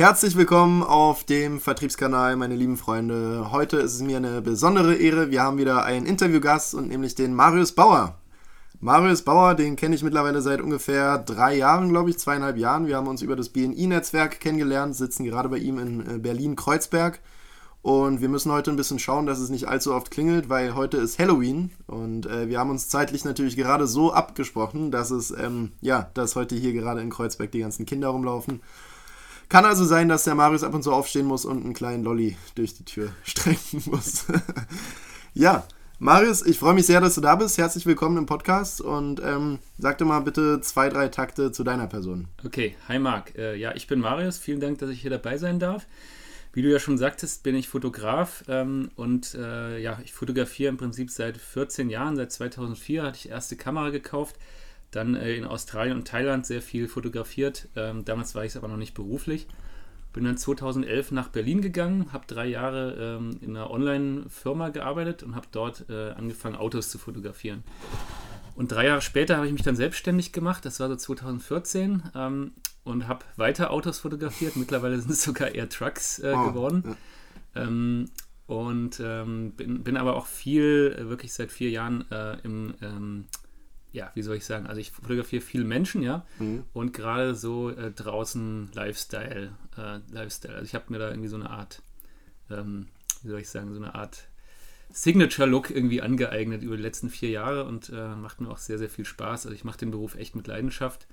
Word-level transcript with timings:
Herzlich 0.00 0.36
willkommen 0.36 0.84
auf 0.84 1.24
dem 1.24 1.58
Vertriebskanal, 1.58 2.36
meine 2.36 2.54
lieben 2.54 2.76
Freunde. 2.76 3.50
Heute 3.50 3.78
ist 3.78 3.94
es 3.94 4.00
mir 4.00 4.18
eine 4.18 4.40
besondere 4.40 4.94
Ehre. 4.94 5.32
Wir 5.32 5.42
haben 5.42 5.58
wieder 5.58 5.82
einen 5.82 6.06
Interviewgast 6.06 6.72
und 6.72 6.86
nämlich 6.86 7.16
den 7.16 7.34
Marius 7.34 7.72
Bauer. 7.72 8.14
Marius 8.78 9.22
Bauer, 9.22 9.56
den 9.56 9.74
kenne 9.74 9.96
ich 9.96 10.04
mittlerweile 10.04 10.40
seit 10.40 10.60
ungefähr 10.60 11.18
drei 11.18 11.56
Jahren, 11.56 11.88
glaube 11.88 12.10
ich, 12.10 12.18
zweieinhalb 12.20 12.58
Jahren. 12.58 12.86
Wir 12.86 12.96
haben 12.96 13.08
uns 13.08 13.22
über 13.22 13.34
das 13.34 13.48
BNI-Netzwerk 13.48 14.38
kennengelernt, 14.38 14.94
sitzen 14.94 15.24
gerade 15.24 15.48
bei 15.48 15.58
ihm 15.58 15.80
in 15.80 16.08
äh, 16.08 16.18
Berlin-Kreuzberg. 16.18 17.18
Und 17.82 18.20
wir 18.20 18.28
müssen 18.28 18.52
heute 18.52 18.70
ein 18.70 18.76
bisschen 18.76 19.00
schauen, 19.00 19.26
dass 19.26 19.40
es 19.40 19.50
nicht 19.50 19.66
allzu 19.66 19.92
oft 19.92 20.12
klingelt, 20.12 20.48
weil 20.48 20.76
heute 20.76 20.98
ist 20.98 21.18
Halloween. 21.18 21.72
Und 21.88 22.26
äh, 22.26 22.46
wir 22.46 22.60
haben 22.60 22.70
uns 22.70 22.88
zeitlich 22.88 23.24
natürlich 23.24 23.56
gerade 23.56 23.88
so 23.88 24.12
abgesprochen, 24.12 24.92
dass 24.92 25.10
es, 25.10 25.32
ähm, 25.32 25.72
ja, 25.80 26.08
dass 26.14 26.36
heute 26.36 26.54
hier 26.54 26.72
gerade 26.72 27.00
in 27.00 27.10
Kreuzberg 27.10 27.50
die 27.50 27.60
ganzen 27.60 27.84
Kinder 27.84 28.10
rumlaufen. 28.10 28.60
Kann 29.48 29.64
also 29.64 29.86
sein, 29.86 30.10
dass 30.10 30.24
der 30.24 30.34
Marius 30.34 30.62
ab 30.62 30.74
und 30.74 30.82
zu 30.82 30.92
aufstehen 30.92 31.24
muss 31.24 31.46
und 31.46 31.64
einen 31.64 31.72
kleinen 31.72 32.04
Lolli 32.04 32.36
durch 32.54 32.74
die 32.74 32.84
Tür 32.84 33.12
strecken 33.22 33.82
muss. 33.86 34.26
ja, 35.34 35.66
Marius, 35.98 36.44
ich 36.44 36.58
freue 36.58 36.74
mich 36.74 36.84
sehr, 36.84 37.00
dass 37.00 37.14
du 37.14 37.22
da 37.22 37.34
bist. 37.34 37.56
Herzlich 37.56 37.86
willkommen 37.86 38.18
im 38.18 38.26
Podcast 38.26 38.82
und 38.82 39.22
ähm, 39.24 39.58
sag 39.78 39.96
dir 39.96 40.04
mal 40.04 40.20
bitte 40.20 40.60
zwei, 40.60 40.90
drei 40.90 41.08
Takte 41.08 41.50
zu 41.50 41.64
deiner 41.64 41.86
Person. 41.86 42.28
Okay, 42.44 42.76
hi 42.88 42.98
Marc. 42.98 43.38
Äh, 43.38 43.56
ja, 43.56 43.74
ich 43.74 43.86
bin 43.86 44.00
Marius. 44.00 44.36
Vielen 44.36 44.60
Dank, 44.60 44.80
dass 44.80 44.90
ich 44.90 45.00
hier 45.00 45.10
dabei 45.10 45.38
sein 45.38 45.58
darf. 45.58 45.86
Wie 46.52 46.60
du 46.60 46.70
ja 46.70 46.78
schon 46.78 46.98
sagtest, 46.98 47.42
bin 47.42 47.54
ich 47.54 47.70
Fotograf 47.70 48.44
ähm, 48.48 48.90
und 48.96 49.34
äh, 49.34 49.78
ja, 49.78 49.98
ich 50.04 50.12
fotografiere 50.12 50.68
im 50.68 50.76
Prinzip 50.76 51.10
seit 51.10 51.38
14 51.38 51.88
Jahren. 51.88 52.16
Seit 52.16 52.32
2004 52.32 53.02
hatte 53.02 53.16
ich 53.16 53.30
erste 53.30 53.56
Kamera 53.56 53.88
gekauft 53.88 54.36
dann 54.90 55.14
äh, 55.14 55.34
in 55.34 55.44
Australien 55.44 55.96
und 55.96 56.08
Thailand 56.08 56.46
sehr 56.46 56.62
viel 56.62 56.88
fotografiert. 56.88 57.68
Ähm, 57.76 58.04
damals 58.04 58.34
war 58.34 58.44
ich 58.44 58.50
es 58.52 58.56
aber 58.56 58.68
noch 58.68 58.76
nicht 58.76 58.94
beruflich. 58.94 59.46
Bin 60.12 60.24
dann 60.24 60.38
2011 60.38 61.12
nach 61.12 61.28
Berlin 61.28 61.60
gegangen, 61.60 62.12
habe 62.12 62.24
drei 62.26 62.46
Jahre 62.46 63.18
ähm, 63.18 63.38
in 63.42 63.56
einer 63.56 63.70
Online-Firma 63.70 64.70
gearbeitet 64.70 65.22
und 65.22 65.34
habe 65.34 65.46
dort 65.52 65.84
äh, 65.90 66.12
angefangen, 66.12 66.56
Autos 66.56 66.90
zu 66.90 66.98
fotografieren. 66.98 67.62
Und 68.54 68.72
drei 68.72 68.86
Jahre 68.86 69.02
später 69.02 69.36
habe 69.36 69.46
ich 69.46 69.52
mich 69.52 69.62
dann 69.62 69.76
selbstständig 69.76 70.32
gemacht, 70.32 70.64
das 70.64 70.80
war 70.80 70.88
so 70.88 70.96
2014, 70.96 72.02
ähm, 72.14 72.52
und 72.82 73.06
habe 73.06 73.24
weiter 73.36 73.70
Autos 73.70 74.00
fotografiert. 74.00 74.56
Mittlerweile 74.56 74.98
sind 74.98 75.10
es 75.10 75.22
sogar 75.22 75.54
eher 75.54 75.68
Trucks 75.68 76.18
äh, 76.18 76.32
oh, 76.34 76.48
geworden. 76.48 76.96
Ja. 77.54 77.62
Ähm, 77.62 78.06
und 78.46 78.98
ähm, 79.04 79.52
bin, 79.52 79.84
bin, 79.84 79.98
aber 79.98 80.16
auch 80.16 80.26
viel, 80.26 80.96
äh, 80.98 81.08
wirklich 81.08 81.34
seit 81.34 81.52
vier 81.52 81.68
Jahren 81.70 82.10
äh, 82.10 82.38
im 82.42 82.74
ähm, 82.80 83.26
ja, 83.92 84.10
wie 84.14 84.22
soll 84.22 84.36
ich 84.36 84.44
sagen, 84.44 84.66
also 84.66 84.80
ich 84.80 84.90
fotografiere 84.90 85.42
viele 85.42 85.64
Menschen, 85.64 86.02
ja, 86.02 86.26
mhm. 86.38 86.64
und 86.72 86.92
gerade 86.92 87.34
so 87.34 87.70
äh, 87.70 87.90
draußen 87.90 88.70
Lifestyle, 88.74 89.52
äh, 89.76 89.98
Lifestyle. 90.12 90.54
Also 90.54 90.64
ich 90.66 90.74
habe 90.74 90.86
mir 90.88 90.98
da 90.98 91.08
irgendwie 91.10 91.28
so 91.28 91.36
eine 91.36 91.50
Art, 91.50 91.82
ähm, 92.50 92.88
wie 93.22 93.28
soll 93.28 93.40
ich 93.40 93.48
sagen, 93.48 93.72
so 93.72 93.80
eine 93.80 93.94
Art 93.94 94.28
Signature-Look 94.90 95.70
irgendwie 95.70 96.02
angeeignet 96.02 96.62
über 96.62 96.76
die 96.76 96.82
letzten 96.82 97.10
vier 97.10 97.30
Jahre 97.30 97.64
und 97.64 97.90
äh, 97.90 98.14
macht 98.14 98.40
mir 98.40 98.50
auch 98.50 98.58
sehr, 98.58 98.78
sehr 98.78 98.88
viel 98.88 99.04
Spaß. 99.04 99.46
Also 99.46 99.54
ich 99.54 99.64
mache 99.64 99.78
den 99.78 99.90
Beruf 99.90 100.14
echt 100.16 100.34
mit 100.34 100.46
Leidenschaft. 100.46 101.06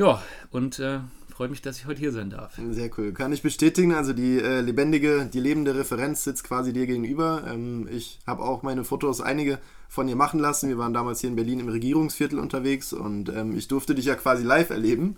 Ja, 0.00 0.22
und 0.50 0.78
äh, 0.78 1.00
freut 1.28 1.50
mich, 1.50 1.60
dass 1.60 1.76
ich 1.76 1.84
heute 1.84 2.00
hier 2.00 2.10
sein 2.10 2.30
darf. 2.30 2.58
Sehr 2.70 2.88
cool. 2.96 3.12
Kann 3.12 3.34
ich 3.34 3.42
bestätigen. 3.42 3.92
Also 3.92 4.14
die 4.14 4.38
äh, 4.38 4.62
lebendige, 4.62 5.28
die 5.30 5.40
lebende 5.40 5.74
Referenz 5.74 6.24
sitzt 6.24 6.44
quasi 6.44 6.72
dir 6.72 6.86
gegenüber. 6.86 7.44
Ähm, 7.46 7.86
ich 7.92 8.18
habe 8.26 8.42
auch 8.42 8.62
meine 8.62 8.82
Fotos, 8.82 9.20
einige 9.20 9.58
von 9.90 10.08
ihr 10.08 10.16
machen 10.16 10.40
lassen. 10.40 10.70
Wir 10.70 10.78
waren 10.78 10.94
damals 10.94 11.20
hier 11.20 11.28
in 11.28 11.36
Berlin 11.36 11.60
im 11.60 11.68
Regierungsviertel 11.68 12.38
unterwegs 12.38 12.94
und 12.94 13.28
ähm, 13.28 13.54
ich 13.54 13.68
durfte 13.68 13.94
dich 13.94 14.06
ja 14.06 14.14
quasi 14.14 14.42
live 14.42 14.70
erleben. 14.70 15.16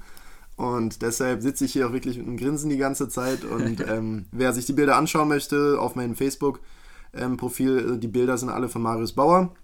Und 0.56 1.02
deshalb 1.02 1.42
sitze 1.42 1.64
ich 1.64 1.74
hier 1.74 1.86
auch 1.86 1.92
wirklich 1.92 2.18
mit 2.18 2.26
einem 2.26 2.36
Grinsen 2.36 2.68
die 2.68 2.76
ganze 2.76 3.08
Zeit. 3.08 3.44
Und 3.44 3.78
ähm, 3.88 4.24
wer 4.32 4.52
sich 4.52 4.66
die 4.66 4.72
Bilder 4.72 4.96
anschauen 4.96 5.28
möchte, 5.28 5.78
auf 5.78 5.94
meinem 5.94 6.16
Facebook-Profil, 6.16 7.78
ähm, 7.78 7.94
äh, 7.94 7.98
die 7.98 8.08
Bilder 8.08 8.36
sind 8.36 8.48
alle 8.48 8.68
von 8.68 8.82
Marius 8.82 9.12
Bauer. 9.12 9.54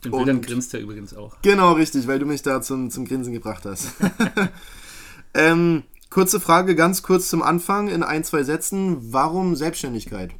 Auf 0.00 0.02
den 0.02 0.12
Bildern 0.12 0.36
und, 0.36 0.46
grinst 0.46 0.74
er 0.74 0.80
übrigens 0.80 1.14
auch. 1.14 1.36
Genau, 1.42 1.72
richtig, 1.72 2.06
weil 2.06 2.18
du 2.18 2.26
mich 2.26 2.42
da 2.42 2.62
zum, 2.62 2.90
zum 2.90 3.04
Grinsen 3.04 3.32
gebracht 3.32 3.64
hast. 3.64 3.88
ähm, 5.34 5.84
Kurze 6.10 6.40
Frage, 6.40 6.74
ganz 6.74 7.04
kurz 7.04 7.28
zum 7.28 7.40
Anfang 7.40 7.86
in 7.86 8.02
ein, 8.02 8.24
zwei 8.24 8.42
Sätzen. 8.42 9.12
Warum 9.12 9.54
Selbstständigkeit? 9.54 10.32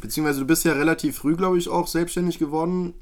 Beziehungsweise 0.00 0.40
du 0.40 0.46
bist 0.46 0.64
ja 0.64 0.72
relativ 0.72 1.18
früh, 1.18 1.36
glaube 1.36 1.58
ich, 1.58 1.68
auch 1.68 1.86
selbstständig 1.86 2.38
geworden. 2.38 2.94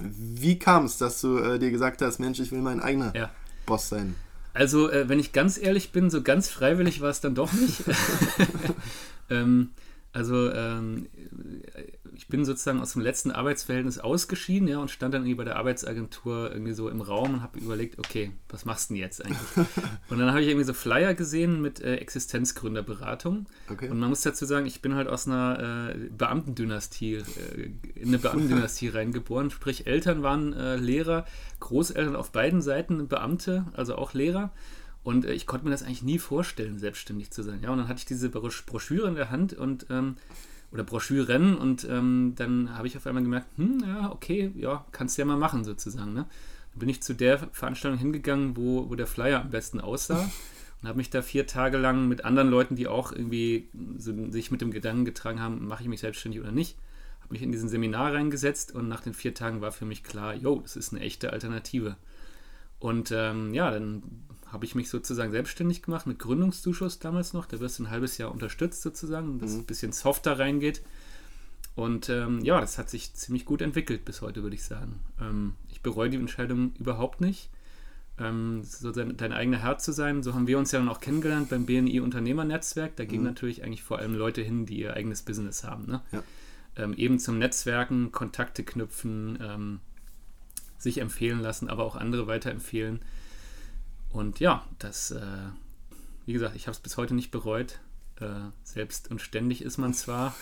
Wie 0.00 0.58
kam 0.58 0.86
es, 0.86 0.98
dass 0.98 1.20
du 1.20 1.38
äh, 1.38 1.60
dir 1.60 1.70
gesagt 1.70 2.02
hast, 2.02 2.18
Mensch, 2.18 2.40
ich 2.40 2.50
will 2.50 2.62
mein 2.62 2.80
eigener 2.80 3.14
ja. 3.14 3.30
Boss 3.64 3.88
sein? 3.88 4.16
Also, 4.54 4.90
äh, 4.90 5.08
wenn 5.08 5.20
ich 5.20 5.32
ganz 5.32 5.56
ehrlich 5.56 5.92
bin, 5.92 6.10
so 6.10 6.20
ganz 6.20 6.48
freiwillig 6.48 7.00
war 7.00 7.10
es 7.10 7.20
dann 7.20 7.36
doch 7.36 7.52
nicht. 7.52 7.84
ähm, 9.30 9.70
also, 10.12 10.52
ähm, 10.52 11.06
ich 12.18 12.26
bin 12.26 12.44
sozusagen 12.44 12.80
aus 12.80 12.94
dem 12.94 13.02
letzten 13.02 13.30
Arbeitsverhältnis 13.30 14.00
ausgeschieden, 14.00 14.66
ja, 14.66 14.78
und 14.80 14.90
stand 14.90 15.14
dann 15.14 15.22
irgendwie 15.22 15.36
bei 15.36 15.44
der 15.44 15.54
Arbeitsagentur 15.54 16.50
irgendwie 16.50 16.72
so 16.72 16.88
im 16.88 17.00
Raum 17.00 17.34
und 17.34 17.42
habe 17.42 17.60
überlegt, 17.60 17.96
okay, 18.00 18.32
was 18.48 18.64
machst 18.64 18.90
du 18.90 18.94
denn 18.94 19.02
jetzt 19.02 19.24
eigentlich? 19.24 19.38
und 20.10 20.18
dann 20.18 20.30
habe 20.30 20.42
ich 20.42 20.48
irgendwie 20.48 20.64
so 20.64 20.74
Flyer 20.74 21.14
gesehen 21.14 21.62
mit 21.62 21.80
äh, 21.80 21.94
Existenzgründerberatung. 21.94 23.46
Okay. 23.70 23.88
Und 23.88 24.00
man 24.00 24.08
muss 24.08 24.22
dazu 24.22 24.46
sagen, 24.46 24.66
ich 24.66 24.82
bin 24.82 24.96
halt 24.96 25.06
aus 25.06 25.28
einer 25.28 25.94
äh, 25.94 26.08
Beamtendynastie, 26.10 27.14
äh, 27.14 27.70
in 27.94 28.08
eine 28.08 28.18
Beamtendynastie 28.18 28.88
reingeboren. 28.92 29.50
Sprich, 29.50 29.86
Eltern 29.86 30.24
waren 30.24 30.52
äh, 30.54 30.74
Lehrer, 30.74 31.24
Großeltern 31.60 32.16
auf 32.16 32.32
beiden 32.32 32.62
Seiten 32.62 33.06
Beamte, 33.06 33.66
also 33.74 33.94
auch 33.94 34.12
Lehrer. 34.12 34.50
Und 35.04 35.24
äh, 35.24 35.34
ich 35.34 35.46
konnte 35.46 35.66
mir 35.66 35.70
das 35.70 35.84
eigentlich 35.84 36.02
nie 36.02 36.18
vorstellen, 36.18 36.80
selbstständig 36.80 37.30
zu 37.30 37.44
sein. 37.44 37.60
Ja, 37.62 37.70
und 37.70 37.78
dann 37.78 37.86
hatte 37.86 38.00
ich 38.00 38.06
diese 38.06 38.28
Broschüre 38.28 39.06
in 39.06 39.14
der 39.14 39.30
Hand 39.30 39.54
und 39.54 39.86
ähm, 39.88 40.16
oder 40.70 40.84
Broschüren 40.84 41.56
und 41.56 41.86
ähm, 41.88 42.34
dann 42.36 42.76
habe 42.76 42.86
ich 42.86 42.96
auf 42.96 43.06
einmal 43.06 43.22
gemerkt, 43.22 43.46
hm, 43.56 43.82
ja, 43.86 44.12
okay, 44.12 44.52
ja, 44.54 44.84
kannst 44.92 45.16
du 45.16 45.22
ja 45.22 45.26
mal 45.26 45.38
machen 45.38 45.64
sozusagen. 45.64 46.12
Ne? 46.12 46.26
Dann 46.72 46.78
bin 46.78 46.88
ich 46.88 47.02
zu 47.02 47.14
der 47.14 47.38
Veranstaltung 47.38 47.98
hingegangen, 47.98 48.56
wo, 48.56 48.88
wo 48.90 48.94
der 48.94 49.06
Flyer 49.06 49.40
am 49.40 49.50
besten 49.50 49.80
aussah 49.80 50.30
und 50.82 50.88
habe 50.88 50.98
mich 50.98 51.10
da 51.10 51.22
vier 51.22 51.46
Tage 51.46 51.78
lang 51.78 52.08
mit 52.08 52.24
anderen 52.24 52.50
Leuten, 52.50 52.76
die 52.76 52.86
auch 52.86 53.12
irgendwie 53.12 53.68
so, 53.96 54.12
sich 54.30 54.50
mit 54.50 54.60
dem 54.60 54.70
Gedanken 54.70 55.04
getragen 55.04 55.40
haben, 55.40 55.66
mache 55.66 55.82
ich 55.82 55.88
mich 55.88 56.00
selbstständig 56.00 56.40
oder 56.40 56.52
nicht, 56.52 56.76
habe 57.22 57.32
mich 57.32 57.42
in 57.42 57.52
diesen 57.52 57.70
Seminar 57.70 58.12
reingesetzt 58.12 58.74
und 58.74 58.88
nach 58.88 59.00
den 59.00 59.14
vier 59.14 59.34
Tagen 59.34 59.62
war 59.62 59.72
für 59.72 59.86
mich 59.86 60.04
klar, 60.04 60.34
jo, 60.34 60.60
das 60.60 60.76
ist 60.76 60.92
eine 60.92 61.02
echte 61.02 61.32
Alternative. 61.32 61.96
Und 62.78 63.10
ähm, 63.10 63.54
ja, 63.54 63.70
dann 63.70 64.02
habe 64.52 64.64
ich 64.64 64.74
mich 64.74 64.88
sozusagen 64.88 65.30
selbstständig 65.30 65.82
gemacht 65.82 66.06
mit 66.06 66.18
Gründungszuschuss 66.18 66.98
damals 66.98 67.32
noch. 67.32 67.46
Da 67.46 67.60
wirst 67.60 67.78
du 67.78 67.84
ein 67.84 67.90
halbes 67.90 68.18
Jahr 68.18 68.32
unterstützt 68.32 68.82
sozusagen, 68.82 69.38
dass 69.38 69.50
mhm. 69.50 69.56
es 69.56 69.62
ein 69.62 69.66
bisschen 69.66 69.92
softer 69.92 70.38
reingeht. 70.38 70.82
Und 71.74 72.08
ähm, 72.08 72.40
ja, 72.44 72.60
das 72.60 72.76
hat 72.76 72.90
sich 72.90 73.14
ziemlich 73.14 73.44
gut 73.44 73.62
entwickelt 73.62 74.04
bis 74.04 74.20
heute, 74.20 74.42
würde 74.42 74.56
ich 74.56 74.64
sagen. 74.64 75.00
Ähm, 75.20 75.54
ich 75.70 75.80
bereue 75.80 76.10
die 76.10 76.16
Entscheidung 76.16 76.72
überhaupt 76.78 77.20
nicht. 77.20 77.50
Ähm, 78.18 78.62
so 78.64 78.90
dein, 78.90 79.16
dein 79.16 79.32
eigener 79.32 79.58
Herr 79.58 79.78
zu 79.78 79.92
sein. 79.92 80.22
So 80.22 80.34
haben 80.34 80.48
wir 80.48 80.58
uns 80.58 80.72
ja 80.72 80.80
dann 80.80 80.88
auch 80.88 81.00
kennengelernt 81.00 81.50
beim 81.50 81.66
BNI 81.66 82.00
Unternehmernetzwerk. 82.00 82.96
Da 82.96 83.04
gehen 83.04 83.20
mhm. 83.20 83.26
natürlich 83.26 83.62
eigentlich 83.62 83.84
vor 83.84 83.98
allem 83.98 84.14
Leute 84.14 84.42
hin, 84.42 84.66
die 84.66 84.80
ihr 84.80 84.94
eigenes 84.94 85.22
Business 85.22 85.62
haben. 85.62 85.86
Ne? 85.86 86.02
Ja. 86.10 86.22
Ähm, 86.76 86.94
eben 86.94 87.18
zum 87.18 87.38
Netzwerken, 87.38 88.10
Kontakte 88.10 88.64
knüpfen, 88.64 89.38
ähm, 89.40 89.80
sich 90.78 90.98
empfehlen 90.98 91.40
lassen, 91.40 91.68
aber 91.68 91.84
auch 91.84 91.96
andere 91.96 92.26
weiterempfehlen. 92.26 93.00
Und 94.10 94.40
ja, 94.40 94.64
das, 94.78 95.10
äh, 95.10 95.20
wie 96.26 96.32
gesagt, 96.32 96.56
ich 96.56 96.66
habe 96.66 96.74
es 96.74 96.80
bis 96.80 96.96
heute 96.96 97.14
nicht 97.14 97.30
bereut. 97.30 97.80
Äh, 98.20 98.50
selbst 98.64 99.10
und 99.10 99.20
ständig 99.20 99.62
ist 99.62 99.78
man 99.78 99.94
zwar, 99.94 100.34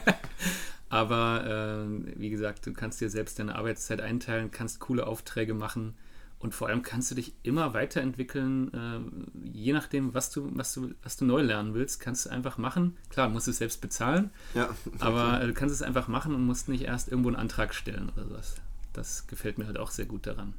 aber 0.90 1.86
äh, 1.86 2.18
wie 2.18 2.28
gesagt, 2.28 2.66
du 2.66 2.74
kannst 2.74 3.00
dir 3.00 3.08
selbst 3.08 3.38
deine 3.38 3.54
Arbeitszeit 3.54 4.02
einteilen, 4.02 4.50
kannst 4.50 4.80
coole 4.80 5.06
Aufträge 5.06 5.54
machen 5.54 5.94
und 6.38 6.54
vor 6.54 6.68
allem 6.68 6.82
kannst 6.82 7.10
du 7.10 7.14
dich 7.14 7.32
immer 7.42 7.72
weiterentwickeln, 7.72 8.74
äh, 8.74 9.48
je 9.48 9.72
nachdem, 9.72 10.12
was 10.12 10.30
du, 10.30 10.50
was, 10.54 10.74
du, 10.74 10.94
was 11.02 11.16
du 11.16 11.24
neu 11.24 11.40
lernen 11.40 11.72
willst, 11.72 12.00
kannst 12.00 12.26
du 12.26 12.30
einfach 12.30 12.58
machen. 12.58 12.98
Klar, 13.08 13.30
musst 13.30 13.46
du 13.46 13.50
es 13.50 13.58
selbst 13.58 13.80
bezahlen, 13.80 14.30
ja, 14.54 14.68
aber 14.98 15.40
äh, 15.40 15.46
du 15.46 15.54
kannst 15.54 15.74
es 15.74 15.80
einfach 15.80 16.08
machen 16.08 16.34
und 16.34 16.44
musst 16.44 16.68
nicht 16.68 16.84
erst 16.84 17.08
irgendwo 17.08 17.30
einen 17.30 17.36
Antrag 17.36 17.74
stellen 17.74 18.10
oder 18.14 18.26
sowas. 18.28 18.56
Das 18.92 19.26
gefällt 19.26 19.56
mir 19.56 19.66
halt 19.66 19.78
auch 19.78 19.90
sehr 19.90 20.06
gut 20.06 20.26
daran. 20.26 20.52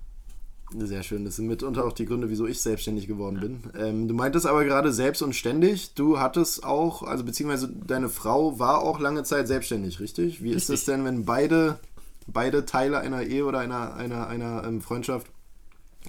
Sehr 0.76 1.02
schön. 1.02 1.24
Das 1.24 1.38
sind 1.38 1.48
mitunter 1.48 1.86
auch 1.86 1.94
die 1.94 2.06
Gründe, 2.06 2.30
wieso 2.30 2.46
ich 2.46 2.60
selbstständig 2.60 3.08
geworden 3.08 3.36
ja. 3.36 3.42
bin. 3.42 3.64
Ähm, 3.80 4.08
du 4.08 4.14
meintest 4.14 4.46
aber 4.46 4.66
gerade 4.66 4.92
selbst 4.92 5.22
und 5.22 5.34
ständig. 5.34 5.94
Du 5.94 6.20
hattest 6.20 6.66
auch, 6.66 7.04
also 7.04 7.24
beziehungsweise 7.24 7.70
deine 7.70 8.10
Frau 8.10 8.60
war 8.60 8.82
auch 8.82 9.00
lange 9.00 9.24
Zeit 9.24 9.48
selbstständig, 9.48 10.00
richtig? 10.00 10.44
Wie 10.44 10.54
richtig. 10.54 10.58
ist 10.58 10.70
das 10.70 10.86
denn, 10.86 11.06
wenn 11.06 11.24
beide, 11.24 11.80
beide 12.28 12.66
Teile 12.66 13.00
einer 13.00 13.24
Ehe 13.24 13.46
oder 13.46 13.60
einer, 13.60 13.96
einer, 13.96 14.28
einer 14.28 14.66
ähm, 14.66 14.82
Freundschaft, 14.82 15.28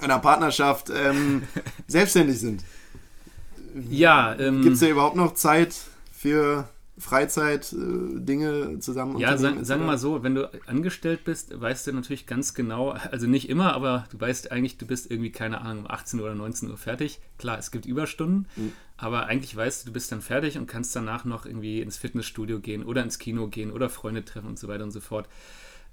einer 0.01 0.19
Partnerschaft 0.19 0.91
ähm, 0.91 1.45
selbstständig 1.87 2.41
sind? 2.41 2.65
Ja. 3.89 4.37
Ähm, 4.39 4.63
Gibt 4.63 4.75
es 4.75 4.81
da 4.81 4.89
überhaupt 4.89 5.17
noch 5.17 5.35
Zeit 5.35 5.75
für 6.13 6.69
Freizeit-Dinge 6.99 8.73
äh, 8.75 8.79
zusammen 8.81 9.19
Ja, 9.19 9.39
sagen 9.39 9.67
wir 9.67 9.77
mal 9.79 9.99
so, 9.99 10.23
wenn 10.23 10.35
du 10.35 10.51
angestellt 10.67 11.25
bist, 11.25 11.59
weißt 11.59 11.87
du 11.87 11.93
natürlich 11.93 12.27
ganz 12.27 12.55
genau, 12.55 12.91
also 12.91 13.27
nicht 13.27 13.49
immer, 13.49 13.73
aber 13.75 14.07
du 14.11 14.21
weißt 14.21 14.51
eigentlich, 14.51 14.79
du 14.79 14.87
bist 14.87 15.11
irgendwie, 15.11 15.31
keine 15.31 15.61
Ahnung, 15.61 15.85
um 15.85 15.91
18 15.91 16.21
oder 16.21 16.35
19 16.35 16.71
Uhr 16.71 16.77
fertig. 16.77 17.21
Klar, 17.39 17.59
es 17.59 17.71
gibt 17.71 17.87
Überstunden, 17.87 18.47
mhm. 18.57 18.73
aber 18.97 19.27
eigentlich 19.27 19.55
weißt 19.55 19.83
du, 19.83 19.87
du 19.87 19.93
bist 19.93 20.11
dann 20.11 20.23
fertig 20.23 20.59
und 20.59 20.67
kannst 20.67 20.95
danach 20.97 21.25
noch 21.25 21.47
irgendwie 21.47 21.81
ins 21.81 21.97
Fitnessstudio 21.97 22.61
gehen 22.61 22.85
oder 22.85 23.03
ins 23.03 23.19
Kino 23.19 23.47
gehen 23.47 23.71
oder 23.71 23.89
Freunde 23.89 24.25
treffen 24.25 24.49
und 24.49 24.59
so 24.59 24.67
weiter 24.67 24.85
und 24.85 24.91
so 24.91 25.01
fort. 25.01 25.29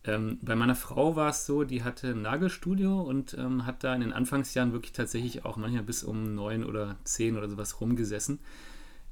Ähm, 0.05 0.39
bei 0.41 0.55
meiner 0.55 0.75
Frau 0.75 1.15
war 1.15 1.29
es 1.29 1.45
so, 1.45 1.63
die 1.63 1.83
hatte 1.83 2.09
ein 2.09 2.21
Nagelstudio 2.21 3.01
und 3.01 3.35
ähm, 3.39 3.65
hat 3.65 3.83
da 3.83 3.93
in 3.93 4.01
den 4.01 4.13
Anfangsjahren 4.13 4.73
wirklich 4.73 4.93
tatsächlich 4.93 5.45
auch 5.45 5.57
manchmal 5.57 5.83
bis 5.83 6.03
um 6.03 6.35
9 6.35 6.63
oder 6.63 6.95
10 7.03 7.37
oder 7.37 7.49
sowas 7.49 7.79
rumgesessen 7.81 8.39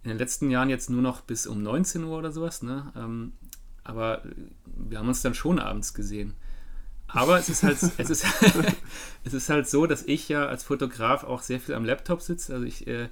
in 0.04 0.10
den 0.10 0.18
letzten 0.18 0.50
Jahren 0.50 0.70
jetzt 0.70 0.90
nur 0.90 1.02
noch 1.02 1.22
bis 1.22 1.48
um 1.48 1.64
19 1.64 2.04
Uhr 2.04 2.18
oder 2.18 2.32
sowas, 2.32 2.62
ne? 2.62 2.92
Ähm, 2.96 3.34
aber 3.84 4.22
wir 4.66 5.00
haben 5.00 5.08
uns 5.08 5.22
dann 5.22 5.34
schon 5.34 5.60
abends 5.60 5.94
gesehen. 5.94 6.36
Aber 7.08 7.38
es 7.38 7.50
ist 7.50 7.64
halt, 7.64 7.78
es 7.98 8.10
ist, 8.10 8.26
es 9.24 9.34
ist 9.34 9.50
halt 9.50 9.68
so, 9.68 9.86
dass 9.86 10.04
ich 10.04 10.30
ja 10.30 10.46
als 10.46 10.64
Fotograf 10.64 11.24
auch 11.24 11.42
sehr 11.42 11.60
viel 11.60 11.76
am 11.76 11.86
Laptop 11.86 12.22
sitze. 12.22 12.54
Also 12.54 12.66
ich, 12.66 12.88
äh, 12.88 13.10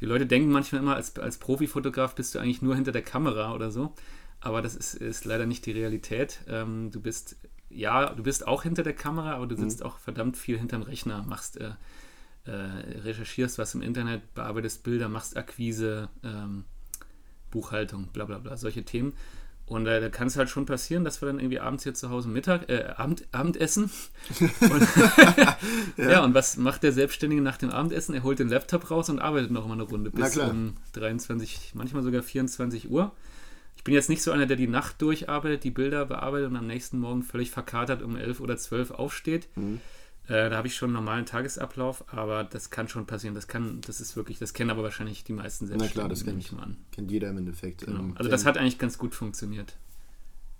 die 0.00 0.06
Leute 0.06 0.26
denken 0.26 0.50
manchmal 0.50 0.80
immer, 0.80 0.96
als, 0.96 1.16
als 1.18 1.38
Profifotograf 1.38 2.14
bist 2.14 2.34
du 2.34 2.40
eigentlich 2.40 2.62
nur 2.62 2.74
hinter 2.74 2.92
der 2.92 3.02
Kamera 3.02 3.54
oder 3.54 3.70
so. 3.70 3.94
Aber 4.40 4.62
das 4.62 4.74
ist, 4.74 4.94
ist 4.94 5.24
leider 5.24 5.46
nicht 5.46 5.64
die 5.66 5.72
Realität. 5.72 6.40
Ähm, 6.48 6.90
du 6.90 7.00
bist, 7.00 7.36
ja, 7.70 8.12
du 8.12 8.24
bist 8.24 8.46
auch 8.48 8.64
hinter 8.64 8.82
der 8.82 8.94
Kamera, 8.94 9.34
aber 9.34 9.46
du 9.46 9.56
sitzt 9.56 9.80
mhm. 9.80 9.86
auch 9.86 9.98
verdammt 9.98 10.36
viel 10.36 10.58
hinterm 10.58 10.82
Rechner, 10.82 11.22
machst 11.22 11.58
äh, 11.58 11.70
äh, 12.44 12.50
recherchierst 12.50 13.58
was 13.58 13.74
im 13.74 13.82
Internet, 13.82 14.34
bearbeitest 14.34 14.82
Bilder, 14.82 15.08
machst 15.08 15.36
Akquise, 15.36 16.08
ähm, 16.24 16.64
Buchhaltung, 17.50 18.08
bla 18.12 18.24
bla 18.24 18.38
bla, 18.38 18.56
solche 18.56 18.84
Themen. 18.84 19.14
Und 19.66 19.86
äh, 19.86 20.00
da 20.00 20.08
kann 20.08 20.26
es 20.26 20.36
halt 20.36 20.50
schon 20.50 20.66
passieren, 20.66 21.04
dass 21.04 21.22
wir 21.22 21.26
dann 21.26 21.38
irgendwie 21.38 21.60
abends 21.60 21.84
hier 21.84 21.94
zu 21.94 22.10
Hause 22.10 22.28
Mittag, 22.28 22.68
äh, 22.68 22.92
Abend, 22.96 23.26
Abendessen. 23.32 23.90
Und 24.60 24.88
ja. 25.96 26.10
ja. 26.10 26.24
und 26.24 26.34
was 26.34 26.56
macht 26.56 26.82
der 26.82 26.92
Selbstständige 26.92 27.40
nach 27.40 27.56
dem 27.56 27.70
Abendessen? 27.70 28.14
Er 28.14 28.22
holt 28.22 28.38
den 28.38 28.48
Laptop 28.48 28.90
raus 28.90 29.08
und 29.08 29.20
arbeitet 29.20 29.50
noch 29.50 29.66
mal 29.66 29.74
eine 29.74 29.84
Runde 29.84 30.10
bis 30.10 30.36
um 30.36 30.74
23, 30.92 31.72
manchmal 31.74 32.02
sogar 32.02 32.22
24 32.22 32.90
Uhr. 32.90 33.12
Ich 33.76 33.84
bin 33.84 33.94
jetzt 33.94 34.08
nicht 34.08 34.22
so 34.22 34.30
einer, 34.30 34.46
der 34.46 34.56
die 34.56 34.68
Nacht 34.68 35.00
durcharbeitet, 35.00 35.64
die 35.64 35.70
Bilder 35.70 36.04
bearbeitet 36.06 36.50
und 36.50 36.56
am 36.56 36.66
nächsten 36.66 36.98
Morgen 36.98 37.22
völlig 37.22 37.50
verkatert 37.50 38.02
um 38.02 38.16
11 38.16 38.40
oder 38.40 38.56
12 38.56 38.90
aufsteht. 38.90 39.48
Mhm. 39.56 39.80
Äh, 40.28 40.50
da 40.50 40.56
habe 40.56 40.68
ich 40.68 40.76
schon 40.76 40.90
einen 40.90 41.04
normalen 41.04 41.26
Tagesablauf, 41.26 42.04
aber 42.12 42.44
das 42.44 42.70
kann 42.70 42.88
schon 42.88 43.06
passieren. 43.06 43.34
Das 43.34 43.48
kann, 43.48 43.80
das 43.80 44.00
ist 44.00 44.16
wirklich, 44.16 44.38
das 44.38 44.52
kennen 44.52 44.70
aber 44.70 44.82
wahrscheinlich 44.82 45.24
die 45.24 45.32
meisten 45.32 45.66
selbst. 45.66 45.82
Na 45.82 45.88
klar, 45.88 46.08
das 46.08 46.24
kennt, 46.24 46.38
ich 46.38 46.52
mal 46.52 46.62
an. 46.62 46.76
kennt 46.92 47.10
jeder 47.10 47.30
im 47.30 47.38
Endeffekt. 47.38 47.84
Genau. 47.84 48.00
Ähm, 48.00 48.14
also 48.16 48.30
das 48.30 48.46
hat 48.46 48.56
eigentlich 48.56 48.78
ganz 48.78 48.98
gut 48.98 49.14
funktioniert. 49.14 49.76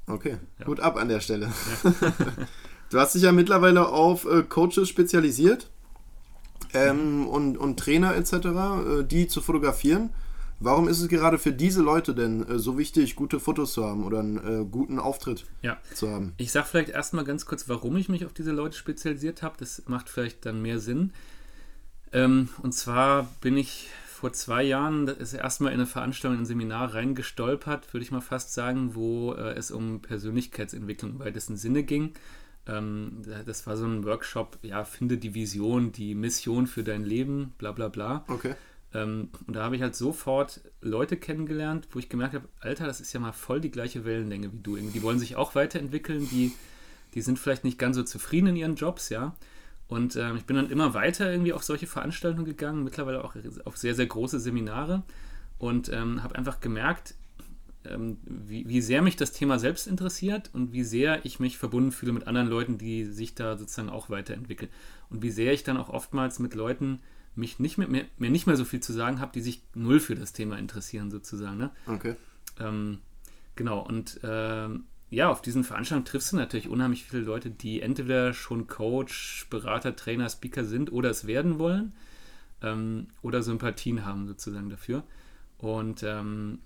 Okay, 0.06 0.38
ja. 0.58 0.66
gut 0.66 0.80
ab 0.80 0.96
an 0.96 1.08
der 1.08 1.20
Stelle. 1.20 1.52
Ja. 1.84 1.92
du 2.90 2.98
hast 2.98 3.14
dich 3.14 3.22
ja 3.22 3.30
mittlerweile 3.30 3.88
auf 3.88 4.24
äh, 4.24 4.42
Coaches 4.42 4.88
spezialisiert 4.88 5.70
ähm, 6.74 7.28
und, 7.28 7.56
und 7.56 7.78
Trainer 7.78 8.16
etc., 8.16 8.32
äh, 8.32 9.04
die 9.04 9.28
zu 9.28 9.40
fotografieren. 9.40 10.10
Warum 10.64 10.86
ist 10.86 11.00
es 11.00 11.08
gerade 11.08 11.38
für 11.38 11.52
diese 11.52 11.82
Leute 11.82 12.14
denn 12.14 12.48
äh, 12.48 12.58
so 12.58 12.78
wichtig, 12.78 13.16
gute 13.16 13.40
Fotos 13.40 13.72
zu 13.72 13.84
haben 13.84 14.04
oder 14.04 14.20
einen 14.20 14.36
äh, 14.38 14.64
guten 14.64 15.00
Auftritt 15.00 15.44
ja. 15.60 15.78
zu 15.92 16.08
haben? 16.08 16.34
Ich 16.36 16.52
sage 16.52 16.66
vielleicht 16.70 16.90
erstmal 16.90 17.24
ganz 17.24 17.46
kurz, 17.46 17.68
warum 17.68 17.96
ich 17.96 18.08
mich 18.08 18.24
auf 18.24 18.32
diese 18.32 18.52
Leute 18.52 18.76
spezialisiert 18.76 19.42
habe. 19.42 19.56
Das 19.58 19.82
macht 19.86 20.08
vielleicht 20.08 20.46
dann 20.46 20.62
mehr 20.62 20.78
Sinn. 20.78 21.12
Ähm, 22.12 22.48
und 22.62 22.72
zwar 22.72 23.24
bin 23.40 23.56
ich 23.56 23.88
vor 24.06 24.32
zwei 24.32 24.62
Jahren 24.62 25.06
das 25.06 25.34
erste 25.34 25.64
Mal 25.64 25.70
in 25.70 25.80
eine 25.80 25.86
Veranstaltung, 25.86 26.36
in 26.36 26.42
ein 26.44 26.46
Seminar 26.46 26.94
reingestolpert, 26.94 27.92
würde 27.92 28.04
ich 28.04 28.12
mal 28.12 28.20
fast 28.20 28.54
sagen, 28.54 28.94
wo 28.94 29.32
äh, 29.32 29.54
es 29.54 29.72
um 29.72 30.00
Persönlichkeitsentwicklung 30.00 31.12
im 31.12 31.18
weitesten 31.18 31.56
Sinne 31.56 31.82
ging. 31.82 32.12
Ähm, 32.68 33.22
das 33.46 33.66
war 33.66 33.76
so 33.76 33.84
ein 33.84 34.04
Workshop, 34.04 34.58
ja, 34.62 34.84
finde 34.84 35.18
die 35.18 35.34
Vision, 35.34 35.90
die 35.90 36.14
Mission 36.14 36.68
für 36.68 36.84
dein 36.84 37.04
Leben, 37.04 37.52
bla 37.58 37.72
bla 37.72 37.88
bla. 37.88 38.24
Okay. 38.28 38.54
Ähm, 38.94 39.30
und 39.46 39.54
da 39.56 39.62
habe 39.62 39.76
ich 39.76 39.82
halt 39.82 39.94
sofort 39.94 40.60
Leute 40.80 41.16
kennengelernt, 41.16 41.88
wo 41.92 41.98
ich 41.98 42.08
gemerkt 42.08 42.34
habe, 42.34 42.48
Alter, 42.60 42.86
das 42.86 43.00
ist 43.00 43.12
ja 43.12 43.20
mal 43.20 43.32
voll 43.32 43.60
die 43.60 43.70
gleiche 43.70 44.04
Wellenlänge 44.04 44.52
wie 44.52 44.58
du. 44.58 44.76
Die 44.76 45.02
wollen 45.02 45.18
sich 45.18 45.36
auch 45.36 45.54
weiterentwickeln, 45.54 46.28
die, 46.30 46.52
die 47.14 47.22
sind 47.22 47.38
vielleicht 47.38 47.64
nicht 47.64 47.78
ganz 47.78 47.96
so 47.96 48.02
zufrieden 48.02 48.48
in 48.48 48.56
ihren 48.56 48.76
Jobs, 48.76 49.08
ja. 49.08 49.34
Und 49.88 50.16
ähm, 50.16 50.36
ich 50.36 50.44
bin 50.44 50.56
dann 50.56 50.70
immer 50.70 50.94
weiter 50.94 51.30
irgendwie 51.30 51.52
auf 51.52 51.62
solche 51.62 51.86
Veranstaltungen 51.86 52.46
gegangen, 52.46 52.82
mittlerweile 52.82 53.24
auch 53.24 53.34
auf 53.64 53.76
sehr, 53.76 53.94
sehr 53.94 54.06
große 54.06 54.40
Seminare 54.40 55.02
und 55.58 55.92
ähm, 55.92 56.22
habe 56.22 56.34
einfach 56.34 56.60
gemerkt, 56.60 57.14
ähm, 57.84 58.16
wie, 58.24 58.68
wie 58.68 58.80
sehr 58.80 59.02
mich 59.02 59.16
das 59.16 59.32
Thema 59.32 59.58
selbst 59.58 59.86
interessiert 59.86 60.50
und 60.52 60.72
wie 60.72 60.84
sehr 60.84 61.24
ich 61.24 61.40
mich 61.40 61.58
verbunden 61.58 61.92
fühle 61.92 62.12
mit 62.12 62.26
anderen 62.26 62.48
Leuten, 62.48 62.78
die 62.78 63.04
sich 63.04 63.34
da 63.34 63.56
sozusagen 63.56 63.90
auch 63.90 64.08
weiterentwickeln. 64.08 64.70
Und 65.10 65.22
wie 65.22 65.30
sehr 65.30 65.52
ich 65.52 65.62
dann 65.62 65.76
auch 65.76 65.88
oftmals 65.88 66.38
mit 66.38 66.54
Leuten 66.54 67.00
mich 67.34 67.58
nicht 67.58 67.78
mehr, 67.78 67.88
mehr, 67.88 68.04
mehr 68.18 68.30
nicht 68.30 68.46
mehr 68.46 68.56
so 68.56 68.64
viel 68.64 68.80
zu 68.80 68.92
sagen 68.92 69.20
habe, 69.20 69.32
die 69.32 69.40
sich 69.40 69.62
null 69.74 70.00
für 70.00 70.14
das 70.14 70.32
Thema 70.32 70.58
interessieren, 70.58 71.10
sozusagen. 71.10 71.56
Ne? 71.56 71.70
Okay. 71.86 72.16
Ähm, 72.60 72.98
genau, 73.56 73.80
und 73.80 74.20
ähm, 74.22 74.84
ja, 75.10 75.28
auf 75.28 75.42
diesen 75.42 75.62
Veranstaltungen 75.64 76.06
triffst 76.06 76.32
du 76.32 76.36
natürlich 76.36 76.68
unheimlich 76.68 77.04
viele 77.04 77.22
Leute, 77.22 77.50
die 77.50 77.82
entweder 77.82 78.32
schon 78.32 78.66
Coach, 78.66 79.46
Berater, 79.50 79.94
Trainer, 79.94 80.28
Speaker 80.28 80.64
sind 80.64 80.90
oder 80.90 81.10
es 81.10 81.26
werden 81.26 81.58
wollen 81.58 81.92
ähm, 82.62 83.08
oder 83.20 83.42
Sympathien 83.42 84.06
haben 84.06 84.26
sozusagen 84.26 84.70
dafür. 84.70 85.04
Und 85.58 86.02
ähm, 86.02 86.60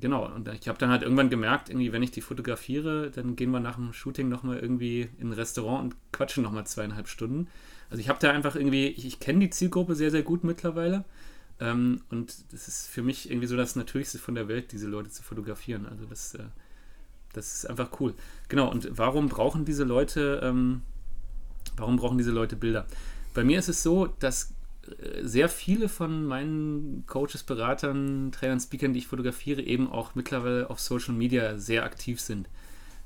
genau, 0.00 0.32
und 0.32 0.48
ich 0.48 0.68
habe 0.68 0.78
dann 0.78 0.90
halt 0.90 1.02
irgendwann 1.02 1.28
gemerkt, 1.28 1.70
irgendwie, 1.70 1.92
wenn 1.92 2.02
ich 2.02 2.10
die 2.10 2.20
fotografiere, 2.20 3.10
dann 3.10 3.34
gehen 3.36 3.50
wir 3.50 3.60
nach 3.60 3.74
dem 3.74 3.92
Shooting 3.92 4.28
nochmal 4.28 4.58
irgendwie 4.58 5.08
in 5.18 5.30
ein 5.30 5.32
Restaurant 5.32 5.82
und 5.82 6.12
quatschen 6.12 6.42
nochmal 6.42 6.66
zweieinhalb 6.66 7.08
Stunden. 7.08 7.48
Also 7.90 8.00
ich 8.00 8.08
habe 8.08 8.18
da 8.20 8.30
einfach 8.30 8.54
irgendwie, 8.54 8.88
ich, 8.88 9.06
ich 9.06 9.20
kenne 9.20 9.40
die 9.40 9.50
Zielgruppe 9.50 9.94
sehr, 9.94 10.10
sehr 10.10 10.22
gut 10.22 10.44
mittlerweile. 10.44 11.04
Ähm, 11.60 12.02
und 12.10 12.52
das 12.52 12.68
ist 12.68 12.88
für 12.88 13.02
mich 13.02 13.30
irgendwie 13.30 13.46
so 13.46 13.56
das 13.56 13.76
Natürlichste 13.76 14.18
von 14.18 14.34
der 14.34 14.48
Welt, 14.48 14.72
diese 14.72 14.86
Leute 14.86 15.10
zu 15.10 15.22
fotografieren. 15.22 15.86
Also 15.86 16.04
das, 16.04 16.34
äh, 16.34 16.44
das 17.32 17.54
ist 17.54 17.66
einfach 17.70 18.00
cool. 18.00 18.14
Genau, 18.48 18.70
und 18.70 18.88
warum 18.96 19.28
brauchen 19.28 19.64
diese 19.64 19.84
Leute, 19.84 20.40
ähm, 20.42 20.82
warum 21.76 21.96
brauchen 21.96 22.18
diese 22.18 22.30
Leute 22.30 22.56
Bilder? 22.56 22.86
Bei 23.34 23.44
mir 23.44 23.58
ist 23.58 23.68
es 23.68 23.82
so, 23.82 24.06
dass 24.06 24.54
äh, 24.86 25.24
sehr 25.24 25.48
viele 25.48 25.88
von 25.88 26.24
meinen 26.26 27.04
Coaches, 27.06 27.42
Beratern, 27.42 28.32
Trainern, 28.32 28.60
Speakern, 28.60 28.92
die 28.92 29.00
ich 29.00 29.06
fotografiere, 29.06 29.62
eben 29.62 29.90
auch 29.90 30.14
mittlerweile 30.14 30.70
auf 30.70 30.80
Social 30.80 31.14
Media 31.14 31.58
sehr 31.58 31.84
aktiv 31.84 32.20
sind. 32.20 32.48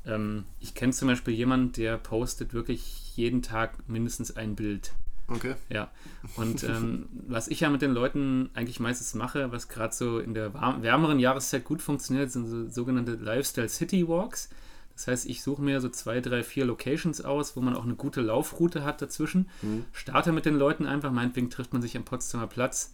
Ähm, 0.06 0.44
ich 0.60 0.74
kenne 0.74 0.92
zum 0.92 1.08
Beispiel 1.08 1.34
jemanden, 1.34 1.72
der 1.72 1.98
postet 1.98 2.54
wirklich 2.54 3.16
jeden 3.16 3.42
Tag 3.42 3.88
mindestens 3.88 4.36
ein 4.36 4.56
Bild. 4.56 4.92
Okay. 5.28 5.54
Ja. 5.68 5.90
Und 6.36 6.64
ähm, 6.64 7.08
was 7.12 7.48
ich 7.48 7.60
ja 7.60 7.70
mit 7.70 7.82
den 7.82 7.92
Leuten 7.92 8.50
eigentlich 8.54 8.80
meistens 8.80 9.14
mache, 9.14 9.52
was 9.52 9.68
gerade 9.68 9.94
so 9.94 10.18
in 10.18 10.34
der 10.34 10.52
wärmeren 10.54 11.18
Jahreszeit 11.18 11.64
gut 11.64 11.80
funktioniert, 11.80 12.30
sind 12.30 12.46
so 12.46 12.68
sogenannte 12.68 13.12
Lifestyle 13.12 13.68
City 13.68 14.06
Walks. 14.08 14.50
Das 14.94 15.06
heißt, 15.06 15.26
ich 15.26 15.42
suche 15.42 15.62
mir 15.62 15.80
so 15.80 15.88
zwei, 15.88 16.20
drei, 16.20 16.42
vier 16.42 16.66
Locations 16.66 17.24
aus, 17.24 17.56
wo 17.56 17.60
man 17.60 17.74
auch 17.74 17.84
eine 17.84 17.94
gute 17.94 18.20
Laufroute 18.20 18.84
hat 18.84 19.00
dazwischen. 19.00 19.48
Mhm. 19.62 19.86
Starte 19.92 20.32
mit 20.32 20.44
den 20.44 20.56
Leuten 20.56 20.84
einfach. 20.86 21.12
Meinetwegen 21.12 21.48
trifft 21.48 21.72
man 21.72 21.80
sich 21.80 21.96
am 21.96 22.04
Potsdamer 22.04 22.46
Platz 22.46 22.92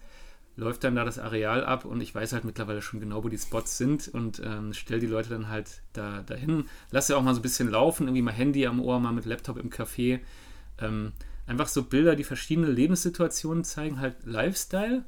läuft 0.59 0.83
dann 0.83 0.97
da 0.97 1.05
das 1.05 1.21
Areal 1.21 1.65
ab 1.65 1.85
und 1.85 2.01
ich 2.01 2.13
weiß 2.13 2.33
halt 2.33 2.45
mittlerweile 2.45 2.83
schon 2.83 2.99
genau, 2.99 3.23
wo 3.23 3.29
die 3.29 3.39
Spots 3.39 3.79
sind 3.79 4.09
und 4.09 4.43
ähm, 4.45 4.73
stelle 4.73 5.01
die 5.01 5.07
Leute 5.07 5.29
dann 5.31 5.49
halt 5.49 5.83
da 5.93 6.23
dahin. 6.23 6.65
Lasse 6.91 7.17
auch 7.17 7.23
mal 7.23 7.33
so 7.33 7.39
ein 7.39 7.43
bisschen 7.43 7.71
laufen, 7.71 8.09
irgendwie 8.09 8.23
mal 8.23 8.33
Handy 8.33 8.67
am 8.67 8.81
Ohr, 8.81 8.99
mal 8.99 9.13
mit 9.13 9.25
Laptop 9.25 9.57
im 9.57 9.71
Café. 9.71 10.19
Ähm, 10.81 11.13
einfach 11.47 11.69
so 11.69 11.85
Bilder, 11.85 12.17
die 12.17 12.25
verschiedene 12.25 12.67
Lebenssituationen 12.67 13.63
zeigen, 13.63 14.01
halt 14.01 14.17
Lifestyle 14.25 15.05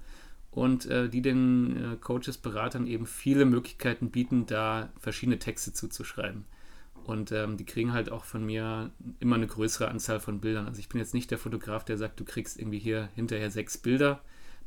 und 0.52 0.86
äh, 0.86 1.08
die 1.08 1.20
den 1.20 1.76
äh, 1.76 1.96
Coaches, 1.96 2.38
Beratern 2.38 2.86
eben 2.86 3.06
viele 3.06 3.44
Möglichkeiten 3.44 4.10
bieten, 4.10 4.46
da 4.46 4.92
verschiedene 5.00 5.40
Texte 5.40 5.72
zuzuschreiben. 5.72 6.44
Und 7.04 7.32
ähm, 7.32 7.56
die 7.56 7.64
kriegen 7.64 7.92
halt 7.92 8.12
auch 8.12 8.24
von 8.24 8.46
mir 8.46 8.90
immer 9.18 9.34
eine 9.34 9.48
größere 9.48 9.88
Anzahl 9.88 10.20
von 10.20 10.40
Bildern. 10.40 10.66
Also 10.66 10.78
ich 10.78 10.88
bin 10.88 11.00
jetzt 11.00 11.14
nicht 11.14 11.32
der 11.32 11.38
Fotograf, 11.38 11.84
der 11.84 11.98
sagt, 11.98 12.20
du 12.20 12.24
kriegst 12.24 12.56
irgendwie 12.56 12.78
hier 12.78 13.08
hinterher 13.16 13.50
sechs 13.50 13.78
Bilder 13.78 14.20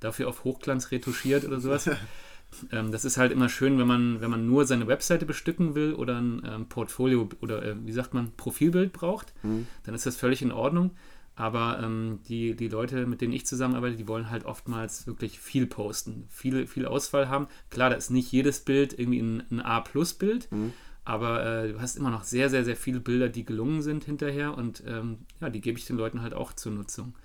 dafür 0.04 0.28
auf 0.28 0.44
Hochglanz 0.44 0.92
retuschiert 0.92 1.46
oder 1.46 1.60
sowas. 1.60 1.90
ähm, 2.72 2.92
das 2.92 3.06
ist 3.06 3.18
halt 3.18 3.32
immer 3.32 3.50
schön, 3.50 3.78
wenn 3.80 3.88
man, 3.88 4.22
wenn 4.22 4.30
man 4.30 4.46
nur 4.48 4.66
seine 4.66 4.88
Webseite 4.88 5.26
bestücken 5.26 5.76
will 5.76 5.94
oder 5.94 6.20
ein 6.20 6.42
ähm, 6.46 6.66
Portfolio 6.68 7.30
oder 7.42 7.64
äh, 7.64 7.76
wie 7.86 7.92
sagt 7.92 8.14
man, 8.14 8.32
Profilbild 8.38 8.94
braucht, 8.94 9.34
mhm. 9.44 9.68
dann 9.84 9.96
ist 9.96 10.06
das 10.06 10.16
völlig 10.16 10.42
in 10.42 10.52
Ordnung. 10.52 10.92
Aber 11.36 11.80
ähm, 11.82 12.20
die, 12.28 12.56
die 12.56 12.68
Leute, 12.68 13.08
mit 13.08 13.22
denen 13.22 13.34
ich 13.34 13.46
zusammenarbeite, 13.48 13.96
die 13.96 14.08
wollen 14.08 14.30
halt 14.30 14.46
oftmals 14.46 15.08
wirklich 15.08 15.40
viel 15.40 15.66
posten, 15.66 16.28
viel, 16.30 16.68
viel 16.68 16.86
Auswahl 16.86 17.28
haben. 17.28 17.48
Klar, 17.72 17.90
da 17.90 17.96
ist 17.96 18.12
nicht 18.12 18.32
jedes 18.32 18.60
Bild 18.60 18.98
irgendwie 18.98 19.20
ein, 19.20 19.44
ein 19.50 19.60
A-Plus-Bild, 19.60 20.52
mhm. 20.52 20.74
aber 21.06 21.44
äh, 21.44 21.74
du 21.74 21.82
hast 21.82 21.96
immer 21.96 22.12
noch 22.12 22.24
sehr, 22.24 22.52
sehr, 22.52 22.64
sehr 22.64 22.76
viele 22.76 23.00
Bilder, 23.00 23.30
die 23.30 23.46
gelungen 23.46 23.82
sind 23.82 24.04
hinterher 24.04 24.56
und 24.56 24.84
ähm, 24.86 25.26
ja, 25.42 25.50
die 25.50 25.62
gebe 25.62 25.80
ich 25.80 25.86
den 25.86 25.98
Leuten 25.98 26.22
halt 26.22 26.36
auch 26.36 26.54
zur 26.54 26.72
Nutzung. 26.72 27.16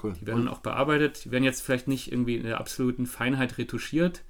Cool. 0.00 0.14
Die 0.20 0.26
werden 0.26 0.44
dann 0.44 0.54
auch 0.54 0.60
bearbeitet. 0.60 1.24
Die 1.24 1.30
werden 1.30 1.44
jetzt 1.44 1.62
vielleicht 1.62 1.88
nicht 1.88 2.10
irgendwie 2.10 2.36
in 2.36 2.44
der 2.44 2.58
absoluten 2.58 3.06
Feinheit 3.06 3.58
retuschiert, 3.58 4.22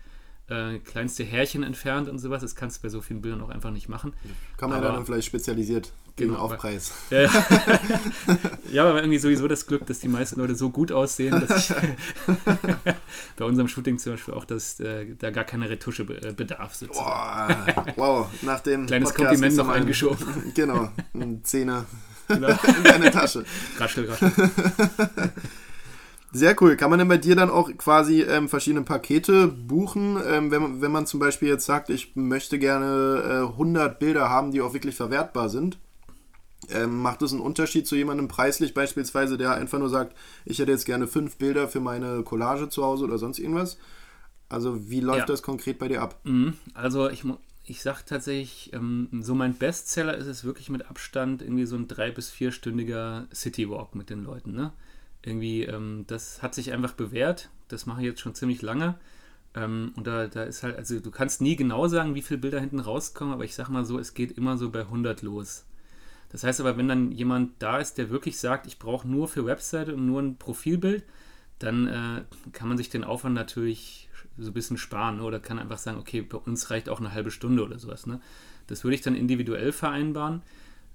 äh, 0.48 0.78
kleinste 0.78 1.24
Härchen 1.24 1.62
entfernt 1.62 2.08
und 2.08 2.18
sowas. 2.18 2.42
Das 2.42 2.54
kannst 2.54 2.78
du 2.78 2.82
bei 2.82 2.88
so 2.88 3.00
vielen 3.00 3.22
Bildern 3.22 3.42
auch 3.42 3.48
einfach 3.48 3.70
nicht 3.70 3.88
machen. 3.88 4.12
Kann 4.56 4.70
man 4.70 4.78
aber, 4.78 4.88
ja 4.88 4.94
dann 4.94 5.06
vielleicht 5.06 5.26
spezialisiert 5.26 5.92
gegen 6.16 6.32
genau, 6.32 6.42
Aufpreis. 6.42 6.92
Ja, 7.10 7.22
ja, 8.72 8.88
aber 8.88 9.00
irgendwie 9.00 9.18
sowieso 9.18 9.48
das 9.48 9.66
Glück, 9.66 9.86
dass 9.86 10.00
die 10.00 10.08
meisten 10.08 10.40
Leute 10.40 10.54
so 10.54 10.70
gut 10.70 10.92
aussehen, 10.92 11.40
dass 11.40 11.70
ich 11.70 11.76
bei 13.36 13.44
unserem 13.44 13.68
Shooting 13.68 13.98
zum 13.98 14.12
Beispiel 14.12 14.34
auch, 14.34 14.44
dass 14.44 14.78
äh, 14.80 15.14
da 15.18 15.30
gar 15.30 15.44
keine 15.44 15.70
Retusche 15.70 16.04
be 16.04 16.20
äh, 16.22 16.32
bedarf. 16.32 16.78
Boah, 16.92 17.66
wow, 17.96 18.28
nach 18.42 18.60
dem 18.60 18.86
Kleines 18.86 19.10
Podcast 19.10 19.28
Kompliment 19.28 19.56
noch 19.56 19.68
eingeschoben. 19.68 20.26
Genau, 20.54 20.90
ein 21.14 21.42
Zehner 21.44 21.86
genau. 22.34 22.48
in 22.76 22.84
deine 22.84 23.10
Tasche. 23.10 23.44
Raschel, 23.78 24.10
raschel. 24.10 24.32
Sehr 26.34 26.56
cool. 26.62 26.76
Kann 26.76 26.88
man 26.88 26.98
denn 26.98 27.08
bei 27.08 27.18
dir 27.18 27.36
dann 27.36 27.50
auch 27.50 27.70
quasi 27.76 28.22
ähm, 28.22 28.48
verschiedene 28.48 28.84
Pakete 28.84 29.48
buchen? 29.48 30.18
Ähm, 30.26 30.50
wenn, 30.50 30.80
wenn 30.80 30.90
man 30.90 31.06
zum 31.06 31.20
Beispiel 31.20 31.48
jetzt 31.48 31.66
sagt, 31.66 31.90
ich 31.90 32.16
möchte 32.16 32.58
gerne 32.58 33.44
äh, 33.48 33.52
100 33.52 33.98
Bilder 33.98 34.30
haben, 34.30 34.50
die 34.50 34.62
auch 34.62 34.72
wirklich 34.72 34.96
verwertbar 34.96 35.50
sind. 35.50 35.78
Ähm, 36.70 37.02
macht 37.02 37.20
es 37.20 37.32
einen 37.32 37.42
Unterschied 37.42 37.86
zu 37.86 37.96
jemandem 37.96 38.28
preislich 38.28 38.72
beispielsweise, 38.72 39.36
der 39.36 39.52
einfach 39.52 39.78
nur 39.78 39.90
sagt, 39.90 40.16
ich 40.46 40.58
hätte 40.58 40.70
jetzt 40.70 40.86
gerne 40.86 41.06
fünf 41.06 41.36
Bilder 41.36 41.68
für 41.68 41.80
meine 41.80 42.22
Collage 42.22 42.70
zu 42.70 42.82
Hause 42.82 43.04
oder 43.04 43.18
sonst 43.18 43.38
irgendwas? 43.38 43.76
Also 44.48 44.88
wie 44.88 45.00
läuft 45.00 45.20
ja. 45.20 45.26
das 45.26 45.42
konkret 45.42 45.78
bei 45.78 45.88
dir 45.88 46.00
ab? 46.00 46.20
Mhm. 46.24 46.54
Also 46.72 47.10
ich, 47.10 47.24
ich 47.64 47.82
sage 47.82 48.00
tatsächlich, 48.06 48.72
ähm, 48.72 49.08
so 49.22 49.34
mein 49.34 49.54
Bestseller 49.54 50.16
ist 50.16 50.26
es 50.26 50.44
wirklich 50.44 50.68
mit 50.68 50.86
Abstand 50.88 51.42
irgendwie 51.42 51.66
so 51.66 51.76
ein 51.76 51.88
drei- 51.88 52.10
bis 52.10 52.30
vierstündiger 52.30 53.26
Citywalk 53.32 53.94
mit 53.94 54.10
den 54.10 54.24
Leuten. 54.24 54.52
Ne? 54.52 54.72
irgendwie, 55.22 55.62
ähm, 55.64 56.04
das 56.08 56.42
hat 56.42 56.54
sich 56.54 56.72
einfach 56.72 56.92
bewährt. 56.92 57.48
Das 57.68 57.86
mache 57.86 58.00
ich 58.00 58.06
jetzt 58.06 58.20
schon 58.20 58.34
ziemlich 58.34 58.62
lange. 58.62 58.96
Ähm, 59.54 59.92
und 59.96 60.06
da, 60.06 60.26
da 60.26 60.44
ist 60.44 60.62
halt, 60.62 60.76
also 60.76 60.98
du 61.00 61.10
kannst 61.10 61.40
nie 61.40 61.56
genau 61.56 61.86
sagen, 61.88 62.14
wie 62.14 62.22
viele 62.22 62.40
Bilder 62.40 62.60
hinten 62.60 62.80
rauskommen, 62.80 63.32
aber 63.32 63.44
ich 63.44 63.54
sag 63.54 63.68
mal 63.68 63.84
so, 63.84 63.98
es 63.98 64.14
geht 64.14 64.32
immer 64.32 64.56
so 64.56 64.70
bei 64.70 64.80
100 64.80 65.22
los. 65.22 65.64
Das 66.30 66.44
heißt 66.44 66.60
aber, 66.60 66.76
wenn 66.76 66.88
dann 66.88 67.12
jemand 67.12 67.52
da 67.58 67.78
ist, 67.78 67.98
der 67.98 68.10
wirklich 68.10 68.38
sagt, 68.38 68.66
ich 68.66 68.78
brauche 68.78 69.06
nur 69.06 69.28
für 69.28 69.44
Webseite 69.44 69.94
und 69.94 70.06
nur 70.06 70.20
ein 70.22 70.36
Profilbild, 70.36 71.04
dann 71.58 71.86
äh, 71.86 72.24
kann 72.52 72.68
man 72.68 72.78
sich 72.78 72.90
den 72.90 73.04
Aufwand 73.04 73.34
natürlich 73.34 74.08
so 74.38 74.50
ein 74.50 74.54
bisschen 74.54 74.78
sparen 74.78 75.18
ne? 75.18 75.22
oder 75.24 75.40
kann 75.40 75.58
einfach 75.58 75.78
sagen, 75.78 75.98
okay, 75.98 76.22
bei 76.22 76.38
uns 76.38 76.70
reicht 76.70 76.88
auch 76.88 77.00
eine 77.00 77.12
halbe 77.12 77.30
Stunde 77.30 77.64
oder 77.64 77.78
sowas. 77.78 78.06
Ne? 78.06 78.20
Das 78.66 78.84
würde 78.84 78.94
ich 78.94 79.02
dann 79.02 79.14
individuell 79.14 79.72
vereinbaren 79.72 80.42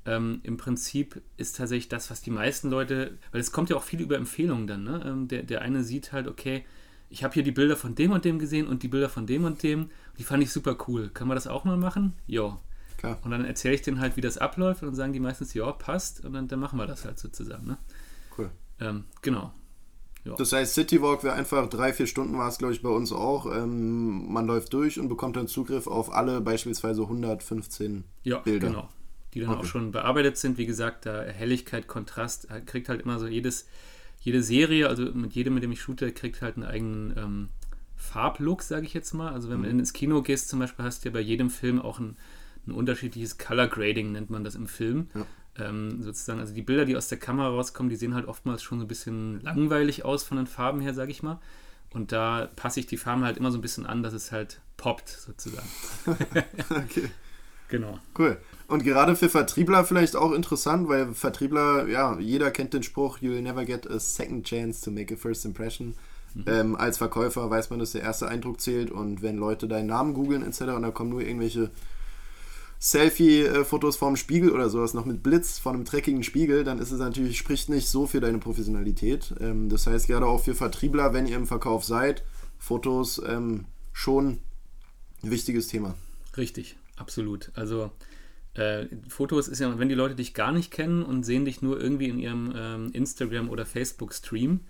ähm, 0.08 0.40
im 0.44 0.58
Prinzip 0.58 1.22
ist 1.36 1.58
tatsächlich 1.58 1.90
das, 1.90 2.10
was 2.10 2.22
die 2.22 2.32
meisten 2.32 2.70
Leute, 2.70 3.18
weil 3.32 3.42
es 3.42 3.52
kommt 3.52 3.70
ja 3.70 3.76
auch 3.76 3.84
viel 3.84 4.00
über 4.00 4.16
Empfehlungen 4.16 4.66
dann, 4.66 4.84
ne? 4.84 5.04
Ähm, 5.06 5.28
der, 5.28 5.44
der 5.44 5.62
eine 5.62 5.84
sieht 5.84 6.14
halt, 6.14 6.28
okay, 6.28 6.66
ich 7.10 7.24
habe 7.24 7.34
hier 7.34 7.44
die 7.44 7.52
Bilder 7.52 7.76
von 7.76 7.94
dem 7.94 8.12
und 8.12 8.24
dem 8.26 8.40
gesehen 8.40 8.68
und 8.68 8.84
die 8.84 8.88
Bilder 8.88 9.10
von 9.10 9.28
dem 9.28 9.44
und 9.44 9.62
dem, 9.64 9.92
die 10.18 10.24
fand 10.24 10.42
ich 10.44 10.52
super 10.52 10.78
cool. 10.88 11.10
Kann 11.10 11.28
man 11.28 11.36
das 11.36 11.48
auch 11.48 11.66
mal 11.66 11.78
machen? 11.78 12.14
Ja. 12.26 12.58
Und 13.24 13.32
dann 13.32 13.46
erzähle 13.46 13.76
ich 13.76 13.82
denen 13.82 14.00
halt, 14.00 14.18
wie 14.18 14.22
das 14.22 14.38
abläuft 14.38 14.82
und 14.82 14.88
dann 14.88 14.96
sagen 14.96 15.14
die 15.14 15.20
meistens, 15.20 15.54
ja, 15.54 15.72
passt 15.72 16.26
und 16.26 16.34
dann, 16.34 16.48
dann 16.48 16.60
machen 16.60 16.80
wir 16.80 16.88
das 16.88 17.06
halt 17.06 17.20
so 17.20 17.28
zusammen. 17.28 17.68
Ne? 17.68 17.78
Cool. 18.38 18.50
Ähm, 18.80 19.04
genau. 19.22 19.54
Ja. 20.28 20.36
Das 20.36 20.54
heißt, 20.54 20.74
Citywalk 20.74 21.24
wäre 21.24 21.36
einfach 21.36 21.68
drei, 21.70 21.94
vier 21.94 22.08
Stunden 22.08 22.38
war 22.38 22.50
es, 22.50 22.58
glaube 22.58 22.74
ich, 22.74 22.82
bei 22.82 22.90
uns 22.90 23.12
auch. 23.12 23.46
Ähm, 23.46 24.32
man 24.32 24.46
läuft 24.46 24.74
durch 24.74 25.00
und 25.00 25.08
bekommt 25.08 25.36
dann 25.36 25.48
Zugriff 25.48 25.88
auf 25.88 26.14
alle 26.14 26.42
beispielsweise 26.42 27.04
115 27.04 28.04
ja, 28.24 28.40
Bilder. 28.40 28.68
Genau 28.68 28.90
die 29.34 29.42
dann 29.42 29.50
okay. 29.52 29.60
auch 29.60 29.66
schon 29.66 29.92
bearbeitet 29.92 30.38
sind. 30.38 30.58
Wie 30.58 30.66
gesagt, 30.66 31.06
da 31.06 31.22
Helligkeit, 31.22 31.88
Kontrast, 31.88 32.48
kriegt 32.66 32.90
halt 32.90 33.02
immer 33.02 33.20
so 33.20 33.28
jedes, 33.28 33.68
jede 34.20 34.42
Serie, 34.42 34.88
also 34.90 35.06
mit 35.06 35.34
jedem, 35.34 35.54
mit 35.54 35.64
dem 35.64 35.72
ich 35.72 35.82
shoote, 35.82 36.12
kriegt 36.12 36.42
halt 36.42 36.56
einen 36.56 36.66
eigenen 36.66 37.14
ähm, 37.18 37.50
Farblook, 37.96 38.62
sage 38.62 38.86
ich 38.86 38.94
jetzt 38.94 39.14
mal. 39.14 39.32
Also 39.34 39.50
wenn 39.50 39.60
mhm. 39.60 39.64
du 39.64 39.70
ins 39.70 39.94
Kino 39.94 40.22
gehst 40.22 40.50
zum 40.50 40.60
Beispiel, 40.60 40.86
hast 40.86 41.04
du 41.04 41.10
ja 41.10 41.14
bei 41.14 41.20
jedem 41.20 41.50
Film 41.50 41.82
auch 41.82 42.00
ein, 42.00 42.18
ein 42.66 42.72
unterschiedliches 42.72 43.38
Color 43.38 43.68
Grading, 43.68 44.12
nennt 44.12 44.30
man 44.30 44.44
das 44.44 44.56
im 44.56 44.68
Film. 44.68 45.10
Ja. 45.14 45.26
Ähm, 45.60 46.02
sozusagen, 46.04 46.40
also 46.40 46.54
die 46.54 46.62
Bilder, 46.62 46.86
die 46.86 46.96
aus 46.96 47.08
der 47.08 47.18
Kamera 47.18 47.50
rauskommen, 47.50 47.90
die 47.90 47.96
sehen 47.96 48.14
halt 48.14 48.28
oftmals 48.28 48.62
schon 48.62 48.80
so 48.80 48.86
ein 48.86 48.88
bisschen 48.88 49.42
langweilig 49.42 50.06
aus 50.06 50.24
von 50.24 50.38
den 50.38 50.48
Farben 50.48 50.82
her, 50.82 50.94
sage 50.94 51.12
ich 51.12 51.24
mal. 51.24 51.40
Und 51.92 52.12
da 52.12 52.50
passe 52.56 52.80
ich 52.80 52.86
die 52.86 52.98
Farben 52.98 53.24
halt 53.24 53.38
immer 53.38 53.52
so 53.52 53.58
ein 53.58 53.62
bisschen 53.62 53.86
an, 53.86 54.04
dass 54.04 54.14
es 54.14 54.32
halt 54.32 54.62
poppt, 54.76 55.10
sozusagen. 55.10 55.68
okay. 56.70 57.10
Genau. 57.70 58.00
Cool. 58.18 58.38
Und 58.68 58.84
gerade 58.84 59.16
für 59.16 59.30
Vertriebler 59.30 59.84
vielleicht 59.84 60.16
auch 60.16 60.32
interessant, 60.32 60.88
weil 60.88 61.14
Vertriebler, 61.14 61.88
ja, 61.88 62.18
jeder 62.20 62.52
kennt 62.52 62.74
den 62.74 62.84
Spruch, 62.84 63.20
you'll 63.20 63.42
never 63.42 63.66
get 63.66 63.90
a 63.90 64.00
second 64.00 64.46
chance 64.46 64.84
to 64.84 64.92
make 64.92 65.14
a 65.14 65.18
first 65.18 65.46
impression. 65.46 65.96
Mhm. 66.34 66.44
Ähm, 66.48 66.76
als 66.76 66.98
Verkäufer 66.98 67.50
weiß 67.50 67.70
man, 67.70 67.80
dass 67.80 67.92
der 67.92 68.02
erste 68.02 68.28
Eindruck 68.28 68.62
zählt 68.62 68.92
und 68.92 69.22
wenn 69.22 69.38
Leute 69.38 69.68
deinen 69.68 69.88
Namen 69.88 70.14
googeln 70.14 70.44
etc. 70.44 70.62
und 70.62 70.84
da 70.84 70.92
kommen 70.92 71.10
nur 71.10 71.22
irgendwelche 71.22 71.70
Selfie-Fotos 72.80 73.98
vorm 73.98 74.16
Spiegel 74.16 74.52
oder 74.52 74.70
sowas 74.70 74.94
noch 74.94 75.06
mit 75.06 75.24
Blitz 75.24 75.58
von 75.58 75.76
einem 75.76 75.86
dreckigen 75.86 76.24
Spiegel, 76.24 76.64
dann 76.64 76.80
ist 76.80 76.92
es 76.92 77.00
natürlich, 77.00 77.38
spricht 77.38 77.70
nicht 77.70 77.88
so 77.88 78.06
für 78.06 78.20
deine 78.20 78.38
Professionalität. 78.38 79.34
Ähm, 79.40 79.70
das 79.70 79.88
heißt, 79.88 80.08
gerade 80.08 80.28
auch 80.28 80.44
für 80.44 80.56
Vertriebler, 80.56 81.14
wenn 81.14 81.28
ihr 81.28 81.38
im 81.38 81.48
Verkauf 81.48 81.84
seid, 81.84 82.24
Fotos 82.60 83.22
ähm, 83.26 83.66
schon 83.94 84.40
ein 85.24 85.32
wichtiges 85.32 85.68
Thema. 85.68 85.96
Richtig, 86.38 86.76
absolut. 86.98 87.52
Also 87.56 87.92
äh, 88.54 88.86
Fotos 89.08 89.48
ist 89.48 89.60
ja, 89.60 89.78
wenn 89.80 89.90
die 89.90 89.96
Leute 89.96 90.16
dich 90.16 90.34
gar 90.34 90.52
nicht 90.52 90.72
kennen 90.72 91.04
und 91.04 91.24
sehen 91.24 91.46
dich 91.46 91.62
nur 91.62 91.82
irgendwie 91.82 92.10
in 92.10 92.20
ihrem 92.20 92.54
ähm, 92.56 92.90
Instagram- 92.94 93.50
oder 93.50 93.66
Facebook-Stream, 93.66 94.62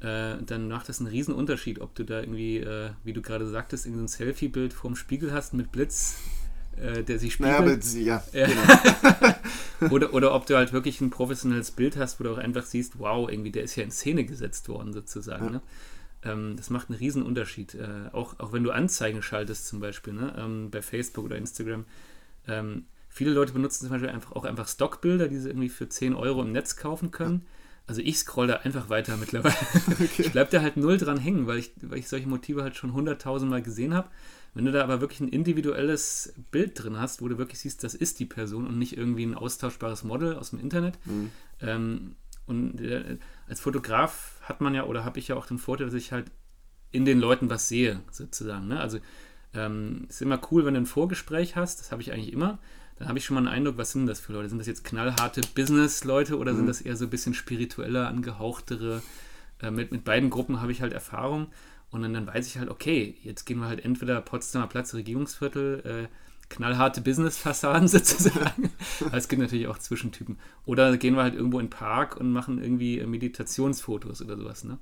äh, 0.00 0.42
dann 0.44 0.68
macht 0.68 0.88
das 0.88 0.98
einen 0.98 1.08
riesen 1.08 1.34
Unterschied, 1.34 1.80
ob 1.80 1.94
du 1.94 2.04
da 2.04 2.20
irgendwie, 2.20 2.58
äh, 2.58 2.90
wie 3.04 3.12
du 3.12 3.22
gerade 3.22 3.46
sagtest, 3.48 3.86
irgendein 3.86 4.08
Selfie-Bild 4.08 4.72
vorm 4.72 4.96
Spiegel 4.96 5.32
hast 5.32 5.54
mit 5.54 5.70
Blitz, 5.70 6.18
äh, 6.76 7.02
der 7.02 7.18
sich 7.18 7.34
spiegelt. 7.34 7.58
Naja, 7.94 8.22
aber, 8.32 8.42
ja, 8.42 8.46
genau. 9.80 9.90
oder, 9.94 10.14
oder 10.14 10.34
ob 10.34 10.46
du 10.46 10.56
halt 10.56 10.72
wirklich 10.72 11.00
ein 11.00 11.10
professionelles 11.10 11.70
Bild 11.70 11.96
hast, 11.96 12.20
wo 12.20 12.24
du 12.24 12.32
auch 12.32 12.38
einfach 12.38 12.64
siehst, 12.64 12.98
wow, 12.98 13.28
irgendwie, 13.30 13.50
der 13.50 13.64
ist 13.64 13.76
ja 13.76 13.84
in 13.84 13.90
Szene 13.90 14.24
gesetzt 14.24 14.68
worden, 14.68 14.92
sozusagen. 14.92 15.44
Ja. 15.46 15.50
Ne? 15.50 15.62
Ähm, 16.24 16.56
das 16.56 16.70
macht 16.70 16.88
einen 16.88 16.98
riesen 16.98 17.22
Unterschied. 17.22 17.74
Äh, 17.74 18.10
auch, 18.12 18.38
auch 18.38 18.52
wenn 18.52 18.62
du 18.62 18.70
Anzeigen 18.70 19.22
schaltest, 19.22 19.66
zum 19.66 19.80
Beispiel, 19.80 20.12
ne? 20.12 20.34
Ähm, 20.38 20.70
bei 20.70 20.82
Facebook 20.82 21.24
oder 21.24 21.36
Instagram. 21.36 21.84
Ähm, 22.46 22.84
Viele 23.14 23.32
Leute 23.32 23.52
benutzen 23.52 23.80
zum 23.80 23.90
Beispiel 23.90 24.08
einfach 24.08 24.32
auch 24.32 24.44
einfach 24.44 24.66
Stockbilder, 24.66 25.28
die 25.28 25.36
sie 25.36 25.50
irgendwie 25.50 25.68
für 25.68 25.86
10 25.86 26.14
Euro 26.14 26.40
im 26.40 26.50
Netz 26.50 26.76
kaufen 26.76 27.10
können. 27.10 27.44
Also 27.86 28.00
ich 28.00 28.18
scroll 28.18 28.46
da 28.46 28.54
einfach 28.56 28.88
weiter 28.88 29.16
mittlerweile. 29.20 29.54
Okay. 29.90 30.22
Ich 30.22 30.32
bleib 30.32 30.48
da 30.48 30.62
halt 30.62 30.78
null 30.78 30.96
dran 30.96 31.18
hängen, 31.18 31.46
weil 31.46 31.58
ich, 31.58 31.72
weil 31.82 31.98
ich 31.98 32.08
solche 32.08 32.26
Motive 32.26 32.62
halt 32.62 32.74
schon 32.74 32.94
hunderttausendmal 32.94 33.60
gesehen 33.60 33.92
habe. 33.92 34.08
Wenn 34.54 34.66
du 34.66 34.72
da 34.72 34.82
aber 34.82 35.00
wirklich 35.00 35.20
ein 35.20 35.28
individuelles 35.28 36.34
Bild 36.50 36.82
drin 36.82 36.98
hast, 36.98 37.22
wo 37.22 37.28
du 37.28 37.38
wirklich 37.38 37.60
siehst, 37.60 37.82
das 37.84 37.94
ist 37.94 38.20
die 38.20 38.26
Person 38.26 38.66
und 38.66 38.78
nicht 38.78 38.96
irgendwie 38.96 39.24
ein 39.24 39.34
austauschbares 39.34 40.04
Model 40.04 40.36
aus 40.36 40.50
dem 40.50 40.60
Internet. 40.60 40.98
Mhm. 41.06 41.30
Ähm, 41.60 42.16
und 42.46 42.80
äh, 42.80 43.18
als 43.48 43.60
Fotograf 43.60 44.40
hat 44.42 44.60
man 44.60 44.74
ja, 44.74 44.84
oder 44.84 45.04
habe 45.04 45.18
ich 45.18 45.28
ja 45.28 45.36
auch 45.36 45.46
den 45.46 45.58
Vorteil, 45.58 45.86
dass 45.86 45.94
ich 45.94 46.12
halt 46.12 46.30
in 46.90 47.04
den 47.04 47.18
Leuten 47.18 47.48
was 47.48 47.68
sehe, 47.68 48.00
sozusagen. 48.10 48.68
Ne? 48.68 48.78
Also 48.78 48.98
ähm, 49.54 50.06
ist 50.08 50.20
immer 50.20 50.40
cool, 50.50 50.66
wenn 50.66 50.74
du 50.74 50.80
ein 50.80 50.86
Vorgespräch 50.86 51.56
hast, 51.56 51.80
das 51.80 51.92
habe 51.92 52.02
ich 52.02 52.12
eigentlich 52.12 52.32
immer 52.32 52.58
dann 53.02 53.08
habe 53.08 53.18
ich 53.18 53.24
schon 53.24 53.34
mal 53.34 53.40
einen 53.40 53.48
Eindruck, 53.48 53.78
was 53.78 53.90
sind 53.90 54.06
das 54.06 54.20
für 54.20 54.32
Leute? 54.32 54.48
Sind 54.48 54.58
das 54.58 54.68
jetzt 54.68 54.84
knallharte 54.84 55.40
Business-Leute 55.56 56.38
oder 56.38 56.52
mhm. 56.52 56.58
sind 56.58 56.66
das 56.66 56.80
eher 56.80 56.96
so 56.96 57.06
ein 57.06 57.10
bisschen 57.10 57.34
spiritueller, 57.34 58.06
angehauchtere? 58.06 59.02
Äh, 59.60 59.72
mit, 59.72 59.90
mit 59.90 60.04
beiden 60.04 60.30
Gruppen 60.30 60.60
habe 60.60 60.70
ich 60.70 60.82
halt 60.82 60.92
Erfahrung 60.92 61.48
und 61.92 62.02
dann, 62.02 62.14
dann 62.14 62.26
weiß 62.26 62.46
ich 62.46 62.58
halt, 62.58 62.70
okay, 62.70 63.16
jetzt 63.22 63.44
gehen 63.44 63.58
wir 63.58 63.68
halt 63.68 63.84
entweder 63.84 64.20
Potsdamer 64.22 64.66
Platz, 64.66 64.94
Regierungsviertel, 64.94 66.08
äh, 66.08 66.08
knallharte 66.48 67.02
Business-Fassaden 67.02 67.86
sozusagen. 67.88 68.70
es 69.12 69.28
gibt 69.28 69.42
natürlich 69.42 69.68
auch 69.68 69.78
Zwischentypen. 69.78 70.38
Oder 70.64 70.96
gehen 70.96 71.14
wir 71.14 71.22
halt 71.22 71.34
irgendwo 71.34 71.60
in 71.60 71.66
den 71.66 71.70
Park 71.70 72.16
und 72.16 72.32
machen 72.32 72.62
irgendwie 72.62 73.04
Meditationsfotos 73.04 74.22
oder 74.22 74.38
sowas. 74.38 74.64
Ne? 74.64 74.78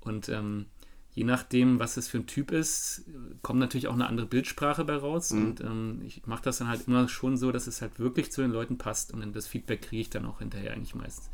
Und 0.00 0.30
ähm, 0.30 0.64
je 1.12 1.24
nachdem, 1.24 1.78
was 1.78 1.98
es 1.98 2.08
für 2.08 2.18
ein 2.18 2.26
Typ 2.26 2.50
ist, 2.50 3.04
kommt 3.42 3.60
natürlich 3.60 3.88
auch 3.88 3.94
eine 3.94 4.06
andere 4.06 4.26
Bildsprache 4.26 4.84
bei 4.84 4.96
raus. 4.96 5.32
Mhm. 5.32 5.44
Und 5.44 5.60
ähm, 5.60 6.02
ich 6.06 6.26
mache 6.26 6.44
das 6.44 6.58
dann 6.58 6.68
halt 6.68 6.88
immer 6.88 7.08
schon 7.08 7.36
so, 7.36 7.52
dass 7.52 7.66
es 7.66 7.82
halt 7.82 7.98
wirklich 7.98 8.32
zu 8.32 8.40
den 8.40 8.52
Leuten 8.52 8.78
passt. 8.78 9.12
Und 9.12 9.36
das 9.36 9.46
Feedback 9.46 9.82
kriege 9.82 10.00
ich 10.00 10.10
dann 10.10 10.24
auch 10.24 10.38
hinterher 10.38 10.72
eigentlich 10.72 10.94
meistens. 10.94 11.28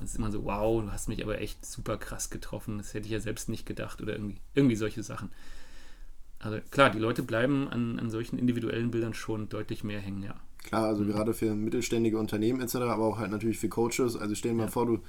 Und 0.00 0.06
es 0.06 0.12
ist 0.12 0.18
immer 0.18 0.32
so, 0.32 0.44
wow, 0.44 0.82
du 0.82 0.90
hast 0.90 1.08
mich 1.08 1.22
aber 1.22 1.42
echt 1.42 1.66
super 1.66 1.98
krass 1.98 2.30
getroffen. 2.30 2.78
Das 2.78 2.94
hätte 2.94 3.04
ich 3.04 3.12
ja 3.12 3.20
selbst 3.20 3.50
nicht 3.50 3.66
gedacht 3.66 4.00
oder 4.00 4.14
irgendwie, 4.14 4.38
irgendwie 4.54 4.76
solche 4.76 5.02
Sachen. 5.02 5.30
Also 6.38 6.58
klar, 6.70 6.88
die 6.88 6.98
Leute 6.98 7.22
bleiben 7.22 7.68
an, 7.68 7.98
an 7.98 8.08
solchen 8.08 8.38
individuellen 8.38 8.90
Bildern 8.90 9.12
schon 9.12 9.50
deutlich 9.50 9.84
mehr 9.84 10.00
hängen, 10.00 10.22
ja. 10.22 10.34
Klar, 10.64 10.86
also 10.86 11.02
mhm. 11.02 11.08
gerade 11.08 11.34
für 11.34 11.54
mittelständige 11.54 12.18
Unternehmen 12.18 12.62
etc., 12.62 12.76
aber 12.76 13.04
auch 13.04 13.18
halt 13.18 13.30
natürlich 13.30 13.58
für 13.58 13.68
Coaches. 13.68 14.16
Also 14.16 14.34
stell 14.34 14.52
dir 14.52 14.56
mal 14.56 14.64
ja. 14.64 14.70
vor, 14.70 14.86
du 14.86 15.00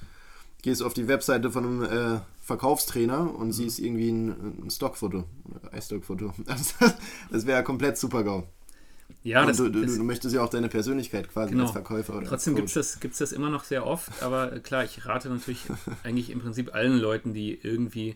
gehst 0.61 0.83
auf 0.83 0.93
die 0.93 1.07
Webseite 1.07 1.51
von 1.51 1.65
einem 1.65 1.83
äh, 1.83 2.19
Verkaufstrainer 2.41 3.33
und 3.33 3.47
mhm. 3.47 3.51
siehst 3.53 3.79
irgendwie 3.79 4.11
ein, 4.11 4.65
ein 4.65 4.69
Stockfoto, 4.69 5.23
Eisstockfoto. 5.71 6.33
Das, 6.45 6.75
das 7.31 7.45
wäre 7.45 7.63
komplett 7.63 7.97
super 7.97 8.25
GAU. 8.25 8.43
Ja, 9.23 9.45
das, 9.45 9.57
du, 9.57 9.69
du, 9.69 9.85
du, 9.85 10.03
möchtest 10.03 10.33
ja 10.33 10.41
auch 10.43 10.49
deine 10.49 10.67
Persönlichkeit 10.67 11.29
quasi 11.29 11.51
genau. 11.51 11.65
als 11.65 11.73
Verkäufer 11.73 12.17
oder 12.17 12.27
Trotzdem 12.27 12.55
gibt 12.55 12.69
es 12.69 12.73
das, 12.73 12.99
gibt's 12.99 13.19
das 13.19 13.31
immer 13.31 13.51
noch 13.51 13.63
sehr 13.63 13.85
oft, 13.85 14.23
aber 14.23 14.59
klar, 14.59 14.83
ich 14.83 15.05
rate 15.05 15.29
natürlich 15.29 15.65
eigentlich 16.03 16.31
im 16.31 16.39
Prinzip 16.39 16.73
allen 16.73 16.97
Leuten, 16.97 17.33
die 17.33 17.53
irgendwie 17.53 18.15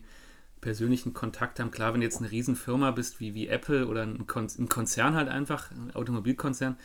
persönlichen 0.61 1.13
Kontakt 1.13 1.59
haben. 1.59 1.69
Klar, 1.69 1.93
wenn 1.93 2.01
du 2.01 2.07
jetzt 2.07 2.17
eine 2.21 2.31
Riesenfirma 2.31 2.89
bist 2.89 3.19
wie, 3.19 3.35
wie 3.35 3.47
Apple 3.47 3.87
oder 3.87 4.01
ein, 4.01 4.25
Kon 4.25 4.47
ein 4.57 4.67
Konzern 4.67 5.13
halt 5.13 5.29
einfach, 5.29 5.69
ein 5.69 5.91
Automobilkonzern, 5.93 6.75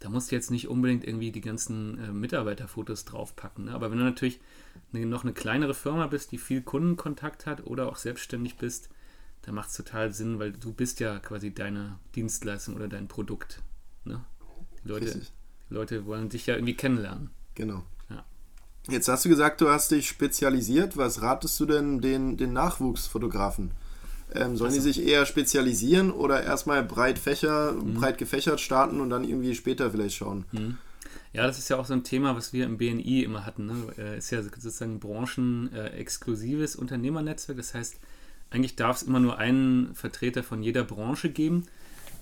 da 0.00 0.08
musst 0.08 0.30
du 0.30 0.34
jetzt 0.34 0.50
nicht 0.50 0.68
unbedingt 0.68 1.04
irgendwie 1.04 1.30
die 1.30 1.40
ganzen 1.40 1.98
äh, 1.98 2.12
Mitarbeiterfotos 2.12 3.04
draufpacken. 3.04 3.66
Ne? 3.66 3.72
Aber 3.72 3.92
wenn 3.92 3.98
du 3.98 4.04
natürlich 4.04 4.40
eine, 4.92 5.06
noch 5.06 5.22
eine 5.22 5.32
kleinere 5.32 5.74
Firma 5.74 6.08
bist, 6.08 6.32
die 6.32 6.38
viel 6.38 6.62
Kundenkontakt 6.62 7.46
hat 7.46 7.64
oder 7.64 7.88
auch 7.88 7.96
selbstständig 7.96 8.56
bist, 8.56 8.90
dann 9.42 9.54
macht 9.54 9.70
es 9.70 9.76
total 9.76 10.12
Sinn, 10.12 10.40
weil 10.40 10.52
du 10.52 10.72
bist 10.72 10.98
ja 10.98 11.18
quasi 11.20 11.52
deine 11.54 11.98
Dienstleistung 12.16 12.74
oder 12.74 12.88
dein 12.88 13.06
Produkt. 13.06 13.62
Ne? 14.08 14.24
Leute, 14.84 15.20
Leute 15.70 16.06
wollen 16.06 16.28
dich 16.28 16.46
ja 16.46 16.54
irgendwie 16.54 16.74
kennenlernen. 16.74 17.30
Genau. 17.54 17.84
Ja. 18.10 18.24
Jetzt 18.88 19.08
hast 19.08 19.24
du 19.24 19.28
gesagt, 19.28 19.60
du 19.60 19.68
hast 19.68 19.90
dich 19.90 20.08
spezialisiert. 20.08 20.96
Was 20.96 21.22
ratest 21.22 21.58
du 21.60 21.66
denn 21.66 22.00
den, 22.00 22.36
den 22.36 22.52
Nachwuchsfotografen? 22.52 23.70
Ähm, 24.34 24.56
sollen 24.56 24.72
also. 24.72 24.76
die 24.76 24.92
sich 24.92 25.06
eher 25.06 25.24
spezialisieren 25.24 26.10
oder 26.10 26.42
erstmal 26.42 26.82
breit 26.84 27.18
Fächer, 27.18 27.72
mhm. 27.72 27.94
breit 27.94 28.18
gefächert 28.18 28.60
starten 28.60 29.00
und 29.00 29.10
dann 29.10 29.24
irgendwie 29.24 29.54
später 29.54 29.90
vielleicht 29.90 30.16
schauen? 30.16 30.44
Mhm. 30.52 30.78
Ja, 31.32 31.46
das 31.46 31.58
ist 31.58 31.68
ja 31.68 31.76
auch 31.76 31.84
so 31.84 31.92
ein 31.92 32.04
Thema, 32.04 32.36
was 32.36 32.52
wir 32.52 32.64
im 32.64 32.78
BNI 32.78 33.22
immer 33.22 33.44
hatten. 33.44 33.66
Ne? 33.66 33.74
Äh, 33.98 34.18
ist 34.18 34.30
ja 34.30 34.42
sozusagen 34.42 34.94
ein 34.94 35.00
branchenexklusives 35.00 36.76
Unternehmernetzwerk. 36.76 37.58
Das 37.58 37.74
heißt, 37.74 37.96
eigentlich 38.50 38.76
darf 38.76 38.96
es 38.96 39.02
immer 39.02 39.20
nur 39.20 39.38
einen 39.38 39.94
Vertreter 39.94 40.42
von 40.42 40.62
jeder 40.62 40.84
Branche 40.84 41.30
geben. 41.30 41.66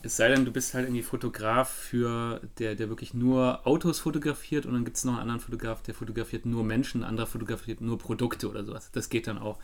Es 0.02 0.16
sei 0.16 0.28
denn, 0.28 0.44
du 0.44 0.52
bist 0.52 0.72
halt 0.74 0.86
irgendwie 0.86 1.02
Fotograf 1.02 1.68
für 1.68 2.40
der, 2.58 2.76
der 2.76 2.88
wirklich 2.88 3.12
nur 3.12 3.66
Autos 3.66 3.98
fotografiert 3.98 4.64
und 4.64 4.74
dann 4.74 4.84
gibt 4.84 4.96
es 4.96 5.04
noch 5.04 5.14
einen 5.14 5.22
anderen 5.22 5.40
Fotograf, 5.40 5.82
der 5.82 5.94
fotografiert 5.94 6.46
nur 6.46 6.62
Menschen, 6.62 7.02
ein 7.02 7.08
anderer 7.08 7.26
fotografiert 7.26 7.80
nur 7.80 7.98
Produkte 7.98 8.48
oder 8.48 8.64
sowas. 8.64 8.90
Das 8.92 9.08
geht 9.08 9.26
dann 9.26 9.38
auch. 9.38 9.58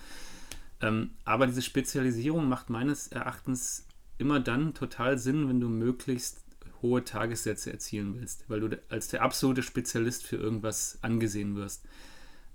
Ähm, 0.80 1.10
aber 1.24 1.46
diese 1.46 1.62
Spezialisierung 1.62 2.48
macht 2.48 2.70
meines 2.70 3.06
Erachtens 3.08 3.86
immer 4.18 4.40
dann 4.40 4.74
total 4.74 5.18
Sinn, 5.18 5.48
wenn 5.48 5.60
du 5.60 5.68
möglichst 5.68 6.42
hohe 6.82 7.04
Tagessätze 7.04 7.72
erzielen 7.72 8.16
willst, 8.18 8.44
weil 8.48 8.60
du 8.60 8.82
als 8.88 9.08
der 9.08 9.22
absolute 9.22 9.62
Spezialist 9.62 10.26
für 10.26 10.36
irgendwas 10.36 10.98
angesehen 11.02 11.54
wirst. 11.54 11.84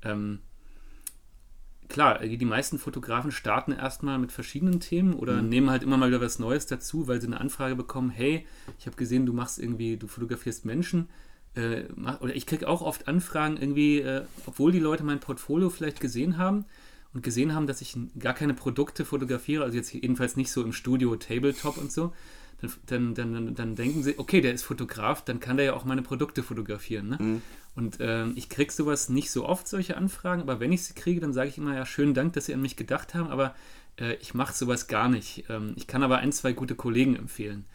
Ähm, 0.03 0.39
klar, 1.89 2.19
die 2.19 2.45
meisten 2.45 2.79
Fotografen 2.79 3.31
starten 3.31 3.71
erstmal 3.71 4.19
mit 4.19 4.31
verschiedenen 4.31 4.79
Themen 4.79 5.13
oder 5.13 5.41
mhm. 5.41 5.49
nehmen 5.49 5.69
halt 5.69 5.83
immer 5.83 5.97
mal 5.97 6.09
wieder 6.09 6.21
was 6.21 6.39
Neues 6.39 6.65
dazu, 6.65 7.07
weil 7.07 7.21
sie 7.21 7.27
eine 7.27 7.39
Anfrage 7.39 7.75
bekommen, 7.75 8.09
hey, 8.09 8.45
ich 8.79 8.85
habe 8.85 8.97
gesehen, 8.97 9.25
du 9.25 9.33
machst 9.33 9.59
irgendwie, 9.59 9.97
du 9.97 10.07
fotografierst 10.07 10.65
Menschen. 10.65 11.09
Äh, 11.55 11.83
oder 12.19 12.35
ich 12.35 12.45
kriege 12.45 12.67
auch 12.67 12.81
oft 12.81 13.07
Anfragen 13.07 13.57
irgendwie, 13.57 13.99
äh, 13.99 14.23
obwohl 14.45 14.71
die 14.71 14.79
Leute 14.79 15.03
mein 15.03 15.19
Portfolio 15.19 15.69
vielleicht 15.69 15.99
gesehen 15.99 16.37
haben, 16.37 16.65
und 17.13 17.23
gesehen 17.23 17.55
haben, 17.55 17.67
dass 17.67 17.81
ich 17.81 17.97
gar 18.19 18.33
keine 18.33 18.53
Produkte 18.53 19.05
fotografiere, 19.05 19.63
also 19.63 19.75
jetzt 19.75 19.91
jedenfalls 19.93 20.35
nicht 20.35 20.51
so 20.51 20.63
im 20.63 20.73
Studio, 20.73 21.15
Tabletop 21.15 21.77
und 21.77 21.91
so, 21.91 22.13
dann, 22.87 23.13
dann, 23.13 23.33
dann, 23.33 23.55
dann 23.55 23.75
denken 23.75 24.03
sie, 24.03 24.17
okay, 24.17 24.41
der 24.41 24.53
ist 24.53 24.63
Fotograf, 24.63 25.23
dann 25.23 25.39
kann 25.39 25.57
der 25.57 25.67
ja 25.67 25.73
auch 25.73 25.85
meine 25.85 26.01
Produkte 26.01 26.41
fotografieren. 26.41 27.09
Ne? 27.09 27.17
Mhm. 27.19 27.41
Und 27.75 27.99
äh, 27.99 28.27
ich 28.29 28.49
kriege 28.49 28.73
sowas 28.73 29.09
nicht 29.09 29.29
so 29.29 29.45
oft, 29.45 29.67
solche 29.67 29.97
Anfragen, 29.97 30.41
aber 30.41 30.59
wenn 30.59 30.71
ich 30.71 30.83
sie 30.83 30.95
kriege, 30.95 31.21
dann 31.21 31.33
sage 31.33 31.49
ich 31.49 31.59
immer, 31.59 31.75
ja, 31.75 31.85
schönen 31.85 32.15
Dank, 32.15 32.33
dass 32.33 32.47
Sie 32.47 32.53
an 32.53 32.61
mich 32.61 32.75
gedacht 32.75 33.13
haben, 33.13 33.27
aber 33.27 33.53
äh, 33.99 34.15
ich 34.15 34.33
mache 34.33 34.53
sowas 34.53 34.87
gar 34.87 35.09
nicht. 35.09 35.45
Ähm, 35.49 35.73
ich 35.75 35.85
kann 35.85 36.01
aber 36.01 36.17
ein, 36.17 36.31
zwei 36.31 36.53
gute 36.53 36.73
Kollegen 36.73 37.15
empfehlen. 37.15 37.65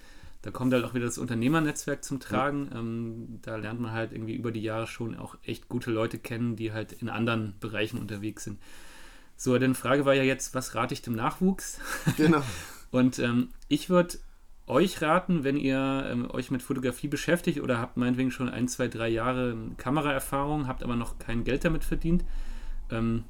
Da 0.43 0.51
kommt 0.51 0.73
halt 0.73 0.85
auch 0.85 0.95
wieder 0.95 1.05
das 1.05 1.19
Unternehmernetzwerk 1.19 2.03
zum 2.03 2.19
Tragen. 2.19 2.65
Mhm. 2.65 2.77
Ähm, 2.77 3.39
da 3.43 3.55
lernt 3.55 3.81
man 3.81 3.93
halt 3.93 4.13
irgendwie 4.13 4.35
über 4.35 4.51
die 4.51 4.63
Jahre 4.63 4.89
schon 4.89 5.17
auch 5.17 5.37
echt 5.45 5.69
gute 5.69 5.93
Leute 5.93 6.19
kennen, 6.19 6.57
die 6.57 6.73
halt 6.73 6.93
in 6.93 7.09
anderen 7.09 7.55
Bereichen 7.61 8.01
unterwegs 8.01 8.43
sind. 8.43 8.59
So, 9.37 9.57
denn 9.57 9.77
Frage 9.77 10.05
war 10.05 10.15
ja 10.15 10.25
jetzt, 10.25 10.55
was 10.55 10.75
rate 10.75 10.95
ich 10.95 11.03
dem 11.03 11.15
Nachwuchs? 11.15 11.79
Genau. 12.17 12.43
und 12.91 13.21
ähm, 13.21 13.51
ich 13.69 13.89
würde 13.89 14.19
euch 14.67 15.03
raten, 15.03 15.45
wenn 15.45 15.57
ihr 15.57 16.09
ähm, 16.11 16.31
euch 16.31 16.51
mit 16.51 16.63
Fotografie 16.63 17.09
beschäftigt 17.09 17.61
oder 17.61 17.79
habt 17.79 17.97
meinetwegen 17.97 18.31
schon 18.31 18.49
ein, 18.49 18.69
zwei, 18.69 18.89
drei 18.89 19.09
Jahre 19.09 19.57
Kameraerfahrung, 19.77 20.69
habt 20.69 20.83
aber 20.83 20.97
noch 20.97 21.19
kein 21.19 21.45
Geld 21.45 21.65
damit 21.65 21.85
verdient, 21.85 22.25
ähm, 22.91 23.25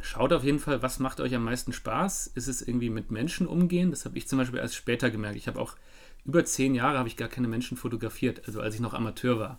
schaut 0.00 0.32
auf 0.32 0.44
jeden 0.44 0.58
Fall, 0.58 0.82
was 0.82 0.98
macht 0.98 1.20
euch 1.20 1.34
am 1.34 1.44
meisten 1.44 1.72
Spaß? 1.72 2.28
Ist 2.28 2.48
es 2.48 2.62
irgendwie 2.62 2.90
mit 2.90 3.10
Menschen 3.10 3.46
umgehen? 3.46 3.90
Das 3.90 4.04
habe 4.04 4.18
ich 4.18 4.28
zum 4.28 4.38
Beispiel 4.38 4.58
erst 4.58 4.74
später 4.74 5.10
gemerkt. 5.10 5.36
Ich 5.36 5.48
habe 5.48 5.60
auch 5.60 5.76
über 6.24 6.44
zehn 6.44 6.74
Jahre 6.74 6.98
habe 6.98 7.08
ich 7.08 7.16
gar 7.16 7.28
keine 7.28 7.48
Menschen 7.48 7.76
fotografiert, 7.76 8.42
also 8.46 8.60
als 8.60 8.74
ich 8.74 8.80
noch 8.80 8.94
Amateur 8.94 9.38
war. 9.38 9.58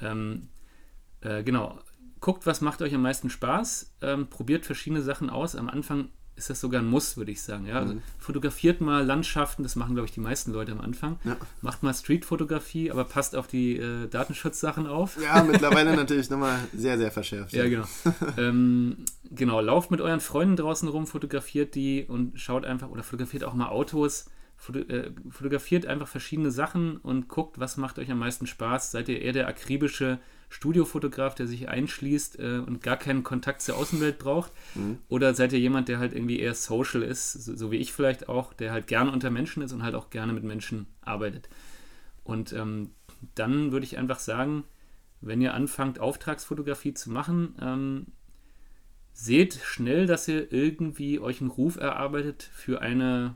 Ähm, 0.00 0.48
äh, 1.20 1.42
genau, 1.42 1.78
guckt, 2.20 2.46
was 2.46 2.60
macht 2.60 2.82
euch 2.82 2.94
am 2.94 3.02
meisten 3.02 3.30
Spaß, 3.30 3.94
ähm, 4.02 4.28
probiert 4.28 4.64
verschiedene 4.64 5.02
Sachen 5.02 5.28
aus. 5.28 5.56
Am 5.56 5.68
Anfang 5.68 6.08
ist 6.36 6.48
das 6.48 6.60
sogar 6.60 6.80
ein 6.80 6.86
Muss, 6.86 7.16
würde 7.16 7.32
ich 7.32 7.42
sagen. 7.42 7.66
Ja? 7.66 7.80
Also 7.80 7.94
mhm. 7.94 8.02
fotografiert 8.18 8.80
mal 8.80 9.04
Landschaften, 9.04 9.62
das 9.62 9.76
machen, 9.76 9.94
glaube 9.94 10.06
ich, 10.06 10.12
die 10.12 10.20
meisten 10.20 10.52
Leute 10.52 10.72
am 10.72 10.80
Anfang. 10.80 11.18
Ja. 11.24 11.36
Macht 11.60 11.82
mal 11.82 11.92
Streetfotografie, 11.92 12.90
aber 12.90 13.04
passt 13.04 13.36
auf 13.36 13.46
die 13.46 13.76
äh, 13.76 14.08
Datenschutzsachen 14.08 14.86
auf. 14.86 15.18
Ja, 15.22 15.42
mittlerweile 15.42 15.94
natürlich 15.94 16.30
nochmal 16.30 16.58
sehr, 16.74 16.96
sehr 16.98 17.10
verschärft. 17.10 17.52
Ja, 17.52 17.68
genau. 17.68 17.84
ähm, 18.38 19.04
genau, 19.30 19.60
lauft 19.60 19.90
mit 19.90 20.00
euren 20.00 20.20
Freunden 20.20 20.56
draußen 20.56 20.88
rum, 20.88 21.06
fotografiert 21.06 21.74
die 21.74 22.04
und 22.04 22.40
schaut 22.40 22.64
einfach, 22.64 22.88
oder 22.88 23.02
fotografiert 23.02 23.44
auch 23.44 23.54
mal 23.54 23.68
Autos. 23.68 24.26
Äh, 24.68 25.10
fotografiert 25.30 25.86
einfach 25.86 26.06
verschiedene 26.06 26.50
Sachen 26.50 26.98
und 26.98 27.28
guckt, 27.28 27.58
was 27.58 27.76
macht 27.76 27.98
euch 27.98 28.10
am 28.10 28.18
meisten 28.18 28.46
Spaß. 28.46 28.90
Seid 28.90 29.08
ihr 29.08 29.22
eher 29.22 29.32
der 29.32 29.48
akribische 29.48 30.18
Studiofotograf, 30.50 31.34
der 31.34 31.46
sich 31.46 31.68
einschließt 31.68 32.38
äh, 32.38 32.62
und 32.66 32.82
gar 32.82 32.96
keinen 32.96 33.22
Kontakt 33.22 33.62
zur 33.62 33.76
Außenwelt 33.76 34.18
braucht? 34.18 34.52
Mhm. 34.74 34.98
Oder 35.08 35.34
seid 35.34 35.52
ihr 35.52 35.58
jemand, 35.58 35.88
der 35.88 35.98
halt 35.98 36.12
irgendwie 36.12 36.38
eher 36.38 36.54
social 36.54 37.02
ist, 37.02 37.32
so, 37.32 37.56
so, 37.56 37.70
wie 37.70 37.78
ich 37.78 37.92
vielleicht 37.92 38.28
auch, 38.28 38.52
der 38.52 38.72
halt 38.72 38.86
gerne 38.86 39.10
unter 39.10 39.30
Menschen 39.30 39.62
ist 39.62 39.72
und 39.72 39.82
halt 39.82 39.94
auch 39.94 40.10
gerne 40.10 40.32
mit 40.32 40.44
Menschen 40.44 40.86
arbeitet? 41.00 41.48
Und 42.22 42.52
ähm, 42.52 42.90
dann 43.34 43.72
würde 43.72 43.86
ich 43.86 43.96
einfach 43.98 44.18
sagen, 44.18 44.64
wenn 45.20 45.40
ihr 45.40 45.54
anfangt, 45.54 46.00
Auftragsfotografie 46.00 46.94
zu 46.94 47.10
machen, 47.10 47.54
ähm, 47.60 48.06
seht 49.12 49.54
schnell, 49.62 50.06
dass 50.06 50.28
ihr 50.28 50.52
irgendwie 50.52 51.18
euch 51.18 51.40
einen 51.40 51.50
Ruf 51.50 51.76
erarbeitet 51.76 52.42
für 52.42 52.80
eine, 52.80 53.34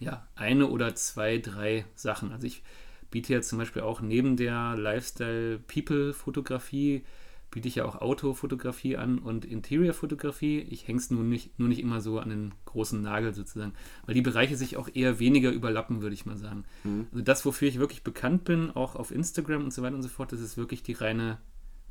ja, 0.00 0.26
eine 0.34 0.68
oder 0.68 0.94
zwei, 0.94 1.36
drei 1.38 1.86
Sachen. 1.94 2.32
Also 2.32 2.46
ich 2.46 2.62
biete 3.10 3.32
ja 3.32 3.40
zum 3.40 3.58
Beispiel 3.58 3.82
auch 3.82 4.00
neben 4.00 4.36
der 4.36 4.76
Lifestyle-People-Fotografie, 4.76 7.02
biete 7.50 7.66
ich 7.68 7.76
ja 7.76 7.84
auch 7.86 8.02
Autofotografie 8.02 8.96
an 8.96 9.18
und 9.18 9.44
Interior-Fotografie. 9.44 10.66
Ich 10.68 10.88
hänge 10.88 10.98
es 10.98 11.10
nur 11.10 11.24
nicht, 11.24 11.58
nur 11.58 11.68
nicht 11.68 11.80
immer 11.80 12.00
so 12.00 12.18
an 12.18 12.28
den 12.28 12.52
großen 12.66 13.00
Nagel 13.00 13.32
sozusagen, 13.32 13.72
weil 14.04 14.14
die 14.14 14.22
Bereiche 14.22 14.56
sich 14.56 14.76
auch 14.76 14.90
eher 14.92 15.18
weniger 15.18 15.50
überlappen, 15.50 16.02
würde 16.02 16.14
ich 16.14 16.26
mal 16.26 16.36
sagen. 16.36 16.64
Mhm. 16.84 17.06
Also 17.12 17.24
das, 17.24 17.46
wofür 17.46 17.68
ich 17.68 17.78
wirklich 17.78 18.02
bekannt 18.02 18.44
bin, 18.44 18.70
auch 18.72 18.96
auf 18.96 19.10
Instagram 19.10 19.64
und 19.64 19.72
so 19.72 19.82
weiter 19.82 19.94
und 19.94 20.02
so 20.02 20.08
fort, 20.08 20.32
das 20.32 20.40
ist 20.40 20.58
wirklich 20.58 20.82
die 20.82 20.92
reine 20.92 21.38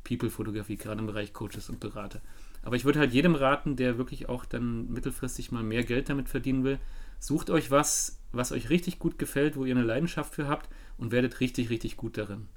People-Fotografie, 0.04 0.76
gerade 0.76 1.00
im 1.00 1.06
Bereich 1.06 1.32
Coaches 1.32 1.68
und 1.68 1.80
Berater. 1.80 2.20
Aber 2.62 2.76
ich 2.76 2.84
würde 2.84 3.00
halt 3.00 3.12
jedem 3.12 3.34
raten, 3.34 3.74
der 3.74 3.98
wirklich 3.98 4.28
auch 4.28 4.44
dann 4.44 4.88
mittelfristig 4.92 5.50
mal 5.50 5.64
mehr 5.64 5.82
Geld 5.82 6.08
damit 6.08 6.28
verdienen 6.28 6.62
will, 6.62 6.78
sucht 7.18 7.50
euch 7.50 7.70
was, 7.70 8.20
was 8.32 8.52
euch 8.52 8.70
richtig 8.70 8.98
gut 8.98 9.18
gefällt, 9.18 9.56
wo 9.56 9.64
ihr 9.64 9.74
eine 9.74 9.84
Leidenschaft 9.84 10.34
für 10.34 10.48
habt 10.48 10.68
und 10.98 11.12
werdet 11.12 11.40
richtig, 11.40 11.70
richtig 11.70 11.96
gut 11.96 12.18
darin. 12.18 12.48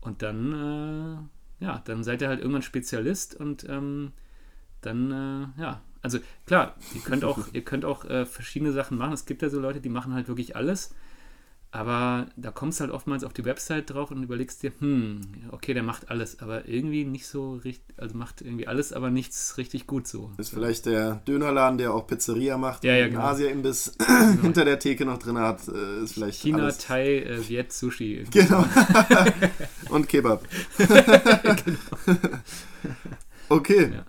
Und 0.00 0.22
dann, 0.22 1.28
äh, 1.60 1.64
ja, 1.64 1.82
dann 1.84 2.02
seid 2.04 2.22
ihr 2.22 2.28
halt 2.28 2.40
irgendwann 2.40 2.62
Spezialist 2.62 3.34
und 3.34 3.68
ähm, 3.68 4.12
dann, 4.80 5.52
äh, 5.56 5.60
ja, 5.60 5.82
also 6.02 6.18
klar, 6.46 6.76
ihr 6.94 7.00
könnt 7.00 7.24
auch, 7.24 7.38
ihr 7.52 7.62
könnt 7.62 7.84
auch 7.84 8.04
äh, 8.04 8.26
verschiedene 8.26 8.72
Sachen 8.72 8.98
machen. 8.98 9.12
Es 9.12 9.24
gibt 9.24 9.42
ja 9.42 9.48
so 9.48 9.60
Leute, 9.60 9.80
die 9.80 9.88
machen 9.88 10.14
halt 10.14 10.26
wirklich 10.26 10.56
alles. 10.56 10.94
Aber 11.74 12.26
da 12.36 12.50
kommst 12.50 12.82
halt 12.82 12.90
oftmals 12.90 13.24
auf 13.24 13.32
die 13.32 13.46
Website 13.46 13.88
drauf 13.88 14.10
und 14.10 14.22
überlegst 14.22 14.62
dir, 14.62 14.72
hm, 14.78 15.22
okay, 15.52 15.72
der 15.72 15.82
macht 15.82 16.10
alles, 16.10 16.38
aber 16.40 16.68
irgendwie 16.68 17.06
nicht 17.06 17.26
so 17.26 17.54
richtig, 17.54 17.98
also 17.98 18.14
macht 18.14 18.42
irgendwie 18.42 18.66
alles, 18.66 18.92
aber 18.92 19.08
nichts 19.10 19.56
richtig 19.56 19.86
gut 19.86 20.06
so. 20.06 20.30
Ist 20.36 20.50
vielleicht 20.50 20.84
der 20.84 21.22
Dönerladen, 21.26 21.78
der 21.78 21.94
auch 21.94 22.06
Pizzeria 22.06 22.58
macht, 22.58 22.84
ja, 22.84 22.94
ja, 22.94 23.08
genau. 23.08 23.20
Asia-Imbiss 23.20 23.94
genau. 23.96 24.32
hinter 24.42 24.66
der 24.66 24.78
Theke 24.78 25.06
noch 25.06 25.16
drin 25.16 25.38
hat, 25.38 25.66
äh, 25.68 26.04
ist 26.04 26.12
vielleicht 26.12 26.42
China, 26.42 26.64
alles. 26.64 26.76
Thai, 26.76 27.20
äh, 27.20 27.48
Viet, 27.48 27.72
Sushi. 27.72 28.24
Genau. 28.30 28.66
und 29.88 30.08
Kebab. 30.08 30.46
genau. 30.76 31.78
okay. 33.48 33.92
Ja. 33.94 34.04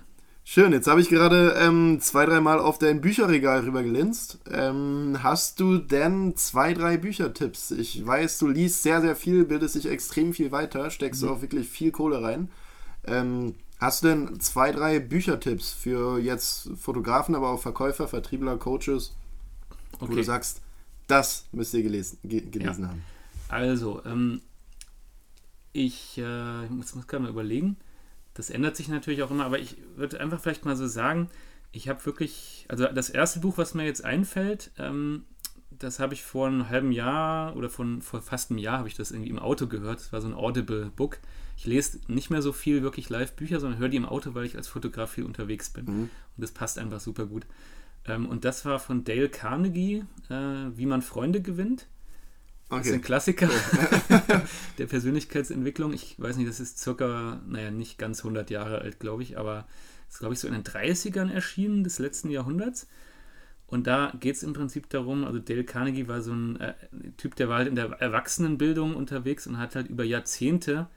Schön, 0.54 0.72
jetzt 0.72 0.86
habe 0.86 1.02
ich 1.02 1.10
gerade 1.10 1.56
ähm, 1.58 2.00
zwei, 2.00 2.28
dreimal 2.28 2.60
auf 2.60 2.78
dein 2.78 3.02
Bücherregal 3.02 3.62
rübergelinst. 3.62 4.38
Ähm, 4.52 5.18
hast 5.24 5.60
du 5.60 5.80
denn 5.80 6.36
zwei, 6.36 6.76
drei 6.76 6.98
Büchertipps? 6.98 7.72
Ich 7.72 8.06
weiß, 8.06 8.38
du 8.38 8.50
liest 8.50 8.84
sehr, 8.84 9.02
sehr 9.02 9.16
viel, 9.16 9.46
bildest 9.46 9.74
dich 9.74 9.88
extrem 9.88 10.32
viel 10.32 10.52
weiter, 10.52 10.92
steckst 10.92 11.24
mhm. 11.24 11.30
auch 11.30 11.42
wirklich 11.42 11.68
viel 11.68 11.90
Kohle 11.90 12.22
rein. 12.22 12.52
Ähm, 13.06 13.56
hast 13.80 14.04
du 14.04 14.10
denn 14.10 14.40
zwei, 14.42 14.72
drei 14.72 15.00
Büchertipps 15.00 15.74
für 15.74 16.20
jetzt 16.20 16.70
Fotografen, 16.80 17.34
aber 17.34 17.50
auch 17.50 17.60
Verkäufer, 17.60 18.08
Vertriebler, 18.08 18.58
Coaches, 18.58 19.16
okay. 19.94 20.12
wo 20.12 20.16
du 20.18 20.24
sagst, 20.24 20.62
das 21.08 21.48
müsst 21.52 21.74
ihr 21.74 21.82
gelesen, 21.82 22.20
ge 22.24 22.42
gelesen 22.42 22.84
ja. 22.84 22.90
haben? 22.90 23.04
Also, 23.50 24.06
ähm, 24.06 24.42
ich, 25.72 26.20
äh, 26.20 26.66
ich 26.66 26.70
muss, 26.70 26.94
muss 26.94 27.08
gerade 27.08 27.24
mal 27.24 27.32
überlegen 27.32 27.76
das 28.34 28.50
ändert 28.50 28.76
sich 28.76 28.88
natürlich 28.88 29.24
auch 29.24 29.32
immer, 29.32 29.46
aber 29.46 29.60
ich 29.60 29.78
würde 29.96 30.20
einfach 30.20 30.40
vielleicht 30.40 30.66
mal 30.66 30.76
so 30.76 30.88
sagen, 30.88 31.30
ich 31.72 31.90
habe 31.90 32.06
wirklich, 32.06 32.66
also 32.70 32.86
das 32.86 33.10
erste 33.10 33.40
Buch, 33.40 33.58
was 33.58 33.74
mir 33.74 33.86
jetzt 33.86 34.04
einfällt, 34.04 34.72
ähm, 34.78 35.24
das 35.72 36.00
habe 36.00 36.14
ich 36.14 36.24
vor 36.24 36.48
einem 36.48 36.70
halben 36.70 36.92
Jahr 36.92 37.56
oder 37.56 37.70
von, 37.70 38.02
vor 38.02 38.22
fast 38.22 38.52
einem 38.52 38.60
Jahr 38.60 38.78
habe 38.78 38.88
ich 38.88 38.96
das 38.96 39.12
irgendwie 39.12 39.32
im 39.32 39.40
Auto 39.40 39.68
gehört. 39.68 40.00
Das 40.00 40.14
war 40.14 40.22
so 40.22 40.28
ein 40.28 40.34
Audible-Book. 40.34 41.18
Ich 41.58 41.66
lese 41.66 42.00
nicht 42.08 42.30
mehr 42.30 42.42
so 42.42 42.54
viel 42.54 42.84
wirklich 42.84 43.10
Live-Bücher, 43.10 43.60
sondern 43.60 43.80
höre 43.80 43.90
die 43.90 43.98
im 43.98 44.06
Auto, 44.06 44.34
weil 44.34 44.46
ich 44.46 44.56
als 44.56 44.68
Fotograf 44.68 45.12
viel 45.12 45.24
unterwegs 45.24 45.70
bin. 45.72 45.86
Mhm. 45.86 46.02
Und 46.02 46.10
das 46.38 46.52
passt 46.52 46.78
einfach 46.78 47.00
super 47.00 47.26
gut. 47.26 47.46
Ähm, 48.06 48.28
und 48.28 48.46
das 48.46 48.66
war 48.66 48.80
von 48.80 49.04
Dale 49.04 49.30
Carnegie, 49.30 50.04
äh, 50.30 50.34
Wie 50.76 50.86
man 50.86 51.02
Freunde 51.02 51.42
gewinnt. 51.42 51.88
Okay. 52.70 52.80
Das 52.80 52.88
ist 52.88 52.94
ein 52.94 53.02
Klassiker 53.02 53.50
der 54.78 54.86
Persönlichkeitsentwicklung. 54.88 55.94
Ich 55.94 56.16
weiß 56.20 56.38
nicht, 56.38 56.50
das 56.50 56.60
ist 56.60 56.80
circa, 56.80 57.42
naja, 57.48 57.72
nicht 57.72 57.98
ganz 57.98 58.20
100 58.20 58.50
Jahre 58.50 58.80
alt, 58.80 59.00
glaube 59.00 59.24
ich, 59.24 59.38
aber 59.38 59.68
ist, 60.10 60.20
glaube 60.20 60.34
ich, 60.34 60.40
so 60.40 60.48
in 60.48 60.54
den 60.54 60.64
30ern 60.64 61.32
erschienen 61.32 61.84
des 61.84 62.00
letzten 62.00 62.30
Jahrhunderts. 62.30 62.88
Und 63.68 63.88
da 63.88 64.14
geht 64.20 64.36
es 64.36 64.44
im 64.44 64.54
Prinzip 64.54 64.90
darum, 64.90 65.24
also 65.24 65.40
Dale 65.40 65.64
Carnegie 65.64 66.08
war 66.08 66.22
so 66.22 66.32
ein 66.32 66.60
äh, 66.60 66.74
Typ, 67.18 67.36
der 67.36 67.50
war 67.50 67.58
halt 67.58 67.68
in 67.68 67.76
der 67.76 67.86
Erwachsenenbildung 67.94 68.96
unterwegs 68.96 69.48
und 69.48 69.58
hat 69.58 69.76
halt 69.76 69.88
über 69.88 70.04
Jahrzehnte 70.04 70.88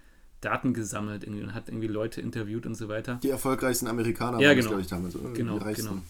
Daten 0.43 0.75
gesammelt 0.75 1.25
irgendwie 1.25 1.43
und 1.43 1.55
hat 1.55 1.69
irgendwie 1.69 1.87
Leute 1.87 2.21
interviewt 2.21 2.67
und 2.67 2.75
so 2.75 2.89
weiter. 2.89 3.19
Die 3.23 3.31
erfolgreichsten 3.31 3.87
Amerikaner 3.87 4.41
ja, 4.41 4.53
genau. 4.53 4.69
glaube 4.69 4.83
ich, 4.83 4.89
damals. 4.89 5.17
Oder? 5.17 5.31
Genau, 5.33 5.59
genau. 5.59 6.03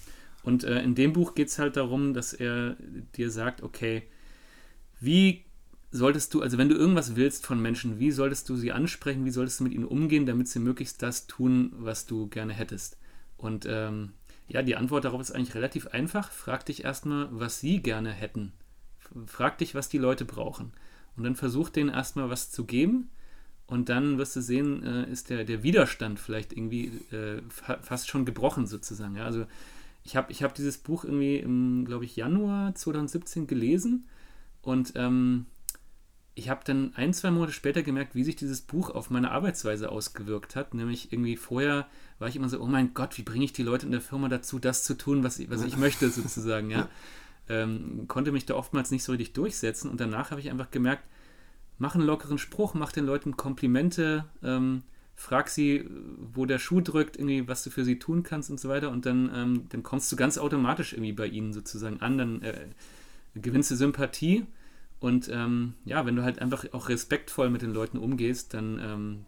Und 0.43 0.65
äh, 0.65 0.83
in 0.83 0.95
dem 0.95 1.13
Buch 1.13 1.35
geht 1.35 1.49
es 1.49 1.59
halt 1.59 1.77
darum, 1.77 2.15
dass 2.15 2.33
er 2.33 2.77
dir 3.17 3.31
sagt, 3.31 3.63
okay, 3.63 4.03
wie 5.01 5.46
solltest 5.91 6.35
du, 6.35 6.43
also 6.43 6.59
wenn 6.59 6.69
du 6.69 6.75
irgendwas 6.75 7.17
willst 7.17 7.47
von 7.47 7.61
Menschen, 7.61 7.99
wie 7.99 8.11
solltest 8.11 8.49
du 8.49 8.57
sie 8.57 8.73
ansprechen, 8.73 9.25
wie 9.25 9.31
solltest 9.31 9.61
du 9.61 9.65
mit 9.65 9.73
ihnen 9.73 9.85
umgehen, 9.85 10.27
damit 10.27 10.49
sie 10.49 10.59
möglichst 10.59 11.03
das 11.03 11.27
tun, 11.27 11.73
was 11.77 12.07
du 12.07 12.29
gerne 12.29 12.53
hättest? 12.53 12.99
Und 13.37 13.67
ähm, 13.69 14.13
ja, 14.49 14.63
die 14.63 14.77
Antwort 14.77 15.05
darauf 15.05 15.21
ist 15.21 15.33
eigentlich 15.33 15.55
relativ 15.55 15.89
einfach. 15.89 16.31
Frag 16.31 16.67
dich 16.67 16.85
erstmal, 16.85 17.29
was 17.31 17.61
sie 17.61 17.83
gerne 17.83 18.11
hätten. 18.13 18.53
Frag 19.27 19.59
dich, 19.59 19.75
was 19.75 19.89
die 19.89 19.99
Leute 19.99 20.25
brauchen. 20.25 20.73
Und 21.17 21.25
dann 21.25 21.37
versuch 21.37 21.69
denen 21.69 21.91
erstmal 21.91 22.31
was 22.31 22.51
zu 22.51 22.65
geben. 22.65 23.11
Und 23.67 23.89
dann 23.89 24.19
wirst 24.19 24.37
du 24.37 24.41
sehen, 24.41 24.83
äh, 24.85 25.11
ist 25.11 25.31
der, 25.31 25.45
der 25.45 25.63
Widerstand 25.63 26.21
vielleicht 26.21 26.53
irgendwie 26.53 26.87
äh, 27.11 27.43
fa 27.49 27.79
fast 27.83 28.09
schon 28.09 28.25
gebrochen 28.25 28.67
sozusagen. 28.67 29.17
Ja? 29.17 29.25
Also 29.25 29.47
ich 30.05 30.15
habe 30.15 30.31
ich 30.31 30.45
hab 30.45 30.55
dieses 30.55 30.79
Buch 30.79 31.05
irgendwie 31.05 31.39
im, 31.39 31.85
glaube 31.85 32.05
ich, 32.05 32.15
Januar 32.15 32.75
2017 32.75 33.49
gelesen. 33.49 34.07
Und 34.63 34.93
ähm, 34.95 35.47
ich 36.39 36.51
habe 36.51 36.61
dann 36.65 36.93
ein, 36.97 37.15
zwei 37.15 37.31
Monate 37.31 37.53
später 37.53 37.83
gemerkt, 37.83 38.15
wie 38.15 38.23
sich 38.23 38.37
dieses 38.37 38.61
Buch 38.61 38.91
auf 38.91 39.09
meine 39.09 39.31
Arbeitsweise 39.31 39.91
ausgewirkt 39.91 40.55
hat. 40.55 40.75
Nämlich 40.75 41.11
irgendwie 41.11 41.35
vorher 41.35 41.89
war 42.19 42.29
ich 42.29 42.37
immer 42.37 42.51
so, 42.51 42.61
oh 42.61 42.67
mein 42.67 42.93
Gott, 42.93 43.17
wie 43.17 43.23
bringe 43.23 43.47
ich 43.47 43.55
die 43.55 43.63
Leute 43.63 43.87
in 43.87 43.93
der 43.93 44.03
Firma 44.03 44.29
dazu, 44.29 44.59
das 44.59 44.85
zu 44.85 44.99
tun, 44.99 45.25
was 45.25 45.39
ich, 45.39 45.49
was 45.49 45.65
ich 45.65 45.79
möchte, 45.79 46.11
sozusagen, 46.11 46.71
ja. 46.71 46.91
Ähm, 47.49 48.05
konnte 48.07 48.33
mich 48.33 48.45
da 48.45 48.55
oftmals 48.55 48.91
nicht 48.91 49.03
so 49.03 49.13
richtig 49.13 49.33
durchsetzen. 49.33 49.91
Und 49.91 49.99
danach 49.99 50.31
habe 50.31 50.41
ich 50.41 50.51
einfach 50.51 50.71
gemerkt, 50.71 51.05
mach 51.79 51.95
einen 51.95 52.05
lockeren 52.05 52.37
Spruch, 52.37 52.75
mach 52.75 52.93
den 52.93 53.07
Leuten 53.07 53.39
Komplimente, 53.39 54.27
ähm, 54.43 54.83
frag 55.15 55.49
sie, 55.49 55.89
wo 56.35 56.45
der 56.45 56.59
Schuh 56.59 56.83
drückt, 56.83 57.17
irgendwie, 57.17 57.49
was 57.49 57.65
du 57.65 57.71
für 57.71 57.85
sie 57.85 57.99
tun 57.99 58.25
kannst 58.25 58.51
und 58.51 58.61
so 58.61 58.69
weiter. 58.69 58.91
Und 58.91 59.07
dann, 59.07 59.31
ähm, 59.35 59.67
dann 59.71 59.83
kommst 59.83 60.13
du 60.13 60.17
ganz 60.17 60.37
automatisch 60.37 60.93
irgendwie 60.93 61.13
bei 61.13 61.29
ihnen 61.29 61.55
sozusagen 61.55 62.03
an, 62.03 62.19
dann 62.19 62.43
äh, 62.43 62.67
gewinnst 63.37 63.71
du 63.71 63.77
Sympathie 63.77 64.45
und 65.01 65.29
ähm, 65.29 65.75
ja, 65.85 66.07
wenn 66.07 66.17
du 66.17 66.23
halt 66.23 66.41
einfach 66.41 66.65
auch 66.73 66.89
respektvoll 66.89 67.51
mit 67.51 67.63
den 67.63 67.73
Leuten 67.73 67.99
umgehst, 67.99 68.55
dann 68.55 68.81
ähm, 68.83 69.27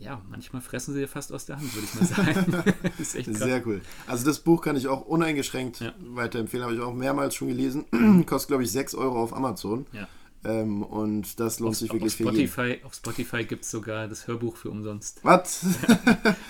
ja, 0.00 0.22
manchmal 0.30 0.62
fressen 0.62 0.94
sie 0.94 1.00
dir 1.00 1.08
fast 1.08 1.32
aus 1.32 1.46
der 1.46 1.56
Hand, 1.56 1.74
würde 1.74 1.86
ich 1.86 1.94
mal 1.94 2.06
sagen. 2.06 2.74
ist 2.98 3.16
echt 3.16 3.30
krass. 3.30 3.38
Sehr 3.38 3.66
cool. 3.66 3.80
Also 4.06 4.24
das 4.24 4.38
Buch 4.38 4.62
kann 4.62 4.76
ich 4.76 4.86
auch 4.86 5.02
uneingeschränkt 5.02 5.80
ja. 5.80 5.92
weiterempfehlen, 5.98 6.64
habe 6.64 6.74
ich 6.74 6.80
auch 6.80 6.94
mehrmals 6.94 7.34
schon 7.34 7.48
gelesen. 7.48 7.84
Kostet, 8.26 8.48
glaube 8.48 8.62
ich, 8.62 8.70
6 8.70 8.94
Euro 8.94 9.22
auf 9.22 9.34
Amazon. 9.34 9.86
Ja. 9.92 10.06
Ähm, 10.44 10.84
und 10.84 11.40
das 11.40 11.58
lohnt 11.58 11.72
auf, 11.72 11.78
sich 11.78 11.92
wirklich 11.92 12.12
auf 12.12 12.18
Spotify, 12.20 12.74
viel. 12.74 12.80
Auf 12.84 12.94
Spotify 12.94 13.44
gibt 13.44 13.64
es 13.64 13.70
sogar 13.72 14.06
das 14.06 14.28
Hörbuch 14.28 14.56
für 14.56 14.70
umsonst. 14.70 15.18
Was? 15.24 15.66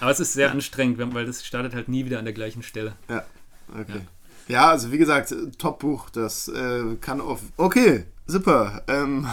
Aber 0.00 0.10
es 0.10 0.20
ist 0.20 0.34
sehr 0.34 0.50
anstrengend, 0.52 0.98
weil 1.14 1.24
das 1.24 1.44
startet 1.46 1.74
halt 1.74 1.88
nie 1.88 2.04
wieder 2.04 2.18
an 2.18 2.26
der 2.26 2.34
gleichen 2.34 2.62
Stelle. 2.62 2.96
Ja, 3.08 3.24
okay. 3.70 4.00
Ja, 4.48 4.54
ja 4.54 4.68
also 4.68 4.92
wie 4.92 4.98
gesagt, 4.98 5.34
Top-Buch. 5.56 6.10
Das 6.10 6.48
äh, 6.48 6.96
kann 7.00 7.22
auf... 7.22 7.40
Okay, 7.56 8.04
super. 8.28 8.82
Ähm, 8.86 9.26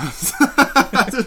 du, 1.12 1.26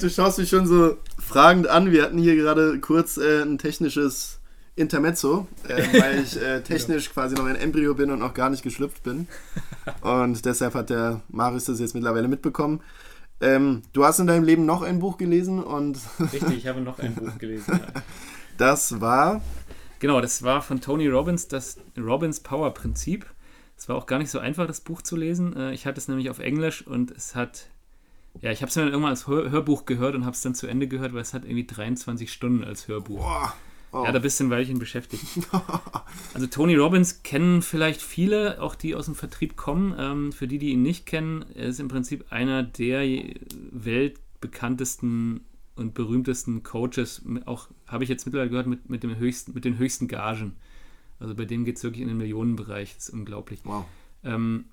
du, 0.00 0.10
schaust 0.10 0.38
mich 0.38 0.48
schon 0.48 0.66
so 0.66 0.96
fragend 1.18 1.68
an. 1.68 1.92
Wir 1.92 2.02
hatten 2.02 2.18
hier 2.18 2.34
gerade 2.34 2.80
kurz 2.80 3.16
äh, 3.16 3.42
ein 3.42 3.58
technisches 3.58 4.40
Intermezzo, 4.74 5.46
äh, 5.68 5.76
weil 6.00 6.20
ich 6.20 6.40
äh, 6.40 6.62
technisch 6.62 7.06
ja. 7.06 7.12
quasi 7.12 7.36
noch 7.36 7.46
ein 7.46 7.56
Embryo 7.56 7.94
bin 7.94 8.10
und 8.10 8.18
noch 8.18 8.34
gar 8.34 8.50
nicht 8.50 8.62
geschlüpft 8.62 9.04
bin. 9.04 9.28
Und 10.00 10.44
deshalb 10.44 10.74
hat 10.74 10.90
der 10.90 11.20
Marius 11.28 11.66
das 11.66 11.78
jetzt 11.78 11.94
mittlerweile 11.94 12.26
mitbekommen. 12.26 12.80
Ähm, 13.42 13.82
du 13.92 14.04
hast 14.04 14.18
in 14.18 14.26
deinem 14.26 14.44
Leben 14.44 14.66
noch 14.66 14.82
ein 14.82 14.98
Buch 14.98 15.16
gelesen 15.16 15.62
und. 15.62 15.98
Richtig, 16.32 16.58
ich 16.58 16.66
habe 16.66 16.80
noch 16.80 16.98
ein 16.98 17.14
Buch 17.14 17.38
gelesen. 17.38 17.80
Ja. 17.82 18.02
Das 18.58 19.00
war. 19.00 19.40
Genau, 19.98 20.20
das 20.20 20.42
war 20.42 20.62
von 20.62 20.80
Tony 20.80 21.08
Robbins, 21.08 21.48
das 21.48 21.78
Robbins 21.96 22.40
Power 22.40 22.72
Prinzip. 22.72 23.26
Es 23.80 23.88
war 23.88 23.96
auch 23.96 24.04
gar 24.04 24.18
nicht 24.18 24.30
so 24.30 24.38
einfach, 24.38 24.66
das 24.66 24.82
Buch 24.82 25.00
zu 25.00 25.16
lesen. 25.16 25.56
Äh, 25.56 25.72
ich 25.72 25.86
hatte 25.86 25.98
es 25.98 26.06
nämlich 26.06 26.28
auf 26.28 26.38
Englisch 26.38 26.86
und 26.86 27.10
es 27.10 27.34
hat, 27.34 27.68
ja, 28.42 28.50
ich 28.50 28.60
habe 28.60 28.68
es 28.68 28.74
dann 28.74 28.88
irgendwann 28.88 29.08
als 29.08 29.26
Hör 29.26 29.50
Hörbuch 29.50 29.86
gehört 29.86 30.14
und 30.14 30.26
habe 30.26 30.34
es 30.34 30.42
dann 30.42 30.54
zu 30.54 30.66
Ende 30.66 30.86
gehört, 30.86 31.14
weil 31.14 31.22
es 31.22 31.32
hat 31.32 31.44
irgendwie 31.46 31.66
23 31.66 32.30
Stunden 32.30 32.62
als 32.62 32.88
Hörbuch. 32.88 33.20
Boah. 33.20 33.54
Oh. 33.92 34.04
Ja, 34.04 34.12
da 34.12 34.18
bist 34.18 34.38
du 34.38 34.44
ein 34.44 34.50
Weilchen 34.50 34.78
beschäftigt. 34.78 35.24
also 36.34 36.46
Tony 36.46 36.76
Robbins 36.76 37.22
kennen 37.22 37.62
vielleicht 37.62 38.02
viele, 38.02 38.60
auch 38.60 38.74
die 38.74 38.94
aus 38.94 39.06
dem 39.06 39.14
Vertrieb 39.14 39.56
kommen. 39.56 39.94
Ähm, 39.98 40.32
für 40.32 40.46
die, 40.46 40.58
die 40.58 40.72
ihn 40.72 40.82
nicht 40.82 41.06
kennen, 41.06 41.46
er 41.54 41.68
ist 41.68 41.80
im 41.80 41.88
Prinzip 41.88 42.26
einer 42.30 42.62
der 42.62 43.00
weltbekanntesten 43.70 45.40
und 45.74 45.94
berühmtesten 45.94 46.62
Coaches, 46.62 47.22
auch 47.46 47.68
habe 47.86 48.04
ich 48.04 48.10
jetzt 48.10 48.26
mittlerweile 48.26 48.50
gehört, 48.50 48.66
mit, 48.66 48.90
mit, 48.90 49.02
dem 49.02 49.16
höchsten, 49.16 49.54
mit 49.54 49.64
den 49.64 49.78
höchsten 49.78 50.06
Gagen. 50.06 50.56
Also 51.20 51.34
bei 51.34 51.44
dem 51.44 51.64
geht 51.64 51.76
es 51.76 51.84
wirklich 51.84 52.02
in 52.02 52.08
den 52.08 52.16
Millionenbereich. 52.16 52.94
Das 52.94 53.08
ist 53.08 53.14
unglaublich. 53.14 53.60
Wow. 53.64 53.84
Ähm, 54.24 54.64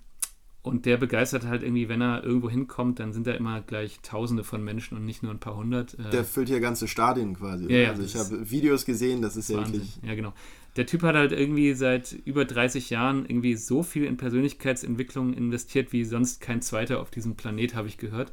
und 0.67 0.85
der 0.85 0.97
begeistert 0.97 1.45
halt 1.45 1.63
irgendwie, 1.63 1.87
wenn 1.87 2.01
er 2.01 2.23
irgendwo 2.23 2.49
hinkommt, 2.49 2.99
dann 2.99 3.13
sind 3.13 3.25
da 3.25 3.33
immer 3.33 3.61
gleich 3.61 3.99
Tausende 4.01 4.43
von 4.43 4.63
Menschen 4.63 4.97
und 4.97 5.05
nicht 5.05 5.23
nur 5.23 5.31
ein 5.31 5.39
paar 5.39 5.55
hundert. 5.55 5.93
Äh, 5.97 6.09
der 6.09 6.25
füllt 6.25 6.49
hier 6.49 6.59
ganze 6.59 6.87
Stadien 6.87 7.35
quasi. 7.35 7.71
Ja, 7.71 7.77
ja, 7.77 7.89
also 7.91 8.03
ich 8.03 8.15
habe 8.15 8.49
Videos 8.49 8.85
gesehen, 8.85 9.21
das 9.21 9.37
ist 9.37 9.49
ja 9.49 9.57
wirklich. 9.57 9.97
Ja, 10.03 10.15
genau. 10.15 10.33
Der 10.75 10.85
Typ 10.85 11.03
hat 11.03 11.15
halt 11.15 11.31
irgendwie 11.31 11.73
seit 11.73 12.11
über 12.25 12.45
30 12.45 12.89
Jahren 12.89 13.25
irgendwie 13.25 13.55
so 13.55 13.81
viel 13.81 14.03
in 14.03 14.17
Persönlichkeitsentwicklung 14.17 15.33
investiert 15.33 15.91
wie 15.91 16.03
sonst 16.03 16.41
kein 16.41 16.61
zweiter 16.61 16.99
auf 16.99 17.09
diesem 17.09 17.35
Planet, 17.35 17.73
habe 17.73 17.87
ich 17.87 17.97
gehört. 17.97 18.31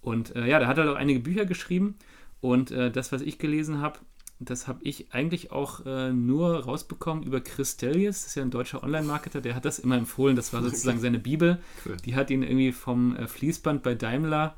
Und 0.00 0.34
äh, 0.34 0.48
ja, 0.48 0.58
der 0.58 0.68
hat 0.68 0.78
halt 0.78 0.88
auch 0.88 0.96
einige 0.96 1.20
Bücher 1.20 1.44
geschrieben. 1.44 1.96
Und 2.40 2.70
äh, 2.70 2.90
das, 2.90 3.12
was 3.12 3.22
ich 3.22 3.38
gelesen 3.38 3.80
habe, 3.80 3.98
das 4.38 4.68
habe 4.68 4.80
ich 4.82 5.12
eigentlich 5.12 5.50
auch 5.50 5.86
äh, 5.86 6.12
nur 6.12 6.64
rausbekommen 6.64 7.24
über 7.24 7.40
Chris 7.40 7.76
Tellius, 7.76 8.22
das 8.22 8.26
ist 8.28 8.34
ja 8.34 8.42
ein 8.42 8.50
deutscher 8.50 8.82
Online-Marketer, 8.82 9.40
der 9.40 9.54
hat 9.54 9.64
das 9.64 9.78
immer 9.78 9.96
empfohlen, 9.96 10.36
das 10.36 10.52
war 10.52 10.62
sozusagen 10.62 11.00
seine 11.00 11.18
Bibel. 11.18 11.58
Cool. 11.86 11.96
Die 12.04 12.14
hat 12.14 12.30
ihn 12.30 12.42
irgendwie 12.42 12.72
vom 12.72 13.16
äh, 13.16 13.26
Fließband 13.26 13.82
bei 13.82 13.94
Daimler 13.94 14.54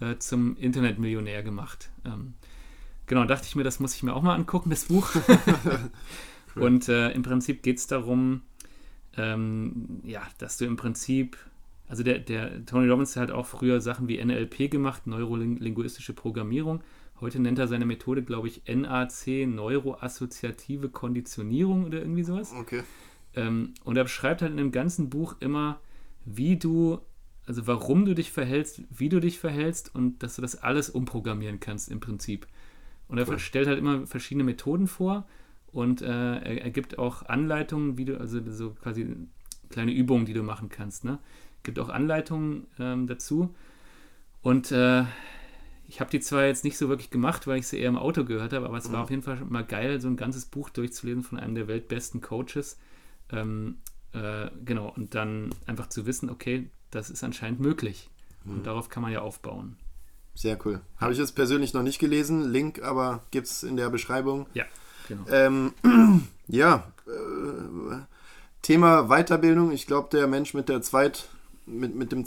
äh, 0.00 0.16
zum 0.18 0.56
Internetmillionär 0.56 1.42
gemacht. 1.42 1.90
Ähm, 2.04 2.34
genau, 3.06 3.24
dachte 3.24 3.46
ich 3.46 3.56
mir, 3.56 3.64
das 3.64 3.80
muss 3.80 3.94
ich 3.94 4.02
mir 4.02 4.14
auch 4.14 4.22
mal 4.22 4.34
angucken, 4.34 4.68
das 4.68 4.84
Buch. 4.84 5.10
cool. 5.14 5.90
Und 6.62 6.88
äh, 6.88 7.10
im 7.12 7.22
Prinzip 7.22 7.62
geht 7.62 7.78
es 7.78 7.86
darum, 7.86 8.42
ähm, 9.16 10.00
ja, 10.04 10.22
dass 10.36 10.58
du 10.58 10.66
im 10.66 10.76
Prinzip, 10.76 11.38
also 11.88 12.02
der, 12.02 12.18
der 12.18 12.66
Tony 12.66 12.88
Robbins 12.88 13.16
hat 13.16 13.30
auch 13.30 13.46
früher 13.46 13.80
Sachen 13.80 14.08
wie 14.08 14.22
NLP 14.22 14.70
gemacht, 14.70 15.06
neurolinguistische 15.06 16.12
Programmierung 16.12 16.82
Heute 17.22 17.38
nennt 17.38 17.60
er 17.60 17.68
seine 17.68 17.86
Methode, 17.86 18.24
glaube 18.24 18.48
ich, 18.48 18.62
NAC, 18.66 19.46
Neuroassoziative 19.46 20.88
Konditionierung 20.88 21.86
oder 21.86 22.00
irgendwie 22.00 22.24
sowas. 22.24 22.52
Okay. 22.52 22.82
Ähm, 23.36 23.74
und 23.84 23.96
er 23.96 24.02
beschreibt 24.02 24.42
halt 24.42 24.50
in 24.50 24.56
dem 24.56 24.72
ganzen 24.72 25.08
Buch 25.08 25.36
immer, 25.38 25.80
wie 26.24 26.56
du, 26.56 26.98
also 27.46 27.68
warum 27.68 28.04
du 28.06 28.14
dich 28.14 28.32
verhältst, 28.32 28.82
wie 28.90 29.08
du 29.08 29.20
dich 29.20 29.38
verhältst 29.38 29.94
und 29.94 30.24
dass 30.24 30.34
du 30.34 30.42
das 30.42 30.56
alles 30.56 30.90
umprogrammieren 30.90 31.60
kannst 31.60 31.92
im 31.92 32.00
Prinzip. 32.00 32.48
Und 33.06 33.18
er 33.18 33.28
cool. 33.28 33.38
stellt 33.38 33.68
halt 33.68 33.78
immer 33.78 34.04
verschiedene 34.08 34.42
Methoden 34.42 34.88
vor 34.88 35.24
und 35.68 36.02
äh, 36.02 36.06
er, 36.06 36.62
er, 36.64 36.70
gibt 36.70 36.98
auch 36.98 37.22
Anleitungen, 37.22 37.98
wie 37.98 38.04
du, 38.04 38.18
also 38.18 38.40
so 38.50 38.70
quasi 38.70 39.06
kleine 39.70 39.92
Übungen, 39.92 40.26
die 40.26 40.34
du 40.34 40.42
machen 40.42 40.70
kannst. 40.70 41.04
Ne? 41.04 41.20
Gibt 41.62 41.78
auch 41.78 41.88
Anleitungen 41.88 42.66
ähm, 42.80 43.06
dazu. 43.06 43.54
Und 44.42 44.72
äh, 44.72 45.04
ich 45.92 46.00
habe 46.00 46.10
die 46.10 46.20
zwar 46.20 46.46
jetzt 46.46 46.64
nicht 46.64 46.78
so 46.78 46.88
wirklich 46.88 47.10
gemacht, 47.10 47.46
weil 47.46 47.58
ich 47.58 47.66
sie 47.66 47.78
eher 47.78 47.90
im 47.90 47.98
Auto 47.98 48.24
gehört 48.24 48.54
habe, 48.54 48.64
aber 48.64 48.78
es 48.78 48.88
mhm. 48.88 48.94
war 48.94 49.02
auf 49.02 49.10
jeden 49.10 49.22
Fall 49.22 49.44
mal 49.46 49.62
geil, 49.62 50.00
so 50.00 50.08
ein 50.08 50.16
ganzes 50.16 50.46
Buch 50.46 50.70
durchzulesen 50.70 51.22
von 51.22 51.38
einem 51.38 51.54
der 51.54 51.68
weltbesten 51.68 52.22
Coaches. 52.22 52.78
Ähm, 53.30 53.76
äh, 54.14 54.48
genau, 54.64 54.90
und 54.96 55.14
dann 55.14 55.54
einfach 55.66 55.90
zu 55.90 56.06
wissen, 56.06 56.30
okay, 56.30 56.70
das 56.90 57.10
ist 57.10 57.22
anscheinend 57.22 57.60
möglich. 57.60 58.08
Mhm. 58.44 58.52
Und 58.52 58.66
darauf 58.66 58.88
kann 58.88 59.02
man 59.02 59.12
ja 59.12 59.20
aufbauen. 59.20 59.76
Sehr 60.34 60.58
cool. 60.64 60.80
Habe 60.96 61.12
ich 61.12 61.18
jetzt 61.18 61.32
persönlich 61.32 61.74
noch 61.74 61.82
nicht 61.82 61.98
gelesen. 61.98 62.50
Link 62.50 62.82
aber 62.82 63.24
gibt 63.30 63.48
es 63.48 63.62
in 63.62 63.76
der 63.76 63.90
Beschreibung. 63.90 64.46
Ja, 64.54 64.64
genau. 65.08 65.24
Ähm, 65.28 65.74
ja, 66.48 66.90
äh, 67.06 67.98
Thema 68.62 69.08
Weiterbildung. 69.08 69.72
Ich 69.72 69.86
glaube, 69.86 70.08
der 70.10 70.26
Mensch 70.26 70.54
mit 70.54 70.70
der 70.70 70.80
zweit, 70.80 71.28
mit, 71.66 71.94
mit 71.94 72.12
dem 72.12 72.24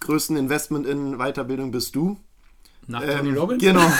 zweitgrößten 0.00 0.36
Investment 0.36 0.86
in 0.86 1.18
Weiterbildung 1.18 1.70
bist 1.70 1.94
du. 1.94 2.18
Nach 2.86 3.02
Tony 3.02 3.28
ähm, 3.28 3.38
Robbins? 3.38 3.62
Genau. 3.62 3.86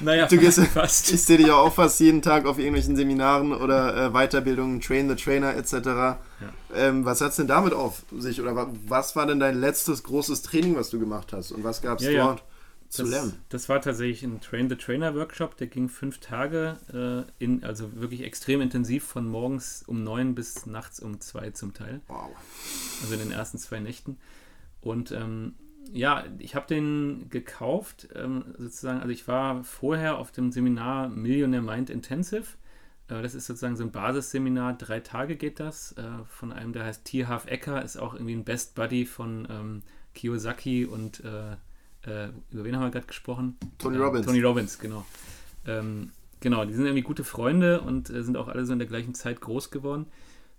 naja, 0.00 0.26
du 0.26 0.36
gehst, 0.36 0.60
fast. 0.60 1.10
Ich 1.10 1.22
sehe 1.22 1.38
dich 1.38 1.48
ja 1.48 1.54
auch 1.54 1.72
fast 1.72 1.98
jeden 1.98 2.22
Tag 2.22 2.46
auf 2.46 2.58
irgendwelchen 2.58 2.94
Seminaren 2.94 3.52
oder 3.52 4.06
äh, 4.06 4.10
Weiterbildungen, 4.10 4.80
Train 4.80 5.08
the 5.08 5.16
Trainer 5.16 5.56
etc. 5.56 5.72
Ja. 5.72 6.18
Ähm, 6.74 7.04
was 7.04 7.20
hat 7.20 7.30
es 7.30 7.36
denn 7.36 7.48
damit 7.48 7.72
auf 7.72 8.02
sich? 8.16 8.40
Oder 8.40 8.68
was 8.86 9.16
war 9.16 9.26
denn 9.26 9.40
dein 9.40 9.58
letztes 9.58 10.04
großes 10.04 10.42
Training, 10.42 10.76
was 10.76 10.90
du 10.90 11.00
gemacht 11.00 11.32
hast? 11.32 11.50
Und 11.50 11.64
was 11.64 11.82
gab 11.82 11.98
es 11.98 12.04
ja, 12.04 12.24
dort? 12.24 12.40
Ja 12.40 12.44
zu 12.88 13.02
das, 13.02 13.10
lernen. 13.10 13.32
Das 13.48 13.68
war 13.68 13.80
tatsächlich 13.80 14.22
ein 14.22 14.40
Train 14.40 14.68
the 14.68 14.76
Trainer 14.76 15.14
Workshop, 15.14 15.56
der 15.56 15.66
ging 15.66 15.88
fünf 15.88 16.18
Tage, 16.18 17.26
äh, 17.38 17.44
in, 17.44 17.64
also 17.64 17.94
wirklich 17.96 18.22
extrem 18.22 18.60
intensiv 18.60 19.04
von 19.04 19.28
morgens 19.28 19.82
um 19.86 20.02
neun 20.02 20.34
bis 20.34 20.66
nachts 20.66 21.00
um 21.00 21.20
zwei 21.20 21.50
zum 21.50 21.74
Teil. 21.74 22.00
Wow. 22.08 22.30
Also 23.02 23.14
in 23.14 23.20
den 23.20 23.30
ersten 23.32 23.58
zwei 23.58 23.80
Nächten. 23.80 24.18
Und 24.80 25.12
ähm, 25.12 25.54
ja, 25.92 26.24
ich 26.38 26.54
habe 26.54 26.66
den 26.66 27.28
gekauft, 27.30 28.08
ähm, 28.14 28.54
sozusagen, 28.58 29.00
also 29.00 29.10
ich 29.12 29.28
war 29.28 29.64
vorher 29.64 30.18
auf 30.18 30.32
dem 30.32 30.52
Seminar 30.52 31.08
Millionaire 31.08 31.62
Mind 31.62 31.90
Intensive. 31.90 32.46
Äh, 33.08 33.22
das 33.22 33.34
ist 33.34 33.46
sozusagen 33.46 33.76
so 33.76 33.84
ein 33.84 33.92
Basisseminar, 33.92 34.74
drei 34.74 35.00
Tage 35.00 35.36
geht 35.36 35.60
das, 35.60 35.92
äh, 35.92 36.24
von 36.28 36.52
einem, 36.52 36.72
der 36.72 36.84
heißt 36.84 37.04
Tierhaf 37.04 37.46
Ecker, 37.46 37.82
ist 37.82 37.96
auch 37.96 38.14
irgendwie 38.14 38.34
ein 38.34 38.44
Best 38.44 38.74
Buddy 38.74 39.06
von 39.06 39.46
ähm, 39.50 39.82
Kiyosaki 40.14 40.86
und 40.86 41.20
äh, 41.20 41.56
äh, 42.06 42.28
über 42.50 42.64
wen 42.64 42.76
haben 42.76 42.82
wir 42.82 42.90
gerade 42.90 43.06
gesprochen? 43.06 43.56
Tony 43.78 43.98
Robbins. 43.98 44.26
Tony 44.26 44.40
Robbins, 44.40 44.78
genau. 44.78 45.04
Ähm, 45.66 46.10
genau, 46.40 46.64
die 46.64 46.72
sind 46.72 46.84
irgendwie 46.84 47.02
gute 47.02 47.24
Freunde 47.24 47.80
und 47.80 48.10
äh, 48.10 48.22
sind 48.22 48.36
auch 48.36 48.48
alle 48.48 48.64
so 48.64 48.72
in 48.72 48.78
der 48.78 48.88
gleichen 48.88 49.14
Zeit 49.14 49.40
groß 49.40 49.70
geworden. 49.70 50.06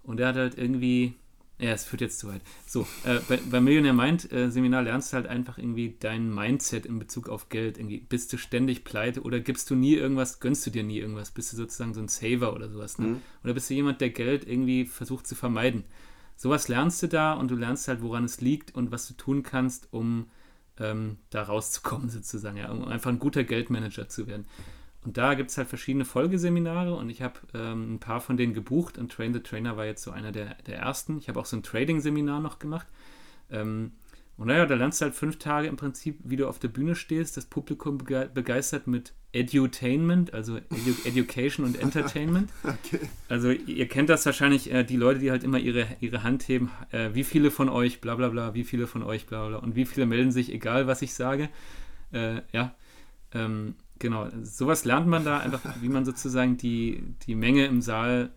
Und 0.03 0.19
er 0.19 0.29
hat 0.29 0.35
halt 0.35 0.57
irgendwie, 0.57 1.15
ja, 1.59 1.71
es 1.71 1.85
führt 1.85 2.01
jetzt 2.01 2.19
zu 2.19 2.27
weit. 2.27 2.41
So, 2.65 2.87
äh, 3.05 3.19
bei, 3.27 3.39
beim 3.49 3.63
Millionaire 3.63 3.93
Mind 3.93 4.31
äh, 4.31 4.51
Seminar 4.51 4.83
lernst 4.83 5.11
du 5.11 5.15
halt 5.15 5.27
einfach 5.27 5.57
irgendwie 5.57 5.95
dein 5.99 6.33
Mindset 6.33 6.85
in 6.85 6.99
Bezug 6.99 7.29
auf 7.29 7.49
Geld. 7.49 7.77
Irgendwie 7.77 7.99
bist 7.99 8.31
du 8.33 8.37
ständig 8.37 8.83
pleite 8.83 9.21
oder 9.21 9.39
gibst 9.39 9.69
du 9.69 9.75
nie 9.75 9.95
irgendwas, 9.95 10.39
gönnst 10.39 10.65
du 10.65 10.69
dir 10.69 10.83
nie 10.83 10.99
irgendwas? 10.99 11.31
Bist 11.31 11.53
du 11.53 11.57
sozusagen 11.57 11.93
so 11.93 12.01
ein 12.01 12.09
Saver 12.09 12.53
oder 12.53 12.69
sowas? 12.69 12.99
Ne? 12.99 13.07
Mhm. 13.07 13.21
Oder 13.43 13.53
bist 13.53 13.69
du 13.69 13.73
jemand, 13.73 14.01
der 14.01 14.09
Geld 14.09 14.47
irgendwie 14.47 14.85
versucht 14.85 15.27
zu 15.27 15.35
vermeiden? 15.35 15.83
Sowas 16.35 16.67
lernst 16.67 17.01
du 17.01 17.07
da 17.07 17.33
und 17.33 17.49
du 17.49 17.55
lernst 17.55 17.87
halt, 17.87 18.01
woran 18.01 18.25
es 18.25 18.41
liegt 18.41 18.75
und 18.75 18.91
was 18.91 19.07
du 19.07 19.15
tun 19.15 19.43
kannst, 19.43 19.87
um 19.91 20.27
ähm, 20.79 21.17
da 21.29 21.43
rauszukommen, 21.43 22.09
sozusagen, 22.09 22.57
ja, 22.57 22.69
um 22.71 22.85
einfach 22.85 23.11
ein 23.11 23.19
guter 23.19 23.43
Geldmanager 23.43 24.09
zu 24.09 24.27
werden. 24.27 24.45
Und 25.03 25.17
da 25.17 25.35
gibt 25.35 25.51
es 25.51 25.57
halt 25.57 25.69
verschiedene 25.69 26.05
Folgeseminare 26.05 26.93
und 26.93 27.09
ich 27.09 27.21
habe 27.21 27.39
ähm, 27.53 27.95
ein 27.95 27.99
paar 27.99 28.19
von 28.19 28.35
denen 28.35 28.53
gebucht 28.53 28.97
und 28.97 29.11
Train 29.11 29.33
the 29.33 29.39
Trainer 29.39 29.77
war 29.77 29.85
jetzt 29.85 30.03
so 30.03 30.11
einer 30.11 30.31
der, 30.31 30.55
der 30.65 30.79
ersten. 30.79 31.17
Ich 31.17 31.29
habe 31.29 31.39
auch 31.39 31.45
so 31.45 31.55
ein 31.55 31.63
Trading-Seminar 31.63 32.41
noch 32.41 32.59
gemacht. 32.59 32.87
Ähm, 33.49 33.93
und 34.37 34.47
naja, 34.47 34.65
da 34.65 34.75
lernst 34.75 35.01
du 35.01 35.05
halt 35.05 35.15
fünf 35.15 35.39
Tage 35.39 35.67
im 35.67 35.77
Prinzip, 35.77 36.19
wie 36.23 36.35
du 36.35 36.47
auf 36.47 36.59
der 36.59 36.67
Bühne 36.67 36.93
stehst, 36.95 37.37
das 37.37 37.45
Publikum 37.45 37.97
begeistert 37.97 38.85
mit 38.87 39.13
Edutainment, 39.37 40.33
also 40.33 40.57
Edu 40.57 40.95
Education 41.05 41.65
und 41.65 41.79
Entertainment. 41.79 42.49
Okay. 42.63 42.99
Also 43.29 43.51
ihr 43.51 43.87
kennt 43.87 44.09
das 44.09 44.25
wahrscheinlich, 44.25 44.71
äh, 44.71 44.83
die 44.83 44.97
Leute, 44.97 45.19
die 45.19 45.31
halt 45.31 45.43
immer 45.43 45.57
ihre, 45.57 45.87
ihre 45.99 46.23
Hand 46.23 46.47
heben, 46.47 46.69
äh, 46.91 47.09
wie 47.13 47.23
viele 47.23 47.51
von 47.51 47.69
euch, 47.69 48.01
bla 48.01 48.15
bla 48.15 48.29
bla, 48.29 48.53
wie 48.53 48.63
viele 48.63 48.87
von 48.87 49.03
euch, 49.03 49.25
bla 49.25 49.47
bla, 49.47 49.57
und 49.57 49.75
wie 49.75 49.85
viele 49.85 50.05
melden 50.05 50.31
sich, 50.31 50.51
egal 50.51 50.87
was 50.87 51.01
ich 51.01 51.13
sage. 51.13 51.49
Äh, 52.11 52.41
ja, 52.51 52.75
ähm, 53.33 53.75
genau, 53.99 54.27
sowas 54.43 54.85
lernt 54.85 55.07
man 55.07 55.23
da 55.23 55.39
einfach, 55.39 55.81
wie 55.81 55.89
man 55.89 56.05
sozusagen 56.05 56.57
die, 56.57 57.03
die 57.25 57.35
Menge 57.35 57.65
im 57.65 57.81
Saal 57.81 58.31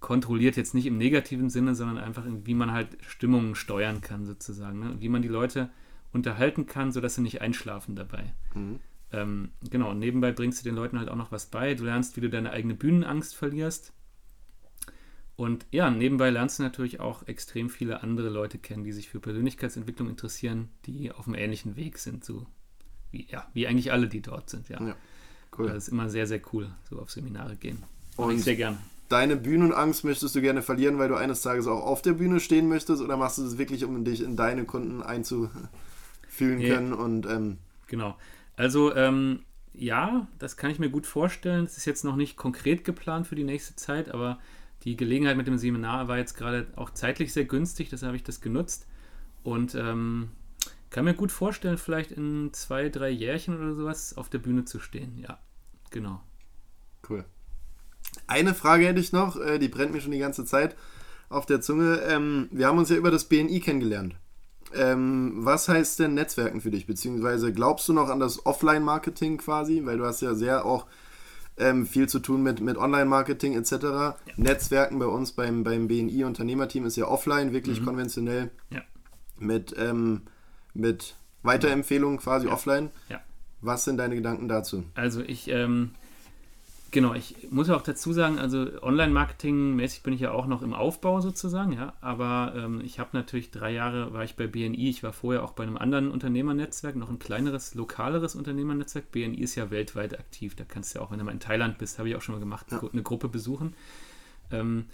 kontrolliert, 0.00 0.56
jetzt 0.56 0.74
nicht 0.74 0.86
im 0.86 0.98
negativen 0.98 1.48
Sinne, 1.48 1.74
sondern 1.74 1.98
einfach, 1.98 2.24
wie 2.26 2.54
man 2.54 2.72
halt 2.72 2.88
Stimmungen 3.06 3.54
steuern 3.54 4.00
kann, 4.00 4.26
sozusagen. 4.26 4.78
Ne? 4.78 4.96
Wie 5.00 5.08
man 5.08 5.22
die 5.22 5.28
Leute 5.28 5.70
unterhalten 6.12 6.66
kann, 6.66 6.92
sodass 6.92 7.14
sie 7.14 7.22
nicht 7.22 7.40
einschlafen 7.40 7.96
dabei. 7.96 8.34
Mhm. 8.54 8.80
Ähm, 9.14 9.50
genau, 9.70 9.90
und 9.90 9.98
nebenbei 9.98 10.32
bringst 10.32 10.60
du 10.60 10.64
den 10.64 10.74
Leuten 10.74 10.98
halt 10.98 11.08
auch 11.08 11.16
noch 11.16 11.32
was 11.32 11.46
bei. 11.46 11.74
Du 11.74 11.84
lernst, 11.84 12.16
wie 12.16 12.20
du 12.20 12.30
deine 12.30 12.50
eigene 12.50 12.74
Bühnenangst 12.74 13.34
verlierst. 13.36 13.92
Und 15.36 15.66
ja, 15.70 15.90
nebenbei 15.90 16.30
lernst 16.30 16.58
du 16.58 16.62
natürlich 16.62 17.00
auch 17.00 17.26
extrem 17.26 17.68
viele 17.68 18.02
andere 18.02 18.28
Leute 18.28 18.58
kennen, 18.58 18.84
die 18.84 18.92
sich 18.92 19.08
für 19.08 19.20
Persönlichkeitsentwicklung 19.20 20.08
interessieren, 20.08 20.68
die 20.86 21.10
auf 21.10 21.26
einem 21.26 21.34
ähnlichen 21.34 21.76
Weg 21.76 21.98
sind, 21.98 22.24
so 22.24 22.46
wie, 23.10 23.26
ja, 23.28 23.48
wie 23.52 23.66
eigentlich 23.66 23.92
alle, 23.92 24.08
die 24.08 24.22
dort 24.22 24.48
sind, 24.48 24.68
ja. 24.68 24.80
ja 24.80 24.96
cool. 25.58 25.68
Das 25.68 25.76
ist 25.84 25.88
immer 25.88 26.08
sehr, 26.08 26.26
sehr 26.26 26.40
cool, 26.52 26.70
so 26.88 27.00
auf 27.00 27.10
Seminare 27.10 27.56
gehen. 27.56 27.82
Und 28.16 28.36
ich 28.36 28.44
sehr 28.44 28.56
gerne 28.56 28.78
deine 29.08 29.36
Bühnenangst 29.36 30.04
möchtest 30.04 30.34
du 30.34 30.40
gerne 30.40 30.62
verlieren, 30.62 30.98
weil 30.98 31.08
du 31.08 31.14
eines 31.14 31.42
Tages 31.42 31.66
auch 31.66 31.84
auf 31.84 32.02
der 32.02 32.14
Bühne 32.14 32.40
stehen 32.40 32.68
möchtest 32.68 33.02
oder 33.02 33.16
machst 33.16 33.38
du 33.38 33.42
das 33.42 33.58
wirklich, 33.58 33.84
um 33.84 34.04
dich 34.04 34.22
in 34.22 34.36
deine 34.36 34.64
Kunden 34.64 35.02
einzufühlen 35.02 36.60
ja. 36.60 36.74
können 36.74 36.92
und 36.92 37.26
ähm 37.26 37.58
genau. 37.86 38.16
Also 38.56 38.94
ähm, 38.94 39.40
ja, 39.72 40.28
das 40.38 40.56
kann 40.56 40.70
ich 40.70 40.78
mir 40.78 40.90
gut 40.90 41.06
vorstellen. 41.06 41.64
Das 41.64 41.76
ist 41.76 41.84
jetzt 41.84 42.04
noch 42.04 42.16
nicht 42.16 42.36
konkret 42.36 42.84
geplant 42.84 43.26
für 43.26 43.34
die 43.34 43.44
nächste 43.44 43.74
Zeit, 43.76 44.10
aber 44.10 44.38
die 44.84 44.96
Gelegenheit 44.96 45.36
mit 45.36 45.46
dem 45.46 45.58
Seminar 45.58 46.08
war 46.08 46.18
jetzt 46.18 46.34
gerade 46.34 46.66
auch 46.76 46.90
zeitlich 46.90 47.32
sehr 47.32 47.44
günstig, 47.44 47.88
deshalb 47.88 48.08
habe 48.08 48.16
ich 48.16 48.22
das 48.22 48.40
genutzt 48.40 48.86
und 49.42 49.74
ähm, 49.74 50.30
kann 50.90 51.06
mir 51.06 51.14
gut 51.14 51.32
vorstellen, 51.32 51.78
vielleicht 51.78 52.12
in 52.12 52.50
zwei, 52.52 52.88
drei 52.88 53.10
Jährchen 53.10 53.56
oder 53.56 53.74
sowas 53.74 54.16
auf 54.16 54.28
der 54.28 54.38
Bühne 54.38 54.64
zu 54.64 54.78
stehen. 54.78 55.18
Ja, 55.18 55.38
genau. 55.90 56.22
Cool. 57.08 57.24
Eine 58.26 58.54
Frage 58.54 58.86
hätte 58.86 59.00
ich 59.00 59.12
noch, 59.12 59.36
äh, 59.40 59.58
die 59.58 59.68
brennt 59.68 59.92
mir 59.92 60.00
schon 60.00 60.12
die 60.12 60.18
ganze 60.18 60.44
Zeit 60.44 60.76
auf 61.28 61.46
der 61.46 61.60
Zunge. 61.60 62.00
Ähm, 62.06 62.48
wir 62.52 62.68
haben 62.68 62.78
uns 62.78 62.90
ja 62.90 62.96
über 62.96 63.10
das 63.10 63.24
BNI 63.24 63.60
kennengelernt. 63.60 64.14
Ähm, 64.74 65.32
was 65.36 65.68
heißt 65.68 65.98
denn 66.00 66.14
Netzwerken 66.14 66.60
für 66.60 66.70
dich? 66.70 66.86
Beziehungsweise 66.86 67.52
glaubst 67.52 67.88
du 67.88 67.92
noch 67.92 68.08
an 68.08 68.20
das 68.20 68.44
Offline-Marketing 68.44 69.38
quasi? 69.38 69.82
Weil 69.84 69.98
du 69.98 70.04
hast 70.04 70.20
ja 70.20 70.34
sehr 70.34 70.64
auch 70.64 70.86
ähm, 71.56 71.86
viel 71.86 72.08
zu 72.08 72.18
tun 72.18 72.42
mit, 72.42 72.60
mit 72.60 72.76
Online-Marketing 72.76 73.54
etc. 73.54 73.72
Ja. 73.72 74.16
Netzwerken 74.36 74.98
bei 74.98 75.06
uns 75.06 75.32
beim, 75.32 75.64
beim 75.64 75.88
BNI-Unternehmerteam 75.88 76.86
ist 76.86 76.96
ja 76.96 77.06
offline, 77.06 77.52
wirklich 77.52 77.80
mhm. 77.80 77.84
konventionell. 77.86 78.50
Ja. 78.70 78.82
Mit, 79.38 79.74
ähm, 79.78 80.22
mit 80.72 81.16
Weiterempfehlungen 81.42 82.18
quasi 82.18 82.48
ja. 82.48 82.52
offline. 82.52 82.90
Ja. 83.08 83.20
Was 83.60 83.84
sind 83.84 83.96
deine 83.96 84.14
Gedanken 84.14 84.48
dazu? 84.48 84.84
Also 84.94 85.22
ich 85.22 85.48
ähm, 85.48 85.90
Genau, 86.94 87.12
ich 87.12 87.50
muss 87.50 87.66
ja 87.66 87.74
auch 87.74 87.82
dazu 87.82 88.12
sagen, 88.12 88.38
also 88.38 88.68
Online-Marketing-mäßig 88.80 90.04
bin 90.04 90.12
ich 90.14 90.20
ja 90.20 90.30
auch 90.30 90.46
noch 90.46 90.62
im 90.62 90.72
Aufbau 90.72 91.20
sozusagen, 91.20 91.72
ja. 91.72 91.92
Aber 92.00 92.54
ähm, 92.56 92.80
ich 92.84 93.00
habe 93.00 93.10
natürlich 93.14 93.50
drei 93.50 93.72
Jahre 93.72 94.12
war 94.12 94.22
ich 94.22 94.36
bei 94.36 94.46
BNI, 94.46 94.90
ich 94.90 95.02
war 95.02 95.12
vorher 95.12 95.42
auch 95.42 95.54
bei 95.54 95.64
einem 95.64 95.76
anderen 95.76 96.12
Unternehmernetzwerk, 96.12 96.94
noch 96.94 97.10
ein 97.10 97.18
kleineres, 97.18 97.74
lokaleres 97.74 98.36
Unternehmernetzwerk. 98.36 99.10
BNI 99.10 99.40
ist 99.40 99.56
ja 99.56 99.72
weltweit 99.72 100.16
aktiv. 100.16 100.54
Da 100.54 100.62
kannst 100.62 100.94
du 100.94 101.00
ja 101.00 101.04
auch, 101.04 101.10
wenn 101.10 101.18
du 101.18 101.24
mal 101.24 101.32
in 101.32 101.40
Thailand 101.40 101.78
bist, 101.78 101.98
habe 101.98 102.08
ich 102.08 102.14
auch 102.14 102.22
schon 102.22 102.36
mal 102.36 102.40
gemacht, 102.40 102.66
ja. 102.70 102.80
eine 102.80 103.02
Gruppe 103.02 103.26
besuchen. 103.26 103.74
Ähm, 104.52 104.84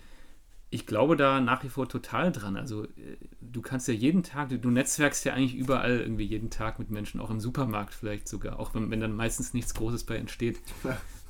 ich 0.70 0.86
glaube 0.86 1.16
da 1.16 1.38
nach 1.42 1.64
wie 1.64 1.68
vor 1.68 1.86
total 1.86 2.32
dran. 2.32 2.56
Also 2.56 2.84
äh, 2.84 3.18
du 3.42 3.60
kannst 3.60 3.88
ja 3.88 3.92
jeden 3.92 4.22
Tag, 4.22 4.48
du, 4.48 4.58
du, 4.58 4.70
netzwerkst 4.70 5.22
ja 5.26 5.34
eigentlich 5.34 5.54
überall 5.54 6.00
irgendwie 6.00 6.24
jeden 6.24 6.48
Tag 6.48 6.78
mit 6.78 6.90
Menschen, 6.90 7.20
auch 7.20 7.28
im 7.28 7.40
Supermarkt 7.40 7.92
vielleicht 7.92 8.26
sogar, 8.26 8.58
auch 8.58 8.74
wenn, 8.74 8.90
wenn 8.90 9.00
dann 9.00 9.14
meistens 9.14 9.52
nichts 9.52 9.74
Großes 9.74 10.04
bei 10.04 10.16
entsteht. 10.16 10.60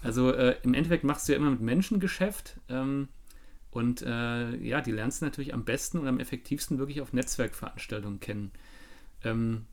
Also 0.02 0.32
äh, 0.32 0.56
im 0.62 0.74
Endeffekt 0.74 1.04
machst 1.04 1.28
du 1.28 1.32
ja 1.32 1.38
immer 1.38 1.50
mit 1.50 1.60
Menschen 1.60 2.00
Geschäft 2.00 2.58
ähm, 2.68 3.08
und 3.70 4.02
äh, 4.02 4.56
ja, 4.56 4.80
die 4.80 4.92
lernst 4.92 5.20
du 5.20 5.26
natürlich 5.26 5.54
am 5.54 5.64
besten 5.64 5.98
und 5.98 6.08
am 6.08 6.18
effektivsten 6.18 6.78
wirklich 6.78 7.00
auf 7.00 7.12
Netzwerkveranstaltungen 7.12 8.20
kennen. 8.20 8.50
Ähm, 9.22 9.66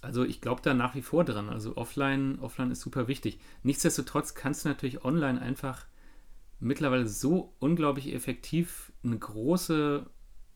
also 0.00 0.24
ich 0.24 0.40
glaube 0.40 0.62
da 0.62 0.74
nach 0.74 0.94
wie 0.94 1.02
vor 1.02 1.24
dran. 1.24 1.48
Also 1.48 1.76
offline, 1.76 2.38
offline 2.40 2.70
ist 2.70 2.80
super 2.80 3.08
wichtig. 3.08 3.40
Nichtsdestotrotz 3.62 4.34
kannst 4.34 4.64
du 4.64 4.68
natürlich 4.68 5.04
online 5.04 5.40
einfach 5.40 5.86
mittlerweile 6.60 7.06
so 7.06 7.54
unglaublich 7.58 8.14
effektiv 8.14 8.92
eine 9.02 9.18
große 9.18 10.06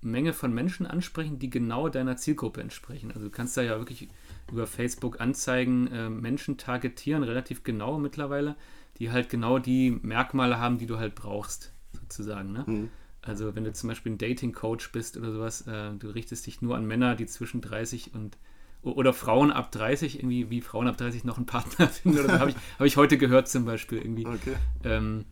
Menge 0.02 0.32
von 0.32 0.54
Menschen 0.54 0.86
ansprechen, 0.86 1.38
die 1.38 1.50
genau 1.50 1.88
deiner 1.88 2.16
Zielgruppe 2.16 2.60
entsprechen. 2.60 3.10
Also 3.10 3.26
du 3.26 3.30
kannst 3.30 3.56
da 3.56 3.62
ja 3.62 3.78
wirklich 3.78 4.08
über 4.52 4.66
Facebook 4.66 5.20
Anzeigen 5.20 5.86
äh, 5.88 6.10
Menschen 6.10 6.56
targetieren, 6.56 7.22
relativ 7.22 7.62
genau 7.62 7.98
mittlerweile, 7.98 8.56
die 8.98 9.10
halt 9.10 9.28
genau 9.28 9.58
die 9.58 9.90
Merkmale 10.02 10.58
haben, 10.58 10.78
die 10.78 10.86
du 10.86 10.98
halt 10.98 11.14
brauchst, 11.14 11.72
sozusagen. 11.92 12.52
Ne? 12.52 12.64
Mhm. 12.66 12.88
Also 13.22 13.54
wenn 13.54 13.64
du 13.64 13.72
zum 13.72 13.88
Beispiel 13.88 14.12
ein 14.12 14.18
Dating-Coach 14.18 14.92
bist 14.92 15.16
oder 15.16 15.32
sowas, 15.32 15.66
äh, 15.66 15.92
du 15.98 16.08
richtest 16.08 16.46
dich 16.46 16.62
nur 16.62 16.76
an 16.76 16.86
Männer, 16.86 17.16
die 17.16 17.26
zwischen 17.26 17.60
30 17.60 18.14
und 18.14 18.38
oder 18.82 19.12
Frauen 19.12 19.50
ab 19.50 19.70
30, 19.72 20.20
irgendwie 20.20 20.48
wie 20.48 20.62
Frauen 20.62 20.88
ab 20.88 20.96
30 20.96 21.24
noch 21.24 21.36
einen 21.36 21.44
Partner 21.44 21.86
finden 21.88 22.18
oder 22.18 22.28
so, 22.30 22.40
habe 22.40 22.50
ich, 22.50 22.56
hab 22.78 22.86
ich 22.86 22.96
heute 22.96 23.18
gehört 23.18 23.48
zum 23.48 23.64
Beispiel 23.66 23.98
irgendwie. 23.98 24.26
Okay. 24.26 24.54
Ähm, 24.84 25.26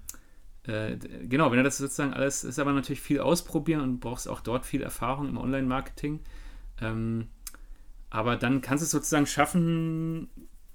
äh, 0.64 0.98
genau, 1.26 1.50
wenn 1.50 1.56
du 1.56 1.64
das 1.64 1.78
sozusagen 1.78 2.12
alles, 2.12 2.44
ist 2.44 2.58
aber 2.58 2.72
natürlich 2.72 3.00
viel 3.00 3.20
ausprobieren 3.20 3.80
und 3.80 4.00
brauchst 4.00 4.28
auch 4.28 4.40
dort 4.40 4.66
viel 4.66 4.82
Erfahrung 4.82 5.26
im 5.28 5.38
Online-Marketing. 5.38 6.20
Ähm, 6.80 7.28
aber 8.10 8.36
dann 8.36 8.60
kannst 8.60 8.82
du 8.82 8.84
es 8.84 8.90
sozusagen 8.90 9.26
schaffen, 9.26 10.28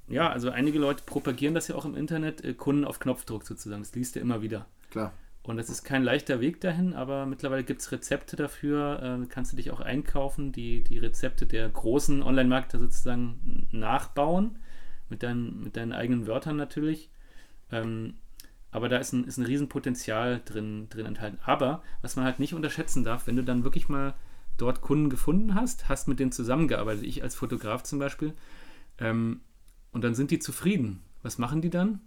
ja, 0.08 0.30
also 0.30 0.50
einige 0.50 0.80
Leute 0.80 1.04
propagieren 1.06 1.56
das 1.56 1.67
ja 1.67 1.76
auch 1.76 1.86
im 1.86 1.96
Internet, 1.96 2.43
äh, 2.43 2.54
Kunden 2.54 2.86
auf 2.86 3.00
Knopfdruck 3.00 3.43
sozusagen. 3.43 3.82
Das 3.82 3.96
liest 3.96 4.15
du 4.15 4.19
immer 4.19 4.41
wieder. 4.41 4.65
Klar. 4.91 5.13
Und 5.43 5.60
es 5.60 5.69
ist 5.69 5.84
kein 5.84 6.04
leichter 6.04 6.39
Weg 6.39 6.62
dahin, 6.62 6.93
aber 6.93 7.26
mittlerweile 7.26 7.65
gibt 7.65 7.82
es 7.82 7.91
Rezepte 7.91 8.36
dafür. 8.36 9.22
Äh, 9.24 9.28
kannst 9.28 9.52
du 9.52 9.58
dich 9.58 9.72
auch 9.72 9.82
einkaufen, 9.82 10.52
die 10.52 10.84
die 10.84 11.00
Rezepte 11.00 11.46
der 11.46 11.67
großen 11.67 12.24
Online-Marketer 12.24 12.80
sozusagen 12.80 13.67
nachbauen. 13.72 14.58
Mit 15.10 15.22
deinen, 15.22 15.62
mit 15.63 15.76
deinen 15.76 15.91
eigenen 15.91 16.28
Wörtern 16.28 16.56
natürlich. 16.56 17.10
Ähm, 17.72 18.15
aber 18.72 18.89
da 18.89 18.98
ist 18.98 19.13
ein, 19.13 19.26
ist 19.26 19.38
ein 19.38 19.46
Riesenpotenzial 19.46 20.41
drin, 20.46 20.88
drin 20.89 21.06
enthalten. 21.06 21.39
Aber 21.43 21.84
was 22.02 22.15
man 22.15 22.26
halt 22.26 22.39
nicht 22.39 22.54
unterschätzen 22.54 23.04
darf, 23.04 23.28
wenn 23.28 23.36
du 23.36 23.43
dann 23.43 23.63
wirklich 23.63 23.89
mal 23.89 24.15
dort 24.58 24.82
Kunden 24.82 25.10
gefunden 25.10 25.56
hast, 25.56 25.89
hast 25.89 26.08
mit 26.08 26.20
denen 26.20 26.32
zusammengearbeitet, 26.32 27.04
ich 27.04 27.24
als 27.24 27.36
Fotograf 27.36 27.84
zum 27.84 28.00
Beispiel, 28.00 28.34
ähm, 28.98 29.42
und 29.92 30.04
dann 30.04 30.16
sind 30.16 30.32
die 30.32 30.39
zufrieden. 30.39 31.02
Was 31.22 31.38
machen 31.38 31.62
die 31.62 31.70
dann? 31.70 32.02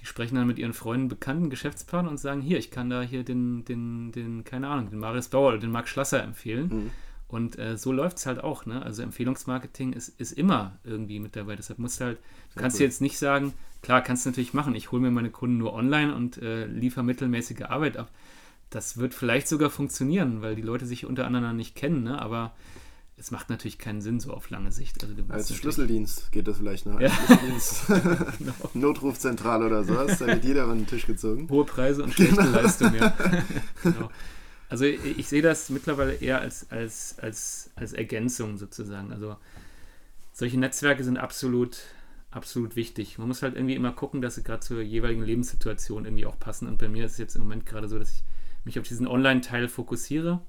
Die 0.00 0.06
sprechen 0.06 0.34
dann 0.34 0.46
mit 0.46 0.58
ihren 0.58 0.72
Freunden, 0.72 1.08
Bekannten, 1.08 1.50
Geschäftspartnern 1.50 2.12
und 2.12 2.18
sagen, 2.18 2.40
hier, 2.40 2.58
ich 2.58 2.70
kann 2.70 2.90
da 2.90 3.02
hier 3.02 3.24
den, 3.24 3.64
den, 3.64 4.10
den, 4.12 4.44
keine 4.44 4.68
Ahnung, 4.68 4.90
den 4.90 4.98
Marius 4.98 5.28
Bauer 5.28 5.48
oder 5.48 5.58
den 5.58 5.70
Marc 5.70 5.88
Schlasser 5.88 6.22
empfehlen. 6.22 6.68
Mhm. 6.68 6.90
Und 7.28 7.58
äh, 7.58 7.78
so 7.78 7.92
läuft 7.92 8.18
es 8.18 8.26
halt 8.26 8.42
auch. 8.42 8.66
Ne? 8.66 8.82
Also 8.82 9.02
Empfehlungsmarketing 9.02 9.92
ist, 9.92 10.08
ist 10.20 10.32
immer 10.32 10.78
irgendwie 10.84 11.18
mit 11.18 11.34
dabei. 11.34 11.56
Deshalb 11.56 11.78
musst 11.78 12.00
du 12.00 12.04
halt, 12.04 12.18
du 12.54 12.60
kannst 12.60 12.78
cool. 12.78 12.84
jetzt 12.84 13.00
nicht 13.00 13.18
sagen, 13.18 13.54
klar, 13.80 14.02
kannst 14.02 14.26
du 14.26 14.30
natürlich 14.30 14.54
machen, 14.54 14.74
ich 14.74 14.92
hole 14.92 15.00
mir 15.00 15.10
meine 15.10 15.30
Kunden 15.30 15.56
nur 15.56 15.72
online 15.72 16.14
und 16.14 16.38
äh, 16.38 16.66
liefere 16.66 17.04
mittelmäßige 17.04 17.62
Arbeit 17.62 17.96
ab. 17.96 18.10
Das 18.72 18.96
wird 18.96 19.12
vielleicht 19.12 19.48
sogar 19.48 19.68
funktionieren, 19.68 20.40
weil 20.40 20.56
die 20.56 20.62
Leute 20.62 20.86
sich 20.86 21.04
untereinander 21.04 21.52
nicht 21.52 21.76
kennen, 21.76 22.04
ne? 22.04 22.20
aber 22.20 22.54
es 23.18 23.30
macht 23.30 23.50
natürlich 23.50 23.78
keinen 23.78 24.00
Sinn 24.00 24.18
so 24.18 24.32
auf 24.32 24.48
lange 24.48 24.72
Sicht. 24.72 25.04
Also 25.04 25.14
Als 25.28 25.54
Schlüsseldienst 25.54 26.32
geht 26.32 26.48
das 26.48 26.56
vielleicht 26.56 26.86
noch. 26.86 26.98
Ja. 26.98 27.10
Schlüsseldienst, 27.10 27.86
genau. 28.38 28.54
Notrufzentrale 28.72 29.66
oder 29.66 29.84
sowas, 29.84 30.18
da 30.18 30.26
wird 30.26 30.44
jeder 30.44 30.64
an 30.64 30.78
den 30.78 30.86
Tisch 30.86 31.06
gezogen. 31.06 31.48
Hohe 31.50 31.66
Preise 31.66 32.02
und 32.02 32.14
schlechte 32.14 32.36
genau. 32.36 32.50
Leistung, 32.50 32.94
ja. 32.94 33.14
genau. 33.82 34.10
Also 34.70 34.86
ich, 34.86 35.18
ich, 35.18 35.28
sehe 35.28 35.42
das 35.42 35.68
mittlerweile 35.68 36.14
eher 36.14 36.40
als, 36.40 36.70
als, 36.70 37.18
als, 37.18 37.70
als 37.76 37.92
Ergänzung 37.92 38.56
sozusagen. 38.56 39.12
Also 39.12 39.36
solche 40.32 40.58
Netzwerke 40.58 41.04
sind 41.04 41.18
absolut, 41.18 41.76
absolut 42.30 42.74
wichtig. 42.74 43.18
Man 43.18 43.28
muss 43.28 43.42
halt 43.42 43.54
irgendwie 43.54 43.74
immer 43.74 43.92
gucken, 43.92 44.22
dass 44.22 44.36
sie 44.36 44.42
gerade 44.42 44.60
zur 44.60 44.80
jeweiligen 44.80 45.22
Lebenssituation 45.22 46.06
irgendwie 46.06 46.24
auch 46.24 46.38
passen. 46.38 46.68
Und 46.68 46.78
bei 46.78 46.88
mir 46.88 47.04
ist 47.04 47.12
es 47.12 47.18
jetzt 47.18 47.36
im 47.36 47.42
Moment 47.42 47.66
gerade 47.66 47.86
so, 47.86 47.98
dass 47.98 48.10
ich 48.10 48.24
mich 48.64 48.78
auf 48.78 48.86
diesen 48.86 49.06
Online-Teil 49.06 49.68
fokussiere. 49.68 50.40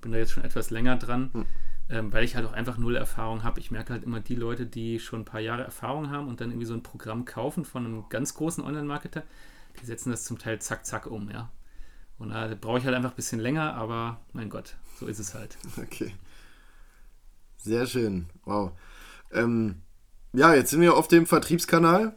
Bin 0.00 0.12
da 0.12 0.18
jetzt 0.18 0.32
schon 0.32 0.44
etwas 0.44 0.70
länger 0.70 0.96
dran. 0.96 1.30
Hm 1.32 1.46
ähm, 1.90 2.12
weil 2.12 2.24
ich 2.24 2.34
halt 2.34 2.46
auch 2.46 2.52
einfach 2.52 2.78
null 2.78 2.96
Erfahrung 2.96 3.42
habe. 3.42 3.60
Ich 3.60 3.70
merke 3.70 3.92
halt 3.92 4.04
immer 4.04 4.20
die 4.20 4.34
Leute, 4.34 4.66
die 4.66 4.98
schon 5.00 5.20
ein 5.20 5.24
paar 5.24 5.40
Jahre 5.40 5.64
Erfahrung 5.64 6.10
haben 6.10 6.28
und 6.28 6.40
dann 6.40 6.50
irgendwie 6.50 6.66
so 6.66 6.74
ein 6.74 6.82
Programm 6.82 7.24
kaufen 7.24 7.64
von 7.64 7.84
einem 7.84 8.08
ganz 8.08 8.34
großen 8.34 8.64
Online-Marketer, 8.64 9.22
die 9.80 9.86
setzen 9.86 10.10
das 10.10 10.24
zum 10.24 10.38
Teil 10.38 10.60
zack, 10.60 10.86
zack 10.86 11.06
um, 11.06 11.30
ja. 11.30 11.50
Und 12.18 12.30
da 12.30 12.54
brauche 12.58 12.78
ich 12.78 12.84
halt 12.84 12.94
einfach 12.94 13.10
ein 13.10 13.16
bisschen 13.16 13.40
länger, 13.40 13.74
aber 13.74 14.20
mein 14.32 14.48
Gott, 14.48 14.76
so 14.98 15.06
ist 15.06 15.18
es 15.18 15.34
halt. 15.34 15.56
Okay. 15.76 16.14
Sehr 17.56 17.86
schön. 17.86 18.26
Wow. 18.44 18.72
Ähm, 19.32 19.80
ja, 20.34 20.54
jetzt 20.54 20.70
sind 20.70 20.82
wir 20.82 20.96
auf 20.96 21.08
dem 21.08 21.24
Vertriebskanal. 21.26 22.14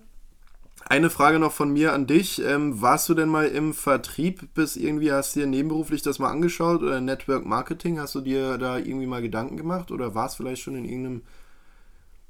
Eine 0.90 1.10
Frage 1.10 1.38
noch 1.38 1.52
von 1.52 1.74
mir 1.74 1.92
an 1.92 2.08
dich. 2.08 2.42
Ähm, 2.42 2.82
warst 2.82 3.10
du 3.10 3.14
denn 3.14 3.28
mal 3.28 3.48
im 3.48 3.74
Vertrieb 3.74 4.54
bis 4.54 4.78
irgendwie, 4.78 5.12
hast 5.12 5.36
du 5.36 5.42
dir 5.42 5.46
nebenberuflich 5.46 6.02
das 6.02 6.18
mal 6.18 6.32
angeschaut 6.32 6.82
oder 6.82 7.02
Network 7.02 7.46
Marketing? 7.46 8.00
Hast 8.00 8.16
du 8.16 8.22
dir 8.22 8.58
da 8.58 8.78
irgendwie 8.78 9.06
mal 9.06 9.22
Gedanken 9.22 9.58
gemacht 9.58 9.92
oder 9.92 10.16
war 10.16 10.28
es 10.28 10.36
vielleicht 10.36 10.62
schon 10.62 10.78
in 10.78 10.86
irgendeinem 10.86 11.24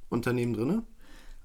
Unternehmen 0.10 0.56
drin? 0.56 0.82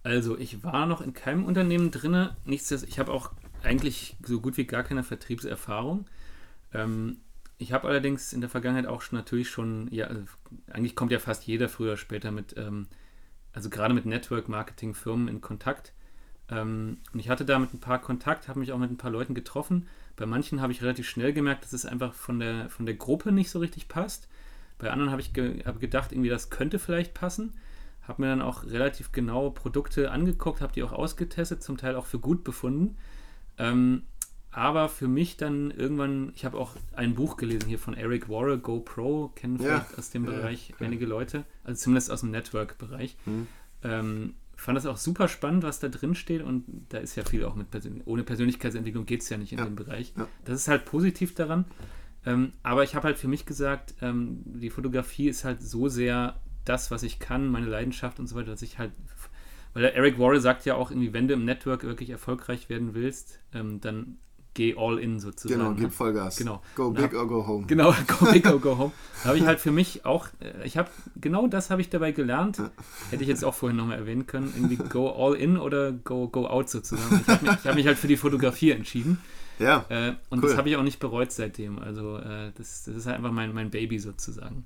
Also, 0.04 0.38
ich 0.38 0.64
war 0.64 0.86
noch 0.86 1.02
in 1.02 1.12
keinem 1.12 1.44
Unternehmen 1.44 1.90
drin. 1.90 2.30
Nichtsdestotrotz, 2.46 2.94
ich 2.94 2.98
habe 2.98 3.12
auch 3.12 3.30
eigentlich 3.62 4.16
so 4.24 4.40
gut 4.40 4.56
wie 4.56 4.64
gar 4.64 4.82
keine 4.82 5.02
Vertriebserfahrung. 5.02 6.06
Ähm, 6.72 7.18
ich 7.58 7.74
habe 7.74 7.88
allerdings 7.88 8.32
in 8.32 8.40
der 8.40 8.48
Vergangenheit 8.48 8.86
auch 8.86 9.02
schon 9.02 9.18
natürlich 9.18 9.50
schon, 9.50 9.86
ja, 9.90 10.06
also 10.06 10.22
eigentlich 10.72 10.96
kommt 10.96 11.12
ja 11.12 11.18
fast 11.18 11.46
jeder 11.46 11.68
früher 11.68 11.98
später 11.98 12.30
mit, 12.30 12.56
ähm, 12.56 12.86
also 13.52 13.68
gerade 13.68 13.92
mit 13.92 14.06
Network 14.06 14.48
Marketing 14.48 14.94
Firmen 14.94 15.28
in 15.28 15.42
Kontakt. 15.42 15.92
Ähm, 16.52 16.98
und 17.12 17.20
ich 17.20 17.28
hatte 17.30 17.44
da 17.44 17.58
mit 17.58 17.72
ein 17.72 17.80
paar 17.80 18.00
Kontakt, 18.00 18.48
habe 18.48 18.60
mich 18.60 18.72
auch 18.72 18.78
mit 18.78 18.90
ein 18.90 18.98
paar 18.98 19.10
Leuten 19.10 19.34
getroffen. 19.34 19.88
Bei 20.16 20.26
manchen 20.26 20.60
habe 20.60 20.72
ich 20.72 20.82
relativ 20.82 21.08
schnell 21.08 21.32
gemerkt, 21.32 21.64
dass 21.64 21.72
es 21.72 21.86
einfach 21.86 22.12
von 22.12 22.38
der, 22.38 22.68
von 22.68 22.84
der 22.84 22.94
Gruppe 22.94 23.32
nicht 23.32 23.50
so 23.50 23.58
richtig 23.58 23.88
passt. 23.88 24.28
Bei 24.78 24.90
anderen 24.90 25.10
habe 25.10 25.22
ich 25.22 25.32
ge 25.32 25.64
hab 25.64 25.80
gedacht, 25.80 26.12
irgendwie 26.12 26.28
das 26.28 26.50
könnte 26.50 26.78
vielleicht 26.78 27.14
passen. 27.14 27.54
Habe 28.02 28.22
mir 28.22 28.28
dann 28.28 28.42
auch 28.42 28.64
relativ 28.64 29.12
genau 29.12 29.50
Produkte 29.50 30.10
angeguckt, 30.10 30.60
habe 30.60 30.72
die 30.72 30.82
auch 30.82 30.92
ausgetestet, 30.92 31.62
zum 31.62 31.76
Teil 31.76 31.94
auch 31.96 32.06
für 32.06 32.18
gut 32.18 32.44
befunden. 32.44 32.96
Ähm, 33.58 34.02
aber 34.50 34.90
für 34.90 35.08
mich 35.08 35.38
dann 35.38 35.70
irgendwann, 35.70 36.32
ich 36.34 36.44
habe 36.44 36.58
auch 36.58 36.76
ein 36.94 37.14
Buch 37.14 37.36
gelesen 37.38 37.68
hier 37.68 37.78
von 37.78 37.94
Eric 37.94 38.28
Warren, 38.28 38.60
GoPro, 38.60 39.32
kennen 39.34 39.58
vielleicht 39.58 39.92
ja, 39.92 39.98
aus 39.98 40.10
dem 40.10 40.24
ja, 40.26 40.32
Bereich 40.32 40.70
ja. 40.70 40.86
einige 40.86 41.06
Leute, 41.06 41.44
also 41.64 41.80
zumindest 41.80 42.10
aus 42.10 42.20
dem 42.20 42.32
Network-Bereich. 42.32 43.16
Mhm. 43.24 43.46
Ähm, 43.84 44.34
fand 44.62 44.76
das 44.76 44.86
auch 44.86 44.96
super 44.96 45.28
spannend, 45.28 45.64
was 45.64 45.80
da 45.80 45.88
drin 45.88 46.14
steht 46.14 46.42
und 46.42 46.64
da 46.90 46.98
ist 46.98 47.16
ja 47.16 47.24
viel 47.24 47.44
auch 47.44 47.54
mit 47.54 47.70
Persön 47.70 48.00
ohne 48.04 48.22
Persönlichkeitsentwicklung 48.22 49.06
geht 49.06 49.22
es 49.22 49.28
ja 49.28 49.36
nicht 49.36 49.52
in 49.52 49.58
ja. 49.58 49.64
dem 49.64 49.76
Bereich. 49.76 50.12
Ja. 50.16 50.28
Das 50.44 50.60
ist 50.60 50.68
halt 50.68 50.84
positiv 50.84 51.34
daran. 51.34 51.64
Ähm, 52.24 52.52
aber 52.62 52.84
ich 52.84 52.94
habe 52.94 53.08
halt 53.08 53.18
für 53.18 53.28
mich 53.28 53.46
gesagt, 53.46 53.94
ähm, 54.00 54.42
die 54.44 54.70
Fotografie 54.70 55.28
ist 55.28 55.44
halt 55.44 55.60
so 55.60 55.88
sehr 55.88 56.36
das, 56.64 56.92
was 56.92 57.02
ich 57.02 57.18
kann, 57.18 57.48
meine 57.48 57.66
Leidenschaft 57.66 58.20
und 58.20 58.28
so 58.28 58.36
weiter, 58.36 58.52
dass 58.52 58.62
ich 58.62 58.78
halt, 58.78 58.92
weil 59.74 59.82
der 59.82 59.96
Eric 59.96 60.18
Warren 60.18 60.40
sagt 60.40 60.64
ja 60.64 60.76
auch 60.76 60.90
irgendwie, 60.92 61.12
wenn 61.12 61.26
du 61.26 61.34
im 61.34 61.44
Network 61.44 61.82
wirklich 61.82 62.10
erfolgreich 62.10 62.68
werden 62.68 62.94
willst, 62.94 63.40
ähm, 63.52 63.80
dann 63.80 64.18
geh 64.54 64.74
all 64.76 64.98
in 64.98 65.20
sozusagen. 65.20 65.60
Genau, 65.60 65.74
gib 65.74 65.84
ne? 65.84 65.90
Vollgas. 65.90 66.36
Genau. 66.36 66.62
Go 66.74 66.90
big 66.90 67.04
hab, 67.04 67.14
or 67.14 67.26
go 67.26 67.46
home. 67.46 67.66
Genau, 67.66 67.94
go 68.06 68.30
big 68.30 68.46
or 68.46 68.58
go 68.58 68.76
home. 68.78 68.92
Da 69.22 69.30
habe 69.30 69.38
ich 69.38 69.46
halt 69.46 69.60
für 69.60 69.72
mich 69.72 70.04
auch, 70.04 70.28
äh, 70.40 70.66
ich 70.66 70.76
habe, 70.76 70.90
genau 71.16 71.46
das 71.46 71.70
habe 71.70 71.80
ich 71.80 71.90
dabei 71.90 72.12
gelernt. 72.12 72.60
Hätte 73.10 73.22
ich 73.22 73.28
jetzt 73.28 73.44
auch 73.44 73.54
vorhin 73.54 73.76
nochmal 73.76 73.98
erwähnen 73.98 74.26
können. 74.26 74.52
Irgendwie 74.54 74.76
go 74.76 75.10
all 75.10 75.34
in 75.34 75.56
oder 75.56 75.92
go, 75.92 76.28
go 76.28 76.46
out 76.46 76.68
sozusagen. 76.68 77.20
Ich 77.22 77.28
habe 77.28 77.44
mich, 77.44 77.64
hab 77.64 77.74
mich, 77.74 77.86
halt 77.86 77.98
für 77.98 78.08
die 78.08 78.16
Fotografie 78.16 78.70
entschieden. 78.70 79.18
Ja. 79.58 79.84
Äh, 79.88 80.14
und 80.30 80.42
cool. 80.42 80.48
das 80.48 80.58
habe 80.58 80.68
ich 80.68 80.76
auch 80.76 80.82
nicht 80.82 80.98
bereut 80.98 81.32
seitdem. 81.32 81.78
Also 81.78 82.18
äh, 82.18 82.52
das, 82.56 82.84
das 82.84 82.96
ist 82.96 83.06
halt 83.06 83.16
einfach 83.16 83.32
mein, 83.32 83.54
mein 83.54 83.70
Baby 83.70 83.98
sozusagen. 83.98 84.64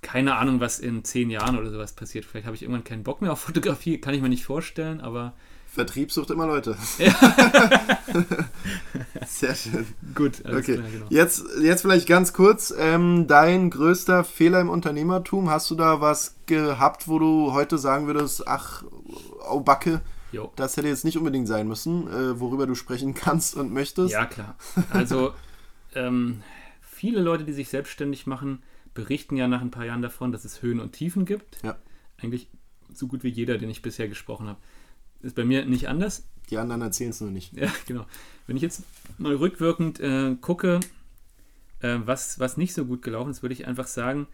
Keine 0.00 0.36
Ahnung, 0.36 0.60
was 0.60 0.78
in 0.78 1.04
zehn 1.04 1.30
Jahren 1.30 1.58
oder 1.58 1.70
sowas 1.70 1.92
passiert. 1.92 2.24
Vielleicht 2.24 2.46
habe 2.46 2.56
ich 2.56 2.62
irgendwann 2.62 2.84
keinen 2.84 3.02
Bock 3.02 3.20
mehr 3.20 3.32
auf 3.32 3.40
Fotografie, 3.40 3.98
kann 3.98 4.14
ich 4.14 4.22
mir 4.22 4.28
nicht 4.28 4.44
vorstellen, 4.44 5.00
aber 5.00 5.34
Vertrieb 5.72 6.10
sucht 6.10 6.30
immer 6.30 6.48
Leute. 6.48 6.76
Sehr 9.28 9.54
schön. 9.54 9.86
Gut, 10.16 10.40
okay. 10.44 10.74
Klar, 10.74 10.90
genau. 10.90 11.06
jetzt, 11.10 11.44
jetzt 11.62 11.82
vielleicht 11.82 12.08
ganz 12.08 12.32
kurz, 12.32 12.74
ähm, 12.76 13.28
dein 13.28 13.70
größter 13.70 14.24
Fehler 14.24 14.60
im 14.60 14.68
Unternehmertum, 14.68 15.48
hast 15.48 15.70
du 15.70 15.76
da 15.76 16.00
was 16.00 16.34
gehabt, 16.46 17.06
wo 17.06 17.20
du 17.20 17.52
heute 17.52 17.78
sagen 17.78 18.08
würdest, 18.08 18.48
ach, 18.48 18.82
oh 19.48 19.60
Backe, 19.60 20.00
jo. 20.32 20.52
das 20.56 20.76
hätte 20.76 20.88
jetzt 20.88 21.04
nicht 21.04 21.16
unbedingt 21.16 21.46
sein 21.46 21.68
müssen, 21.68 22.08
äh, 22.08 22.40
worüber 22.40 22.66
du 22.66 22.74
sprechen 22.74 23.14
kannst 23.14 23.54
und 23.54 23.72
möchtest? 23.72 24.12
Ja, 24.12 24.26
klar. 24.26 24.56
Also, 24.90 25.34
ähm, 25.94 26.42
viele 26.80 27.20
Leute, 27.20 27.44
die 27.44 27.52
sich 27.52 27.68
selbstständig 27.68 28.26
machen, 28.26 28.64
berichten 28.92 29.36
ja 29.36 29.46
nach 29.46 29.60
ein 29.60 29.70
paar 29.70 29.86
Jahren 29.86 30.02
davon, 30.02 30.32
dass 30.32 30.44
es 30.44 30.62
Höhen 30.62 30.80
und 30.80 30.94
Tiefen 30.94 31.26
gibt. 31.26 31.62
Ja. 31.62 31.76
Eigentlich 32.18 32.48
so 32.92 33.06
gut 33.06 33.22
wie 33.22 33.28
jeder, 33.28 33.56
den 33.56 33.70
ich 33.70 33.82
bisher 33.82 34.08
gesprochen 34.08 34.48
habe. 34.48 34.58
Ist 35.22 35.36
bei 35.36 35.44
mir 35.44 35.66
nicht 35.66 35.88
anders. 35.88 36.24
Die 36.50 36.58
anderen 36.58 36.82
erzählen 36.82 37.10
es 37.10 37.20
nur 37.20 37.30
nicht. 37.30 37.52
Ja, 37.52 37.72
genau. 37.86 38.06
Wenn 38.46 38.56
ich 38.56 38.62
jetzt 38.62 38.82
mal 39.18 39.34
rückwirkend 39.34 40.00
äh, 40.00 40.36
gucke, 40.40 40.80
äh, 41.80 41.98
was, 42.04 42.38
was 42.38 42.56
nicht 42.56 42.74
so 42.74 42.84
gut 42.84 43.02
gelaufen 43.02 43.30
ist, 43.30 43.42
würde 43.42 43.52
ich 43.52 43.66
einfach 43.66 43.86
sagen, 43.86 44.26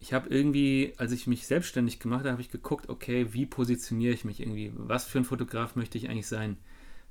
ich 0.00 0.12
habe 0.14 0.30
irgendwie, 0.30 0.94
als 0.96 1.12
ich 1.12 1.26
mich 1.26 1.46
selbstständig 1.46 2.00
gemacht 2.00 2.20
habe, 2.20 2.32
habe 2.32 2.40
ich 2.40 2.50
geguckt, 2.50 2.88
okay, 2.88 3.26
wie 3.32 3.44
positioniere 3.46 4.14
ich 4.14 4.24
mich 4.24 4.40
irgendwie? 4.40 4.72
Was 4.74 5.04
für 5.04 5.18
ein 5.18 5.24
Fotograf 5.24 5.76
möchte 5.76 5.98
ich 5.98 6.08
eigentlich 6.08 6.26
sein? 6.26 6.56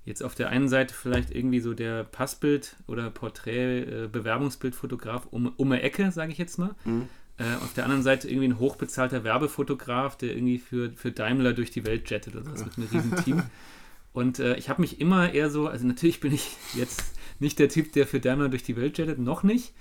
Jetzt 0.06 0.24
auf 0.24 0.34
der 0.34 0.50
einen 0.50 0.70
Seite 0.70 0.94
vielleicht 0.94 1.30
irgendwie 1.30 1.60
so 1.60 1.76
der 1.76 2.04
Passbild- 2.04 2.78
oder 2.88 3.12
Porträt-Bewerbungsbildfotograf 3.12 5.26
äh, 5.26 5.30
um, 5.30 5.54
um 5.56 5.72
eine 5.72 5.84
Ecke, 5.84 6.12
sage 6.12 6.32
ich 6.32 6.40
jetzt 6.40 6.58
mal. 6.58 6.73
Mhm. 6.84 7.08
Äh, 7.40 7.56
auf 7.63 7.73
der 7.73 7.85
anderen 7.85 8.04
Seite 8.04 8.27
irgendwie 8.27 8.50
ein 8.50 8.60
hochbezahlter 8.60 9.23
Werbefotograf, 9.23 10.17
der 10.17 10.35
irgendwie 10.35 10.58
für, 10.58 10.92
für 10.92 11.12
Daimler 11.12 11.54
durch 11.54 11.71
die 11.71 11.85
Welt 11.85 12.10
jettet 12.10 12.35
oder 12.35 12.56
so. 12.56 12.65
mit 12.65 12.77
einem 12.77 12.87
riesen 12.87 13.15
Team. 13.23 13.44
Und 14.13 14.40
äh, 14.40 14.56
ich 14.58 14.69
habe 14.69 14.81
mich 14.81 15.00
immer 15.00 15.31
eher 15.33 15.50
so, 15.50 15.67
also 15.67 15.87
natürlich 15.87 16.19
bin 16.19 16.33
ich 16.33 16.58
jetzt 16.73 17.13
nicht 17.40 17.58
der 17.58 17.69
Typ, 17.69 17.94
der 17.94 18.08
für 18.08 18.19
Daimler 18.19 18.50
durch 18.50 18.63
die 18.63 18.75
Welt 18.75 18.98
jettet, 18.98 19.19
noch 19.19 19.44
nicht. 19.44 19.73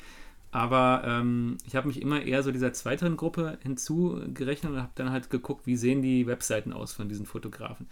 Aber 0.53 1.03
ähm, 1.05 1.59
ich 1.67 1.75
habe 1.75 1.89
mich 1.89 2.01
immer 2.01 2.23
eher 2.23 2.45
so 2.45 2.53
dieser 2.53 2.73
zweiten 2.73 3.17
Gruppe 3.17 3.59
hinzugerechnet 3.63 4.73
und 4.73 4.79
habe 4.79 4.93
dann 4.95 5.11
halt 5.11 5.29
geguckt, 5.29 5.67
wie 5.67 5.77
sehen 5.77 6.01
die 6.01 6.27
Webseiten 6.27 6.73
aus 6.73 6.93
von 6.93 7.09
diesen 7.09 7.27
Fotografen. 7.27 7.89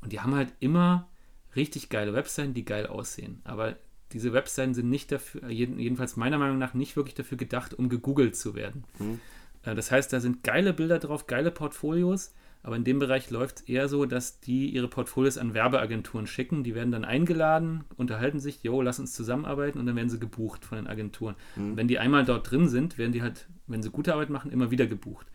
Und 0.00 0.12
die 0.12 0.20
haben 0.20 0.34
halt 0.34 0.52
immer 0.60 1.08
richtig 1.56 1.88
geile 1.88 2.14
Webseiten, 2.14 2.54
die 2.54 2.64
geil 2.64 2.86
aussehen. 2.86 3.40
Aber 3.44 3.76
diese 4.12 4.32
Webseiten 4.32 4.74
sind 4.74 4.88
nicht 4.88 5.12
dafür, 5.12 5.48
jedenfalls 5.50 6.16
meiner 6.16 6.38
Meinung 6.38 6.58
nach, 6.58 6.74
nicht 6.74 6.96
wirklich 6.96 7.14
dafür 7.14 7.36
gedacht, 7.38 7.74
um 7.74 7.88
gegoogelt 7.88 8.36
zu 8.36 8.54
werden. 8.54 8.84
Mhm. 8.98 9.20
Das 9.62 9.90
heißt, 9.90 10.12
da 10.12 10.20
sind 10.20 10.44
geile 10.44 10.72
Bilder 10.72 10.98
drauf, 10.98 11.26
geile 11.26 11.50
Portfolios, 11.50 12.32
Aber 12.62 12.76
in 12.76 12.84
dem 12.84 12.98
Bereich 12.98 13.30
läuft 13.30 13.60
es 13.60 13.62
eher 13.68 13.88
so, 13.88 14.04
dass 14.04 14.40
die 14.40 14.68
ihre 14.70 14.88
Portfolios 14.88 15.38
an 15.38 15.54
Werbeagenturen 15.54 16.26
schicken. 16.26 16.64
Die 16.64 16.74
werden 16.74 16.90
dann 16.90 17.04
eingeladen, 17.04 17.84
unterhalten 17.96 18.40
sich, 18.40 18.62
jo, 18.62 18.82
lass 18.82 18.98
uns 18.98 19.14
zusammenarbeiten 19.14 19.78
und 19.78 19.86
dann 19.86 19.96
werden 19.96 20.10
sie 20.10 20.18
gebucht 20.18 20.64
von 20.64 20.76
den 20.76 20.86
Agenturen. 20.86 21.36
Mhm. 21.56 21.76
Wenn 21.76 21.88
die 21.88 21.98
einmal 21.98 22.24
dort 22.24 22.50
drin 22.50 22.68
sind, 22.68 22.98
werden 22.98 23.12
die 23.12 23.22
halt, 23.22 23.48
wenn 23.66 23.82
sie 23.82 23.90
gute 23.90 24.12
Arbeit 24.12 24.30
machen, 24.30 24.50
immer 24.50 24.70
wieder 24.70 24.86
gebucht. 24.86 25.26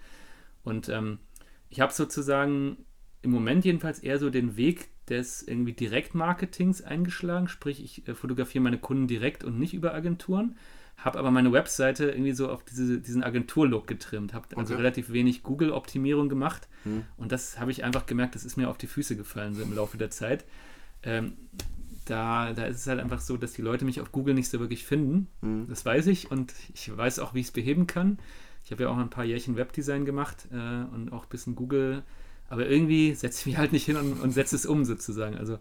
Und 0.64 0.90
ähm, 0.90 1.20
ich 1.70 1.80
habe 1.80 1.94
sozusagen 1.94 2.78
im 3.22 3.32
Moment 3.32 3.64
jedenfalls 3.64 4.00
eher 4.00 4.20
so 4.20 4.30
den 4.30 4.58
Weg 4.58 4.90
des 5.10 5.44
irgendwie 5.44 5.74
Direktmarketings 5.74 6.82
eingeschlagen. 6.82 7.48
Sprich, 7.48 7.84
ich 7.84 8.08
äh, 8.08 8.16
fotografiere 8.16 8.64
meine 8.64 8.78
Kunden 8.78 9.08
direkt 9.08 9.44
und 9.44 9.60
nicht 9.60 9.74
über 9.74 9.94
Agenturen 9.94 10.56
habe 10.98 11.20
aber 11.20 11.32
meine 11.32 11.52
Webseite 11.52 12.06
irgendwie 12.06 12.32
so 12.32 12.50
auf 12.50 12.64
diese, 12.64 13.00
diesen 13.00 13.24
Agentur-Look 13.24 13.88
getrimmt, 13.88 14.34
habe 14.34 14.48
also 14.56 14.74
okay. 14.74 14.82
relativ 14.82 15.12
wenig 15.12 15.44
Google-Optimierung 15.44 16.30
gemacht 16.30 16.68
hm. 16.84 17.04
und 17.18 17.32
das 17.32 17.60
habe 17.60 17.72
ich 17.72 17.84
einfach 17.84 18.06
gemerkt, 18.06 18.36
das 18.36 18.46
ist 18.46 18.58
mir 18.58 18.70
auf 18.70 18.78
die 18.78 18.88
Füße 18.88 19.16
gefallen 19.16 19.54
so 19.54 19.62
im 19.64 19.76
Laufe 19.76 19.98
der 19.98 20.12
Zeit. 20.12 20.46
Ähm, 21.04 21.34
da, 22.06 22.54
da 22.54 22.66
ist 22.66 22.78
es 22.78 22.88
halt 22.88 23.00
einfach 23.00 23.20
so, 23.20 23.38
dass 23.38 23.54
die 23.54 23.62
Leute 23.62 23.86
mich 23.86 24.02
auf 24.02 24.12
Google 24.12 24.34
nicht 24.34 24.50
so 24.50 24.60
wirklich 24.60 24.86
finden. 24.86 25.28
Hm. 25.42 25.68
Das 25.68 25.86
weiß 25.86 26.08
ich 26.08 26.32
und 26.32 26.54
ich 26.74 26.96
weiß 26.96 27.20
auch, 27.20 27.34
wie 27.34 27.40
ich 27.40 27.48
es 27.48 27.52
beheben 27.52 27.88
kann. 27.88 28.20
Ich 28.66 28.72
habe 28.72 28.84
ja 28.84 28.90
auch 28.90 28.98
ein 28.98 29.10
paar 29.10 29.26
Jährchen 29.26 29.58
Webdesign 29.58 30.06
gemacht 30.06 30.48
äh, 30.52 30.56
und 30.56 31.12
auch 31.12 31.24
ein 31.24 31.30
bisschen 31.30 31.56
Google, 31.56 32.04
aber 32.54 32.70
irgendwie 32.70 33.16
setze 33.16 33.40
ich 33.40 33.46
mich 33.48 33.58
halt 33.58 33.74
nicht 33.74 33.86
hin 33.86 33.98
und, 33.98 34.22
und 34.22 34.32
setze 34.32 34.56
es 34.56 34.68
um 34.68 34.86
sozusagen. 34.86 35.36
Also 35.38 35.58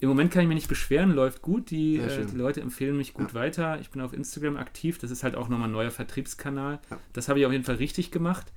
im 0.00 0.10
Moment 0.10 0.30
kann 0.30 0.42
ich 0.42 0.48
mich 0.48 0.56
nicht 0.56 0.68
beschweren, 0.68 1.12
läuft 1.12 1.40
gut. 1.40 1.70
Die, 1.70 1.96
äh, 1.96 2.26
die 2.26 2.36
Leute 2.36 2.60
empfehlen 2.60 2.94
mich 2.94 3.14
gut 3.14 3.28
ja. 3.28 3.34
weiter. 3.34 3.80
Ich 3.80 3.90
bin 3.90 4.02
auf 4.02 4.12
Instagram 4.12 4.58
aktiv. 4.58 4.98
Das 4.98 5.10
ist 5.10 5.22
halt 5.22 5.34
auch 5.34 5.48
nochmal 5.48 5.68
ein 5.68 5.72
neuer 5.72 5.90
Vertriebskanal. 5.90 6.78
Ja. 6.90 6.98
Das 7.14 7.30
habe 7.30 7.40
ich 7.40 7.46
auf 7.46 7.52
jeden 7.52 7.64
Fall 7.64 7.76
richtig 7.76 8.10
gemacht. 8.10 8.52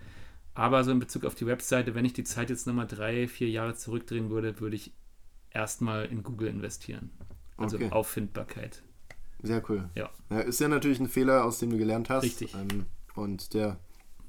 Aber 0.55 0.83
so 0.83 0.91
in 0.91 0.99
Bezug 0.99 1.23
auf 1.23 1.35
die 1.35 1.47
Webseite, 1.47 1.95
wenn 1.95 2.03
ich 2.03 2.11
die 2.11 2.25
Zeit 2.25 2.49
jetzt 2.49 2.67
nochmal 2.67 2.85
drei, 2.85 3.29
vier 3.29 3.49
Jahre 3.49 3.75
zurückdrehen 3.75 4.29
würde, 4.29 4.59
würde 4.59 4.75
ich 4.75 4.91
erstmal 5.51 6.05
in 6.05 6.21
Google 6.21 6.49
investieren. 6.49 7.11
Also 7.55 7.77
okay. 7.77 7.91
Auffindbarkeit. 7.91 8.83
Sehr 9.41 9.63
cool. 9.69 9.89
Ja. 9.95 10.09
ja. 10.29 10.39
Ist 10.41 10.59
ja 10.59 10.67
natürlich 10.67 10.99
ein 10.99 11.07
Fehler, 11.07 11.45
aus 11.45 11.59
dem 11.59 11.69
du 11.69 11.77
gelernt 11.77 12.09
hast. 12.09 12.23
Richtig. 12.23 12.53
Ähm, 12.55 12.87
und 13.15 13.53
der 13.53 13.79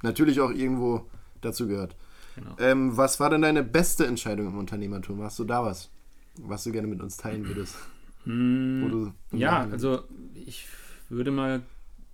natürlich 0.03 0.41
auch 0.41 0.51
irgendwo 0.51 1.11
dazu 1.41 1.67
gehört. 1.67 1.97
Genau. 2.35 2.57
Ähm, 2.59 2.97
was 2.97 3.21
war 3.21 3.31
denn 3.31 3.43
deine 3.43 3.63
beste 3.63 4.07
Entscheidung 4.07 4.49
im 4.49 4.59
Unternehmertum? 4.59 5.23
Hast 5.23 5.39
du 5.39 5.45
da 5.45 5.65
was? 5.65 5.91
was 6.39 6.65
du 6.65 6.73
gerne 6.73 6.89
mit 6.89 7.01
uns 7.01 7.17
teilen 7.17 7.47
würdest. 7.47 7.77
Mm, 8.25 9.09
ja, 9.33 9.69
also 9.71 10.05
ich 10.35 10.67
würde 11.09 11.31
mal 11.31 11.63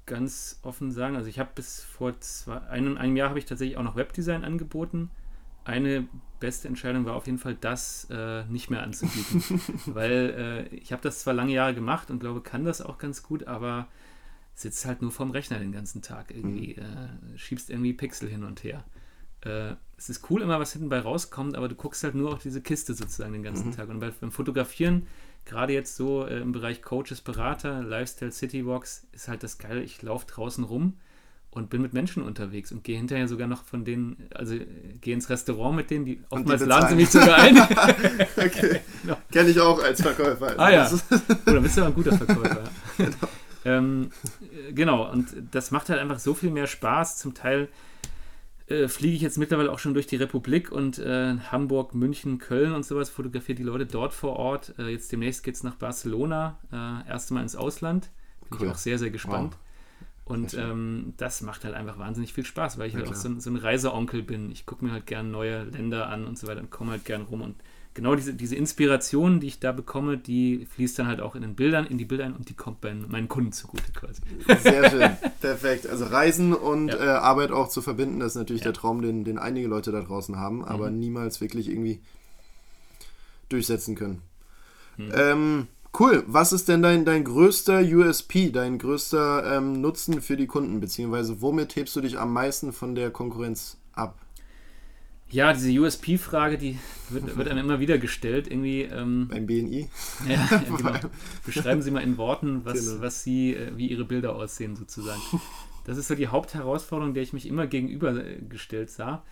ganz 0.07 0.59
offen 0.63 0.91
sagen, 0.91 1.17
also 1.17 1.29
ich 1.29 1.39
habe 1.39 1.51
bis 1.55 1.83
vor 1.83 2.19
zwei, 2.21 2.61
einem, 2.63 2.97
einem 2.97 3.17
Jahr 3.17 3.29
habe 3.29 3.39
ich 3.39 3.45
tatsächlich 3.45 3.77
auch 3.77 3.83
noch 3.83 3.97
Webdesign 3.97 4.45
angeboten. 4.45 5.11
Eine 5.65 6.09
beste 6.41 6.69
Entscheidung 6.69 7.05
war 7.05 7.15
auf 7.15 7.27
jeden 7.27 7.39
Fall, 7.39 7.55
das 7.55 8.09
äh, 8.11 8.45
nicht 8.47 8.71
mehr 8.71 8.83
anzubieten. 8.83 9.45
Weil 9.87 10.69
äh, 10.73 10.75
ich 10.75 10.93
habe 10.93 11.03
das 11.03 11.21
zwar 11.21 11.35
lange 11.35 11.53
Jahre 11.53 11.75
gemacht 11.75 12.11
und 12.11 12.19
glaube, 12.19 12.41
kann 12.41 12.65
das 12.65 12.83
auch 12.83 12.99
ganz 12.99 13.23
gut, 13.23 13.47
aber 13.47 13.87
sitzt 14.55 14.85
halt 14.85 15.01
nur 15.01 15.13
vorm 15.13 15.31
Rechner 15.31 15.59
den 15.59 15.73
ganzen 15.73 16.03
Tag 16.03 16.35
irgendwie, 16.35 16.77
mhm. 16.77 17.35
äh, 17.35 17.39
schiebst 17.39 17.71
irgendwie 17.71 17.93
Pixel 17.93 18.29
hin 18.29 18.43
und 18.43 18.65
her 18.65 18.85
äh, 19.43 19.75
es 19.97 20.09
ist 20.09 20.31
cool 20.31 20.41
immer, 20.43 20.59
was 20.59 20.73
hinten 20.73 20.89
bei 20.89 20.99
rauskommt, 20.99 21.57
aber 21.57 21.69
du 21.69 21.75
guckst 21.75 22.03
halt 22.05 22.15
nur 22.15 22.33
auf 22.33 22.43
diese 22.43 22.63
Kiste 22.63 22.95
sozusagen 22.95 23.33
den 23.33 23.43
ganzen 23.43 23.69
mhm. 23.69 23.77
Tag. 23.77 23.89
Und 23.89 24.01
bei, 24.01 24.11
beim 24.11 24.33
Fotografieren, 24.33 25.07
gerade 25.45 25.73
jetzt 25.73 25.97
so 25.97 26.27
äh, 26.27 26.41
im 26.41 26.53
Bereich 26.53 26.83
Coaches, 26.83 27.21
Berater, 27.21 27.83
Lifestyle, 27.83 28.33
Citywalks, 28.33 29.07
ist 29.13 29.29
halt 29.29 29.43
das 29.43 29.59
Geile, 29.59 29.83
ich 29.83 30.01
laufe 30.03 30.27
draußen 30.27 30.65
rum 30.65 30.95
und 31.51 31.69
bin 31.69 31.83
mit 31.83 31.93
Menschen 31.93 32.23
unterwegs 32.23 32.71
und 32.71 32.85
gehe 32.85 32.97
hinterher 32.97 33.27
sogar 33.27 33.49
noch 33.49 33.65
von 33.65 33.85
denen, 33.85 34.29
also 34.35 34.55
äh, 34.55 34.67
gehe 35.01 35.15
ins 35.15 35.29
Restaurant 35.29 35.77
mit 35.77 35.91
denen, 35.91 36.05
die 36.05 36.23
oftmals 36.31 36.63
die 36.63 36.69
laden 36.69 36.89
sie 36.91 36.95
mich 36.95 37.11
sogar 37.11 37.37
ein. 37.37 37.59
okay. 38.37 38.81
genau. 39.03 39.17
Kenne 39.33 39.51
ich 39.51 39.61
auch 39.61 39.83
als 39.83 40.01
Verkäufer. 40.01 40.59
Ah 40.59 40.71
ja. 40.71 40.91
Oder 41.47 41.61
bist 41.61 41.77
du 41.77 41.81
aber 41.81 41.91
ein 41.91 41.95
guter 41.95 42.17
Verkäufer. 42.17 42.65
genau. 42.97 43.17
Ähm, 43.63 44.11
äh, 44.41 44.73
genau, 44.73 45.11
und 45.13 45.29
das 45.51 45.71
macht 45.71 45.91
halt 45.91 46.01
einfach 46.01 46.19
so 46.19 46.33
viel 46.33 46.51
mehr 46.51 46.67
Spaß. 46.67 47.19
Zum 47.19 47.35
Teil 47.35 47.69
äh, 48.71 48.89
fliege 48.89 49.17
ich 49.17 49.23
jetzt 49.23 49.37
mittlerweile 49.37 49.73
auch 49.73 49.79
schon 49.79 49.95
durch 49.95 50.07
die 50.07 50.17
Republik 50.17 50.71
und 50.71 50.99
äh, 50.99 51.37
Hamburg, 51.51 51.95
München, 51.95 52.39
Köln 52.39 52.73
und 52.73 52.85
sowas, 52.85 53.11
fotografiere 53.11 53.57
die 53.57 53.65
Leute 53.65 53.85
dort 53.85 54.13
vor 54.13 54.37
Ort. 54.37 54.75
Äh, 54.79 54.89
jetzt 54.91 55.11
demnächst 55.11 55.43
geht 55.43 55.57
es 55.57 55.65
nach 55.65 55.75
Barcelona, 55.75 56.59
äh, 56.73 57.09
erste 57.09 57.35
Mal 57.35 57.43
ins 57.43 57.57
Ausland. 57.57 58.11
Bin 58.49 58.59
cool. 58.59 58.67
ich 58.67 58.73
auch 58.73 58.79
sehr, 58.79 58.99
sehr 58.99 59.11
gespannt. 59.11 59.55
Wow. 59.55 59.61
Und 60.37 60.55
ähm, 60.55 61.15
das 61.17 61.41
macht 61.41 61.65
halt 61.65 61.75
einfach 61.75 61.99
wahnsinnig 61.99 62.33
viel 62.33 62.45
Spaß, 62.45 62.79
weil 62.79 62.87
ich 62.87 62.95
ja, 62.95 63.01
halt 63.01 63.11
auch 63.11 63.17
so, 63.17 63.41
so, 63.41 63.51
ein 63.51 63.57
Reiseonkel 63.57 64.23
bin. 64.23 64.53
Ich 64.53 64.65
gucke 64.65 64.85
mir 64.85 64.93
halt 64.93 65.07
gern 65.07 65.33
neue 65.33 65.65
Länder 65.65 66.09
an 66.09 66.25
und 66.25 66.39
so 66.39 66.47
weiter 66.47 66.61
und 66.61 66.71
komme 66.71 66.93
halt 66.93 67.05
gern 67.05 67.23
rum 67.23 67.41
und 67.41 67.57
genau 67.95 68.15
diese, 68.15 68.35
diese 68.35 68.57
Inspiration, 68.57 69.41
die 69.41 69.49
ich 69.49 69.61
da 69.61 69.73
bekomme, 69.73 70.17
die 70.17 70.67
fließt 70.75 70.99
dann 70.99 71.07
halt 71.07 71.21
auch 71.21 71.35
in 71.35 71.43
den 71.43 71.55
Bildern, 71.55 71.87
in 71.87 71.99
die 71.99 72.05
Bilder 72.05 72.25
ein 72.25 72.35
und 72.35 72.49
die 72.49 72.55
kommt 72.55 72.81
bei 72.81 72.95
meinen 72.95 73.29
Kunden 73.29 73.53
zugute 73.53 73.93
quasi. 73.93 74.23
Sehr 74.63 74.91
schön, 74.91 75.17
perfekt. 75.41 75.87
Also 75.87 76.07
Reisen 76.07 76.55
und 76.55 76.89
ja. 76.89 76.97
äh, 76.97 77.19
Arbeit 77.19 77.51
auch 77.51 77.69
zu 77.69 77.83
verbinden, 77.83 78.21
das 78.21 78.33
ist 78.33 78.37
natürlich 78.37 78.63
ja. 78.63 78.67
der 78.67 78.75
Traum, 78.75 79.03
den, 79.03 79.25
den 79.25 79.39
einige 79.39 79.69
Leute 79.69 79.93
da 79.93 80.01
draußen 80.01 80.37
haben, 80.37 80.65
aber 80.65 80.91
mhm. 80.91 81.01
niemals 81.01 81.41
wirklich 81.41 81.69
irgendwie 81.69 82.01
durchsetzen 83.49 83.97
können. 83.97 84.23
Mhm. 84.97 85.13
Ähm, 85.15 85.67
cool. 85.99 86.25
Was 86.27 86.53
ist 86.53 86.69
denn 86.69 86.83
dein, 86.83 87.05
dein 87.05 87.25
größter 87.25 87.81
USP, 87.81 88.51
dein 88.51 88.79
größter 88.79 89.57
ähm, 89.57 89.81
Nutzen 89.81 90.21
für 90.21 90.37
die 90.37 90.47
Kunden, 90.47 90.81
beziehungsweise 90.81 91.41
womit 91.41 91.77
hebst 91.77 91.97
du 91.97 92.01
dich 92.01 92.19
am 92.19 92.33
meisten 92.33 92.73
von 92.73 92.95
der 92.95 93.11
Konkurrenz 93.11 93.79
ab? 93.93 94.19
Ja, 95.31 95.53
diese 95.53 95.71
USP-Frage, 95.71 96.59
die 96.59 96.79
wird, 97.09 97.37
wird, 97.37 97.49
einem 97.49 97.65
immer 97.65 97.81
wieder 97.81 97.99
gestellt. 97.99 98.49
Irgendwie, 98.49 98.83
ähm, 98.83 99.29
Beim 99.31 99.47
BNI? 99.47 99.89
Ja, 100.29 100.59
genau. 100.59 100.93
Beschreiben 101.47 101.83
Sie 101.83 101.91
mal 101.91 102.03
in 102.03 102.17
Worten, 102.17 102.65
was, 102.65 102.87
genau. 102.87 103.01
was 103.01 103.23
Sie, 103.23 103.55
äh, 103.55 103.77
wie 103.77 103.89
Ihre 103.89 104.05
Bilder 104.05 104.35
aussehen, 104.35 104.77
sozusagen. 104.77 105.21
Das 105.85 105.97
ist 105.97 106.09
so 106.09 106.15
die 106.15 106.29
Hauptherausforderung, 106.29 107.15
der 107.15 107.23
ich 107.23 107.33
mich 107.33 107.47
immer 107.47 107.67
gegenübergestellt 107.67 108.91
sah. 108.91 109.25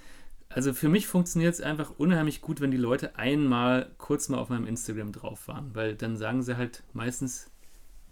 Also 0.48 0.72
für 0.72 0.88
mich 0.88 1.06
funktioniert 1.06 1.52
es 1.52 1.60
einfach 1.60 1.92
unheimlich 1.98 2.40
gut, 2.40 2.60
wenn 2.60 2.70
die 2.70 2.78
Leute 2.78 3.16
einmal 3.16 3.90
kurz 3.98 4.28
mal 4.28 4.38
auf 4.38 4.48
meinem 4.48 4.66
Instagram 4.66 5.12
drauf 5.12 5.46
waren, 5.46 5.74
weil 5.74 5.94
dann 5.94 6.16
sagen 6.16 6.42
sie 6.42 6.56
halt 6.56 6.84
meistens 6.94 7.50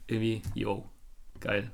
irgendwie, 0.07 0.43
yo, 0.55 0.89
geil, 1.41 1.73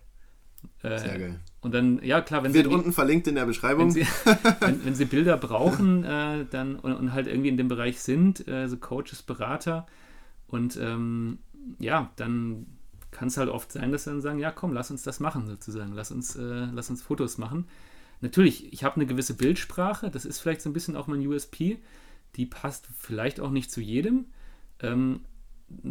äh, 0.83 0.99
Sehr 0.99 1.19
geil. 1.19 1.41
Und 1.63 1.73
dann, 1.73 2.03
ja 2.03 2.21
klar, 2.21 2.43
wenn 2.43 2.55
Wird 2.55 2.67
sie. 2.67 2.75
unten 2.75 2.93
verlinkt 2.93 3.29
in 3.29 3.37
der 3.37 3.47
Beschreibung. 3.47 3.95
Wenn 3.95 4.05
sie, 4.05 4.07
wenn, 4.61 4.85
wenn 4.85 4.95
sie 4.97 5.05
Bilder 5.05 5.37
brauchen 5.37 6.03
äh, 6.05 6.45
dann, 6.51 6.75
und, 6.75 6.93
und, 6.93 7.13
halt 7.13 7.29
irgendwie 7.29 7.49
in 7.49 7.57
dem 7.57 7.69
Bereich 7.69 8.01
sind, 8.01 8.47
äh, 8.49 8.69
so 8.69 8.77
Coaches, 8.77 9.23
Berater, 9.23 9.87
und 10.49 10.77
ähm, 10.77 11.39
ja, 11.79 12.11
dann 12.17 12.67
kann 13.13 13.29
es 13.29 13.37
halt 13.37 13.49
oft 13.49 13.71
sein, 13.71 13.93
dass 13.93 14.05
sie 14.05 14.11
dann 14.11 14.21
sagen: 14.21 14.41
Ja, 14.41 14.51
komm, 14.51 14.73
lass 14.73 14.91
uns 14.91 15.03
das 15.03 15.21
machen, 15.21 15.47
sozusagen. 15.47 15.93
Lass 15.93 16.11
uns, 16.11 16.35
äh, 16.35 16.67
lass 16.73 16.91
uns 16.91 17.01
Fotos 17.01 17.39
machen. 17.39 17.69
Natürlich, 18.21 18.73
ich 18.73 18.85
habe 18.85 18.97
eine 18.97 19.07
gewisse 19.07 19.35
Bildsprache, 19.35 20.11
das 20.11 20.25
ist 20.25 20.41
vielleicht 20.41 20.63
so 20.63 20.71
ein 20.71 20.73
bisschen 20.73 20.97
auch 20.97 21.07
mein 21.07 21.27
USP. 21.27 21.79
Die 22.37 22.47
passt 22.47 22.89
vielleicht 22.99 23.41
auch 23.41 23.51
nicht 23.51 23.71
zu 23.71 23.81
jedem. 23.81 24.27
Ähm, 24.81 25.21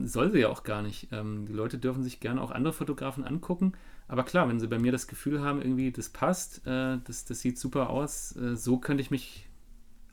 soll 0.04 0.32
sie 0.32 0.40
ja 0.40 0.50
auch 0.50 0.64
gar 0.64 0.82
nicht. 0.82 1.08
Ähm, 1.12 1.46
die 1.46 1.54
Leute 1.54 1.78
dürfen 1.78 2.04
sich 2.04 2.20
gerne 2.20 2.42
auch 2.42 2.52
andere 2.52 2.74
Fotografen 2.74 3.24
angucken. 3.24 3.74
Aber 4.12 4.24
klar, 4.24 4.50
wenn 4.50 4.60
sie 4.60 4.68
bei 4.68 4.78
mir 4.78 4.92
das 4.92 5.08
Gefühl 5.08 5.42
haben, 5.42 5.62
irgendwie, 5.62 5.90
das 5.90 6.10
passt, 6.10 6.68
äh, 6.68 6.98
das, 7.02 7.24
das 7.24 7.40
sieht 7.40 7.58
super 7.58 7.90
aus, 7.90 8.36
äh, 8.36 8.58
so 8.58 8.78
könnte 8.78 9.00
ich 9.00 9.10
mich 9.10 9.48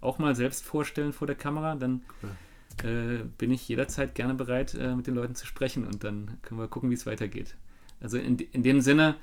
auch 0.01 0.21
mal 0.21 0.37
selbst 0.37 0.65
vorstellen 0.65 1.13
vor 1.13 1.27
der 1.27 1.35
Kamera, 1.35 1.75
dann 1.75 2.03
cool. 2.23 2.89
äh, 2.89 3.25
bin 3.39 3.51
ich 3.51 3.69
jederzeit 3.69 4.15
gerne 4.15 4.35
bereit, 4.35 4.75
äh, 4.75 4.95
mit 4.95 5.09
den 5.09 5.17
Leuten 5.17 5.35
zu 5.35 5.47
sprechen 5.47 5.85
und 5.85 6.05
dann 6.05 6.39
können 6.43 6.61
wir 6.61 6.69
gucken, 6.69 6.91
wie 6.91 6.95
es 6.95 7.07
weitergeht. 7.07 7.57
Also 8.01 8.19
in, 8.19 8.39
in 8.39 8.63
dem 8.63 8.83
Sinne, 8.83 9.17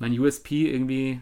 mein 0.00 0.18
USP 0.18 0.72
irgendwie, 0.72 1.20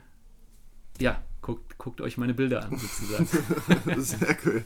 ja, 0.99 1.21
guckt, 1.43 1.77
guckt 1.77 2.01
euch 2.01 2.17
meine 2.17 2.33
Bilder 2.33 2.65
an, 2.65 2.79
sozusagen. 2.79 3.27
Sehr 4.01 4.39
cool. 4.47 4.65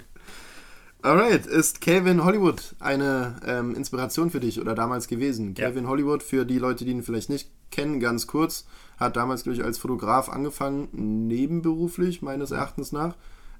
Alright, 1.00 1.46
ist 1.46 1.80
Calvin 1.80 2.24
Hollywood 2.24 2.74
eine 2.80 3.36
ähm, 3.46 3.74
Inspiration 3.76 4.30
für 4.30 4.40
dich 4.40 4.60
oder 4.60 4.74
damals 4.74 5.06
gewesen? 5.06 5.54
Ja. 5.56 5.66
Calvin 5.66 5.86
Hollywood, 5.86 6.22
für 6.24 6.44
die 6.44 6.58
Leute, 6.58 6.84
die 6.84 6.90
ihn 6.90 7.04
vielleicht 7.04 7.30
nicht 7.30 7.50
kennen, 7.70 8.00
ganz 8.00 8.26
kurz, 8.26 8.66
hat 8.98 9.16
damals, 9.16 9.44
glaube 9.44 9.56
ich, 9.56 9.64
als 9.64 9.78
Fotograf 9.78 10.28
angefangen, 10.28 10.88
nebenberuflich, 10.92 12.20
meines 12.20 12.50
Erachtens 12.50 12.90
nach. 12.90 13.14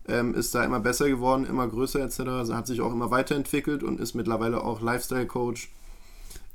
Ähm, 0.09 0.34
ist 0.34 0.55
da 0.55 0.64
immer 0.64 0.80
besser 0.80 1.09
geworden, 1.09 1.45
immer 1.45 1.68
größer 1.68 2.01
etc. 2.01 2.20
Also 2.20 2.57
hat 2.57 2.66
sich 2.66 2.80
auch 2.80 2.93
immer 2.93 3.11
weiterentwickelt 3.11 3.84
und 3.84 4.01
ist 4.01 4.14
mittlerweile 4.14 4.64
auch 4.64 4.80
Lifestyle-Coach, 4.80 5.70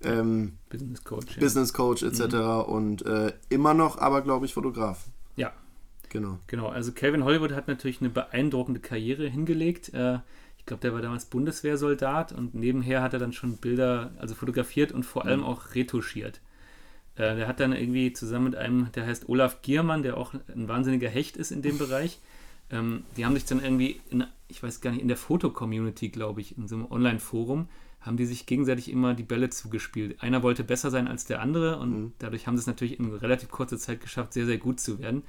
ähm, 0.04 0.54
Business 0.70 1.04
Coach, 1.04 1.36
ja. 1.36 1.40
Business 1.40 1.74
Coach 1.74 2.04
etc. 2.04 2.34
Mhm. 2.34 2.62
und 2.64 3.06
äh, 3.06 3.32
immer 3.50 3.74
noch, 3.74 4.00
aber 4.00 4.22
glaube 4.22 4.48
ich, 4.48 4.54
Fotograf. 4.54 5.06
Ja. 5.38 5.54
Genau. 6.10 6.40
Genau, 6.48 6.68
also 6.68 6.92
Calvin 6.92 7.24
Hollywood 7.24 7.54
hat 7.54 7.68
natürlich 7.68 8.02
eine 8.02 8.10
beeindruckende 8.10 8.80
Karriere 8.80 9.28
hingelegt. 9.28 9.94
Äh, 9.94 10.20
ich 10.64 10.68
glaube, 10.68 10.80
der 10.80 10.93
war 10.93 11.01
damals 11.01 11.26
Bundeswehrsoldat 11.26 12.32
und 12.32 12.55
nebenher 12.55 13.01
hat 13.01 13.11
er 13.11 13.20
dann 13.20 13.34
schon 13.34 13.57
Bilder, 13.57 14.11
also 14.18 14.34
fotografiert 14.34 14.93
und 14.93 15.03
vor 15.03 15.26
allem 15.26 15.41
mhm. 15.41 15.45
auch 15.45 15.76
retuschiert. 15.76 16.39
Äh, 17.16 17.36
der 17.36 17.49
hat 17.49 17.59
dann 17.59 17.74
irgendwie 17.74 18.14
zusammen 18.14 18.45
mit 18.45 18.55
einem, 18.55 18.89
der 18.93 19.05
heißt 19.05 19.28
Olaf 19.28 19.61
Giermann, 19.61 20.03
der 20.03 20.16
auch 20.18 20.34
ein 20.34 20.70
wahnsinniger 20.70 21.09
Hecht 21.09 21.36
ist 21.38 21.51
in 21.51 21.61
dem 21.61 21.78
Bereich, 21.78 22.20
Ähm, 22.72 23.03
die 23.18 23.26
haben 23.26 23.36
sich 23.36 23.45
dann 23.45 23.61
irgendwie, 23.61 23.99
in, 24.09 24.26
ich 24.47 24.64
weiß 24.64 24.82
gar 24.82 24.91
nicht, 24.91 25.01
in 25.01 25.07
der 25.07 25.18
Foto-Community, 25.18 26.09
glaube 26.09 26.41
ich, 26.41 26.57
in 26.57 26.68
so 26.68 26.76
einem 26.76 26.89
Online-Forum, 26.89 27.68
haben 28.01 28.18
die 28.18 28.26
sich 28.26 28.45
gegenseitig 28.45 28.89
immer 28.89 29.14
die 29.14 29.24
Bälle 29.24 29.49
zugespielt. 29.49 30.24
Einer 30.24 30.43
wollte 30.43 30.64
besser 30.64 30.89
sein 30.89 31.07
als 31.07 31.26
der 31.26 31.41
andere 31.41 31.78
und 31.78 31.91
mhm. 31.91 32.14
dadurch 32.20 32.47
haben 32.47 32.57
sie 32.57 32.61
es 32.61 32.68
natürlich 32.68 32.99
in 32.99 33.14
relativ 33.14 33.49
kurzer 33.49 33.78
Zeit 33.78 34.01
geschafft, 34.01 34.34
sehr, 34.34 34.45
sehr 34.45 34.57
gut 34.57 34.80
zu 34.80 34.99
werden. 34.99 35.24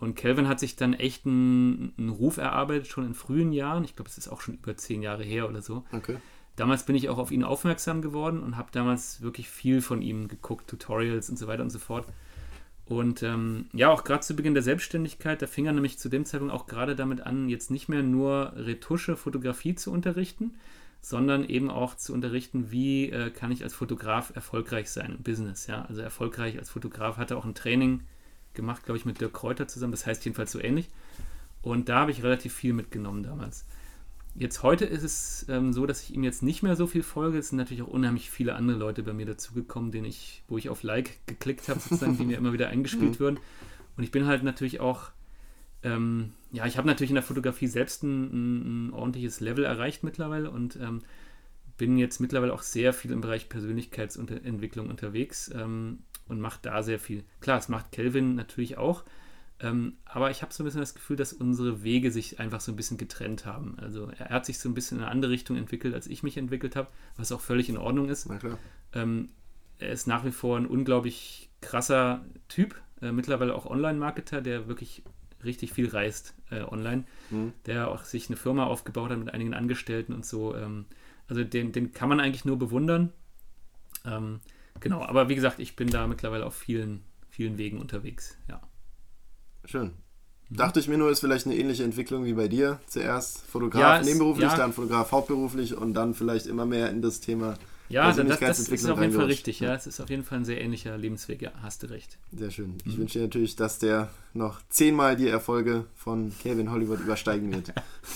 Und 0.00 0.14
Kelvin 0.14 0.46
hat 0.46 0.60
sich 0.60 0.76
dann 0.76 0.94
echt 0.94 1.26
einen, 1.26 1.92
einen 1.98 2.08
Ruf 2.08 2.36
erarbeitet, 2.36 2.86
schon 2.86 3.04
in 3.04 3.14
frühen 3.14 3.52
Jahren. 3.52 3.84
Ich 3.84 3.96
glaube, 3.96 4.08
es 4.08 4.18
ist 4.18 4.28
auch 4.28 4.40
schon 4.40 4.54
über 4.54 4.76
zehn 4.76 5.02
Jahre 5.02 5.24
her 5.24 5.48
oder 5.48 5.60
so. 5.60 5.84
Okay. 5.92 6.16
Damals 6.54 6.84
bin 6.84 6.96
ich 6.96 7.08
auch 7.08 7.18
auf 7.18 7.30
ihn 7.30 7.44
aufmerksam 7.44 8.02
geworden 8.02 8.42
und 8.42 8.56
habe 8.56 8.68
damals 8.72 9.22
wirklich 9.22 9.48
viel 9.48 9.80
von 9.80 10.02
ihm 10.02 10.28
geguckt, 10.28 10.68
Tutorials 10.68 11.30
und 11.30 11.38
so 11.38 11.46
weiter 11.46 11.62
und 11.62 11.70
so 11.70 11.78
fort. 11.78 12.06
Und 12.84 13.22
ähm, 13.22 13.66
ja, 13.72 13.90
auch 13.90 14.02
gerade 14.02 14.20
zu 14.20 14.34
Beginn 14.34 14.54
der 14.54 14.62
Selbstständigkeit, 14.62 15.42
da 15.42 15.46
fing 15.46 15.66
er 15.66 15.72
nämlich 15.72 15.98
zu 15.98 16.08
dem 16.08 16.24
Zeitpunkt 16.24 16.54
auch 16.54 16.66
gerade 16.66 16.96
damit 16.96 17.20
an, 17.20 17.48
jetzt 17.48 17.70
nicht 17.70 17.88
mehr 17.88 18.02
nur 18.02 18.54
Retusche, 18.56 19.16
Fotografie 19.16 19.74
zu 19.74 19.92
unterrichten, 19.92 20.56
sondern 21.00 21.44
eben 21.44 21.70
auch 21.70 21.96
zu 21.96 22.14
unterrichten, 22.14 22.70
wie 22.70 23.10
äh, 23.10 23.30
kann 23.30 23.52
ich 23.52 23.62
als 23.62 23.74
Fotograf 23.74 24.34
erfolgreich 24.34 24.90
sein 24.90 25.14
im 25.16 25.22
Business. 25.22 25.66
Ja? 25.66 25.84
Also 25.84 26.00
erfolgreich 26.00 26.58
als 26.58 26.70
Fotograf 26.70 27.18
hatte 27.18 27.36
auch 27.36 27.44
ein 27.44 27.54
Training 27.54 28.00
gemacht, 28.58 28.84
glaube 28.84 28.98
ich, 28.98 29.06
mit 29.06 29.22
Dirk 29.22 29.32
Kräuter 29.32 29.66
zusammen. 29.66 29.92
Das 29.92 30.04
heißt 30.04 30.22
jedenfalls 30.26 30.52
so 30.52 30.60
ähnlich. 30.60 30.90
Und 31.62 31.88
da 31.88 32.00
habe 32.00 32.10
ich 32.10 32.22
relativ 32.22 32.52
viel 32.52 32.74
mitgenommen 32.74 33.22
damals. 33.22 33.64
Jetzt 34.34 34.62
heute 34.62 34.84
ist 34.84 35.02
es 35.02 35.46
ähm, 35.48 35.72
so, 35.72 35.86
dass 35.86 36.02
ich 36.02 36.14
ihm 36.14 36.22
jetzt 36.22 36.42
nicht 36.42 36.62
mehr 36.62 36.76
so 36.76 36.86
viel 36.86 37.02
folge. 37.02 37.38
Es 37.38 37.48
sind 37.48 37.58
natürlich 37.58 37.82
auch 37.82 37.88
unheimlich 37.88 38.30
viele 38.30 38.54
andere 38.54 38.76
Leute 38.76 39.02
bei 39.02 39.12
mir 39.12 39.26
dazugekommen, 39.26 39.90
denen 39.90 40.06
ich, 40.06 40.42
wo 40.48 40.58
ich 40.58 40.68
auf 40.68 40.82
Like 40.82 41.26
geklickt 41.26 41.68
habe, 41.68 41.80
sozusagen, 41.80 42.16
die 42.18 42.24
mir 42.24 42.36
immer 42.36 42.52
wieder 42.52 42.68
eingespielt 42.68 43.14
mhm. 43.14 43.18
würden. 43.20 43.40
Und 43.96 44.04
ich 44.04 44.10
bin 44.12 44.26
halt 44.26 44.44
natürlich 44.44 44.78
auch, 44.78 45.10
ähm, 45.82 46.32
ja, 46.52 46.66
ich 46.66 46.76
habe 46.76 46.86
natürlich 46.86 47.10
in 47.10 47.16
der 47.16 47.24
Fotografie 47.24 47.66
selbst 47.66 48.04
ein, 48.04 48.88
ein, 48.88 48.92
ordentliches 48.92 49.40
Level 49.40 49.64
erreicht 49.64 50.04
mittlerweile 50.04 50.50
und 50.50 50.76
ähm, 50.76 51.02
bin 51.76 51.98
jetzt 51.98 52.20
mittlerweile 52.20 52.52
auch 52.52 52.62
sehr 52.62 52.92
viel 52.92 53.10
im 53.10 53.20
Bereich 53.20 53.48
Persönlichkeitsentwicklung 53.48 54.88
unterwegs 54.88 55.50
ähm, 55.54 56.00
und 56.28 56.40
mache 56.40 56.58
da 56.62 56.82
sehr 56.82 56.98
viel. 56.98 57.24
Klar, 57.40 57.58
es 57.58 57.68
macht 57.68 57.92
Kelvin 57.92 58.34
natürlich 58.34 58.78
auch, 58.78 59.04
ähm, 59.60 59.96
aber 60.04 60.30
ich 60.30 60.42
habe 60.42 60.52
so 60.52 60.62
ein 60.62 60.66
bisschen 60.66 60.80
das 60.80 60.94
Gefühl, 60.94 61.16
dass 61.16 61.32
unsere 61.32 61.82
Wege 61.82 62.10
sich 62.10 62.38
einfach 62.38 62.60
so 62.60 62.72
ein 62.72 62.76
bisschen 62.76 62.96
getrennt 62.96 63.44
haben. 63.44 63.76
Also 63.78 64.10
er 64.16 64.28
hat 64.30 64.46
sich 64.46 64.58
so 64.58 64.68
ein 64.68 64.74
bisschen 64.74 64.98
in 64.98 65.04
eine 65.04 65.12
andere 65.12 65.32
Richtung 65.32 65.56
entwickelt, 65.56 65.94
als 65.94 66.06
ich 66.06 66.22
mich 66.22 66.36
entwickelt 66.36 66.76
habe, 66.76 66.88
was 67.16 67.32
auch 67.32 67.40
völlig 67.40 67.68
in 67.68 67.76
Ordnung 67.76 68.08
ist. 68.08 68.28
Ähm, 68.92 69.30
er 69.78 69.90
ist 69.90 70.06
nach 70.06 70.24
wie 70.24 70.30
vor 70.30 70.56
ein 70.56 70.66
unglaublich 70.66 71.50
krasser 71.60 72.24
Typ, 72.48 72.80
äh, 73.02 73.10
mittlerweile 73.10 73.54
auch 73.54 73.66
Online-Marketer, 73.66 74.40
der 74.40 74.68
wirklich 74.68 75.02
richtig 75.44 75.72
viel 75.72 75.88
reist 75.88 76.34
äh, 76.50 76.62
online, 76.62 77.04
mhm. 77.30 77.52
der 77.66 77.88
auch 77.88 78.04
sich 78.04 78.28
eine 78.28 78.36
Firma 78.36 78.64
aufgebaut 78.64 79.10
hat 79.10 79.18
mit 79.18 79.32
einigen 79.32 79.54
Angestellten 79.54 80.12
und 80.12 80.26
so. 80.26 80.56
Ähm, 80.56 80.86
also 81.28 81.44
den, 81.44 81.72
den 81.72 81.92
kann 81.92 82.08
man 82.08 82.20
eigentlich 82.20 82.44
nur 82.44 82.58
bewundern. 82.58 83.12
Ähm, 84.04 84.40
genau, 84.80 85.02
aber 85.02 85.28
wie 85.28 85.34
gesagt, 85.34 85.58
ich 85.58 85.76
bin 85.76 85.88
da 85.88 86.06
mittlerweile 86.06 86.46
auf 86.46 86.54
vielen, 86.54 87.02
vielen 87.30 87.58
Wegen 87.58 87.78
unterwegs, 87.78 88.36
ja. 88.48 88.60
Schön. 89.64 89.92
Dachte 90.50 90.80
ich 90.80 90.88
mir 90.88 90.96
nur, 90.96 91.10
ist 91.10 91.20
vielleicht 91.20 91.44
eine 91.44 91.56
ähnliche 91.56 91.84
Entwicklung 91.84 92.24
wie 92.24 92.32
bei 92.32 92.48
dir. 92.48 92.80
Zuerst 92.86 93.44
Fotograf 93.44 93.98
ja, 93.98 94.02
nebenberuflich, 94.02 94.50
ja. 94.50 94.56
dann 94.56 94.72
Fotograf 94.72 95.12
hauptberuflich 95.12 95.76
und 95.76 95.92
dann 95.92 96.14
vielleicht 96.14 96.46
immer 96.46 96.64
mehr 96.64 96.88
in 96.90 97.02
das 97.02 97.20
Thema 97.20 97.58
ja, 97.88 98.12
das, 98.12 98.38
das 98.38 98.58
ist 98.58 98.88
auf 98.88 99.00
jeden 99.00 99.14
Fall 99.14 99.24
richtig. 99.24 99.60
Ja, 99.60 99.74
es 99.74 99.86
ist 99.86 100.00
auf 100.00 100.10
jeden 100.10 100.22
Fall 100.22 100.38
ein 100.38 100.44
sehr 100.44 100.60
ähnlicher 100.60 100.96
Lebensweg. 100.98 101.40
Ja, 101.40 101.52
hast 101.62 101.82
du 101.82 101.86
recht. 101.86 102.18
Sehr 102.36 102.50
schön. 102.50 102.74
Ich 102.84 102.94
mhm. 102.94 103.00
wünsche 103.00 103.18
dir 103.18 103.24
natürlich, 103.24 103.56
dass 103.56 103.78
der 103.78 104.10
noch 104.34 104.60
zehnmal 104.68 105.16
die 105.16 105.28
Erfolge 105.28 105.86
von 105.94 106.32
Kevin 106.38 106.70
Hollywood 106.70 107.00
übersteigen 107.00 107.52
wird. 107.52 107.72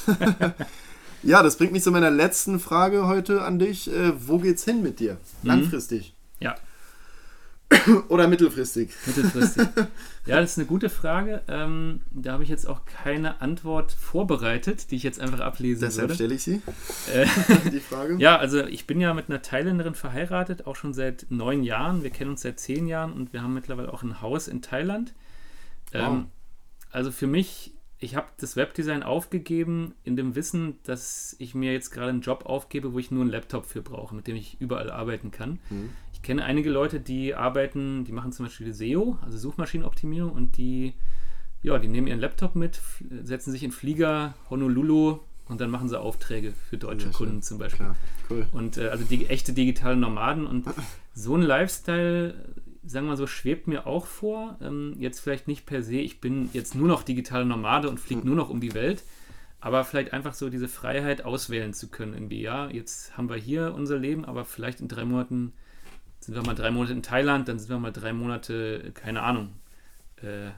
ja, 1.22 1.42
das 1.42 1.56
bringt 1.56 1.72
mich 1.72 1.82
zu 1.82 1.90
meiner 1.90 2.10
letzten 2.10 2.60
Frage 2.60 3.06
heute 3.06 3.42
an 3.42 3.58
dich. 3.58 3.90
Äh, 3.90 4.12
wo 4.28 4.38
geht's 4.38 4.64
hin 4.64 4.82
mit 4.82 5.00
dir? 5.00 5.14
Mhm. 5.42 5.48
Langfristig. 5.48 6.14
Oder 8.08 8.28
mittelfristig? 8.28 8.90
Mittelfristig. 9.06 9.68
Ja, 10.24 10.40
das 10.40 10.52
ist 10.52 10.58
eine 10.58 10.68
gute 10.68 10.88
Frage. 10.88 11.42
Ähm, 11.48 12.02
da 12.12 12.34
habe 12.34 12.44
ich 12.44 12.48
jetzt 12.48 12.68
auch 12.68 12.84
keine 12.84 13.40
Antwort 13.40 13.90
vorbereitet, 13.90 14.92
die 14.92 14.96
ich 14.96 15.02
jetzt 15.02 15.20
einfach 15.20 15.40
ablesen 15.40 15.80
Deshalb 15.80 16.12
stelle 16.12 16.34
ich 16.34 16.44
sie. 16.44 16.62
Äh, 17.12 17.26
die 17.72 17.80
Frage. 17.80 18.16
Ja, 18.18 18.36
also 18.36 18.64
ich 18.64 18.86
bin 18.86 19.00
ja 19.00 19.14
mit 19.14 19.28
einer 19.28 19.42
Thailänderin 19.42 19.96
verheiratet, 19.96 20.68
auch 20.68 20.76
schon 20.76 20.94
seit 20.94 21.26
neun 21.28 21.64
Jahren. 21.64 22.04
Wir 22.04 22.10
kennen 22.10 22.30
uns 22.30 22.42
seit 22.42 22.60
zehn 22.60 22.86
Jahren 22.86 23.12
und 23.12 23.32
wir 23.32 23.42
haben 23.42 23.52
mittlerweile 23.52 23.92
auch 23.92 24.04
ein 24.04 24.20
Haus 24.20 24.46
in 24.46 24.62
Thailand. 24.62 25.12
Ähm, 25.92 26.02
wow. 26.02 26.24
Also 26.92 27.10
für 27.10 27.26
mich, 27.26 27.72
ich 27.98 28.14
habe 28.14 28.28
das 28.38 28.54
Webdesign 28.54 29.02
aufgegeben 29.02 29.96
in 30.04 30.14
dem 30.14 30.36
Wissen, 30.36 30.78
dass 30.84 31.34
ich 31.40 31.56
mir 31.56 31.72
jetzt 31.72 31.90
gerade 31.90 32.10
einen 32.10 32.20
Job 32.20 32.46
aufgebe, 32.46 32.92
wo 32.92 33.00
ich 33.00 33.10
nur 33.10 33.22
einen 33.22 33.30
Laptop 33.30 33.66
für 33.66 33.82
brauche, 33.82 34.14
mit 34.14 34.28
dem 34.28 34.36
ich 34.36 34.60
überall 34.60 34.88
arbeiten 34.88 35.32
kann. 35.32 35.58
Mhm 35.68 35.90
ich 36.22 36.26
kenne 36.26 36.44
einige 36.44 36.70
Leute, 36.70 37.00
die 37.00 37.34
arbeiten, 37.34 38.04
die 38.04 38.12
machen 38.12 38.30
zum 38.30 38.46
Beispiel 38.46 38.72
SEO, 38.72 39.18
also 39.22 39.36
Suchmaschinenoptimierung, 39.38 40.30
und 40.30 40.56
die, 40.56 40.94
ja, 41.62 41.76
die 41.80 41.88
nehmen 41.88 42.06
ihren 42.06 42.20
Laptop 42.20 42.54
mit, 42.54 42.80
setzen 43.24 43.50
sich 43.50 43.64
in 43.64 43.72
Flieger, 43.72 44.34
Honolulu 44.48 45.18
und 45.48 45.60
dann 45.60 45.68
machen 45.68 45.88
sie 45.88 45.98
Aufträge 45.98 46.52
für 46.70 46.78
deutsche 46.78 47.06
ja, 47.06 47.12
Kunden 47.12 47.42
zum 47.42 47.58
Beispiel. 47.58 47.86
Klar. 47.86 47.96
Cool. 48.30 48.46
Und 48.52 48.76
äh, 48.76 48.86
also 48.90 49.02
die 49.02 49.26
echte 49.26 49.52
digitale 49.52 49.96
Nomaden 49.96 50.46
und 50.46 50.64
so 51.12 51.34
ein 51.34 51.42
Lifestyle, 51.42 52.36
sagen 52.86 53.06
wir 53.06 53.10
mal 53.10 53.16
so, 53.16 53.26
schwebt 53.26 53.66
mir 53.66 53.88
auch 53.88 54.06
vor. 54.06 54.58
Ähm, 54.62 54.94
jetzt 55.00 55.18
vielleicht 55.18 55.48
nicht 55.48 55.66
per 55.66 55.82
se, 55.82 55.96
ich 55.96 56.20
bin 56.20 56.50
jetzt 56.52 56.76
nur 56.76 56.86
noch 56.86 57.02
digitale 57.02 57.44
Nomade 57.44 57.90
und 57.90 57.98
fliege 57.98 58.20
hm. 58.20 58.28
nur 58.28 58.36
noch 58.36 58.48
um 58.48 58.60
die 58.60 58.74
Welt 58.74 59.02
aber 59.64 59.84
vielleicht 59.84 60.12
einfach 60.12 60.34
so 60.34 60.50
diese 60.50 60.66
Freiheit 60.66 61.24
auswählen 61.24 61.72
zu 61.72 61.86
können. 61.86 62.14
Irgendwie, 62.14 62.42
ja, 62.42 62.68
jetzt 62.68 63.16
haben 63.16 63.28
wir 63.28 63.36
hier 63.36 63.72
unser 63.76 63.96
Leben, 63.96 64.24
aber 64.24 64.44
vielleicht 64.44 64.80
in 64.80 64.88
drei 64.88 65.04
Monaten 65.04 65.52
sind 66.24 66.34
wir 66.34 66.42
mal 66.42 66.54
drei 66.54 66.70
Monate 66.70 66.92
in 66.92 67.02
Thailand, 67.02 67.48
dann 67.48 67.58
sind 67.58 67.70
wir 67.70 67.78
mal 67.78 67.92
drei 67.92 68.12
Monate, 68.12 68.92
keine 68.94 69.22
Ahnung, 69.22 69.52
äh, 70.22 70.50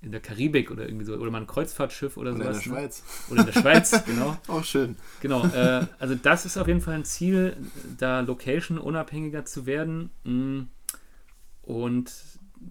in 0.00 0.12
der 0.12 0.20
Karibik 0.20 0.70
oder 0.70 0.86
irgendwie 0.86 1.04
so, 1.04 1.14
oder 1.14 1.30
mal 1.30 1.40
ein 1.40 1.46
Kreuzfahrtschiff 1.46 2.16
oder, 2.16 2.32
oder 2.32 2.54
sowas. 2.54 2.66
in 2.66 2.72
der 2.72 2.80
ne? 2.80 2.80
Schweiz. 2.80 3.04
Oder 3.30 3.40
in 3.40 3.46
der 3.46 3.60
Schweiz, 3.60 4.04
genau. 4.06 4.36
Auch 4.46 4.64
schön. 4.64 4.96
Genau, 5.20 5.44
äh, 5.46 5.86
also 5.98 6.14
das 6.14 6.46
ist 6.46 6.56
auf 6.56 6.68
jeden 6.68 6.80
Fall 6.80 6.94
ein 6.94 7.04
Ziel, 7.04 7.56
da 7.98 8.20
Location 8.20 8.78
unabhängiger 8.78 9.44
zu 9.44 9.66
werden. 9.66 10.10
Mm. 10.22 10.62
Und 11.62 12.12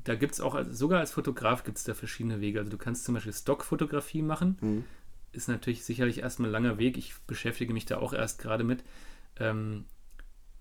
da 0.03 0.15
gibt 0.15 0.33
es 0.33 0.41
auch, 0.41 0.55
also 0.55 0.71
sogar 0.71 0.99
als 0.99 1.11
Fotograf 1.11 1.63
gibt 1.63 1.77
es 1.77 1.83
da 1.83 1.93
verschiedene 1.93 2.39
Wege. 2.39 2.59
Also 2.59 2.71
du 2.71 2.77
kannst 2.77 3.05
zum 3.05 3.13
Beispiel 3.13 3.33
Stockfotografie 3.33 4.21
machen. 4.21 4.57
Mhm. 4.61 4.83
Ist 5.33 5.49
natürlich 5.49 5.83
sicherlich 5.83 6.19
erstmal 6.19 6.49
ein 6.49 6.53
langer 6.53 6.77
Weg. 6.77 6.97
Ich 6.97 7.13
beschäftige 7.27 7.73
mich 7.73 7.85
da 7.85 7.97
auch 7.97 8.13
erst 8.13 8.39
gerade 8.39 8.63
mit. 8.63 8.83
Ähm, 9.39 9.85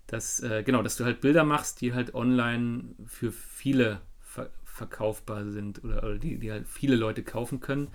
dass, 0.07 0.39
äh, 0.41 0.63
genau, 0.63 0.81
dass 0.81 0.95
du 0.95 1.05
halt 1.05 1.21
Bilder 1.21 1.43
machst, 1.43 1.81
die 1.81 1.93
halt 1.93 2.15
online 2.15 2.95
für 3.05 3.31
viele 3.31 4.01
ver 4.21 4.49
verkaufbar 4.63 5.43
sind 5.49 5.83
oder, 5.83 6.03
oder, 6.03 6.19
die, 6.19 6.37
die 6.37 6.51
halt 6.51 6.67
viele 6.67 6.95
Leute 6.95 7.23
kaufen 7.23 7.59
können. 7.59 7.87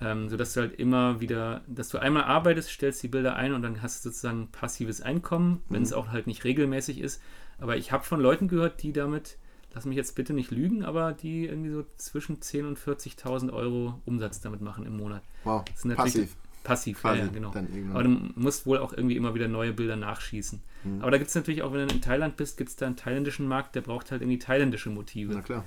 Ähm, 0.00 0.28
sodass 0.28 0.52
du 0.54 0.60
halt 0.60 0.78
immer 0.80 1.20
wieder, 1.20 1.62
dass 1.68 1.88
du 1.88 1.98
einmal 1.98 2.24
arbeitest, 2.24 2.70
stellst 2.70 3.00
die 3.04 3.08
Bilder 3.08 3.36
ein 3.36 3.52
und 3.52 3.62
dann 3.62 3.80
hast 3.80 4.04
du 4.04 4.08
sozusagen 4.08 4.48
passives 4.48 5.00
Einkommen, 5.00 5.62
wenn 5.68 5.82
es 5.82 5.92
mhm. 5.92 5.98
auch 5.98 6.08
halt 6.08 6.26
nicht 6.26 6.42
regelmäßig 6.42 7.00
ist. 7.00 7.22
Aber 7.58 7.76
ich 7.76 7.92
habe 7.92 8.02
von 8.02 8.20
Leuten 8.20 8.48
gehört, 8.48 8.82
die 8.82 8.92
damit, 8.92 9.38
lass 9.72 9.84
mich 9.84 9.96
jetzt 9.96 10.16
bitte 10.16 10.34
nicht 10.34 10.50
lügen, 10.50 10.84
aber 10.84 11.12
die 11.12 11.46
irgendwie 11.46 11.70
so 11.70 11.84
zwischen 11.96 12.38
10.000 12.38 12.66
und 12.66 12.78
40.000 12.78 13.52
Euro 13.52 14.00
Umsatz 14.04 14.40
damit 14.40 14.60
machen 14.60 14.84
im 14.84 14.96
Monat. 14.96 15.22
Wow, 15.44 15.64
passiv. 15.94 16.36
Passiv, 16.66 17.04
ja, 17.04 17.14
ja, 17.14 17.26
genau. 17.28 17.52
Aber 17.92 18.02
du 18.02 18.10
musst 18.34 18.66
wohl 18.66 18.78
auch 18.78 18.92
irgendwie 18.92 19.16
immer 19.16 19.36
wieder 19.36 19.46
neue 19.46 19.72
Bilder 19.72 19.94
nachschießen. 19.94 20.60
Mhm. 20.82 21.00
Aber 21.00 21.12
da 21.12 21.18
gibt 21.18 21.28
es 21.28 21.34
natürlich 21.36 21.62
auch, 21.62 21.72
wenn 21.72 21.86
du 21.86 21.94
in 21.94 22.00
Thailand 22.00 22.36
bist, 22.36 22.56
gibt 22.56 22.70
es 22.70 22.76
da 22.76 22.86
einen 22.86 22.96
thailändischen 22.96 23.46
Markt, 23.46 23.76
der 23.76 23.82
braucht 23.82 24.10
halt 24.10 24.22
irgendwie 24.22 24.40
thailändische 24.40 24.90
Motive. 24.90 25.34
Na 25.34 25.42
klar. 25.42 25.64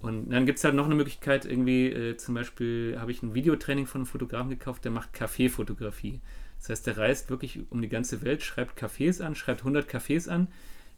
Und 0.00 0.30
dann 0.30 0.44
gibt 0.44 0.58
es 0.58 0.64
halt 0.64 0.74
noch 0.74 0.86
eine 0.86 0.96
Möglichkeit, 0.96 1.44
irgendwie, 1.44 1.86
äh, 1.86 2.16
zum 2.16 2.34
Beispiel 2.34 2.96
habe 2.98 3.12
ich 3.12 3.22
ein 3.22 3.34
Videotraining 3.34 3.86
von 3.86 4.00
einem 4.00 4.06
Fotografen 4.06 4.50
gekauft, 4.50 4.84
der 4.84 4.90
macht 4.90 5.12
Kaffeefotografie. 5.12 6.20
Das 6.58 6.70
heißt, 6.70 6.88
der 6.88 6.98
reist 6.98 7.30
wirklich 7.30 7.60
um 7.70 7.80
die 7.80 7.88
ganze 7.88 8.22
Welt, 8.22 8.42
schreibt 8.42 8.76
Cafés 8.76 9.22
an, 9.22 9.36
schreibt 9.36 9.60
100 9.60 9.88
Cafés 9.88 10.28
an. 10.28 10.48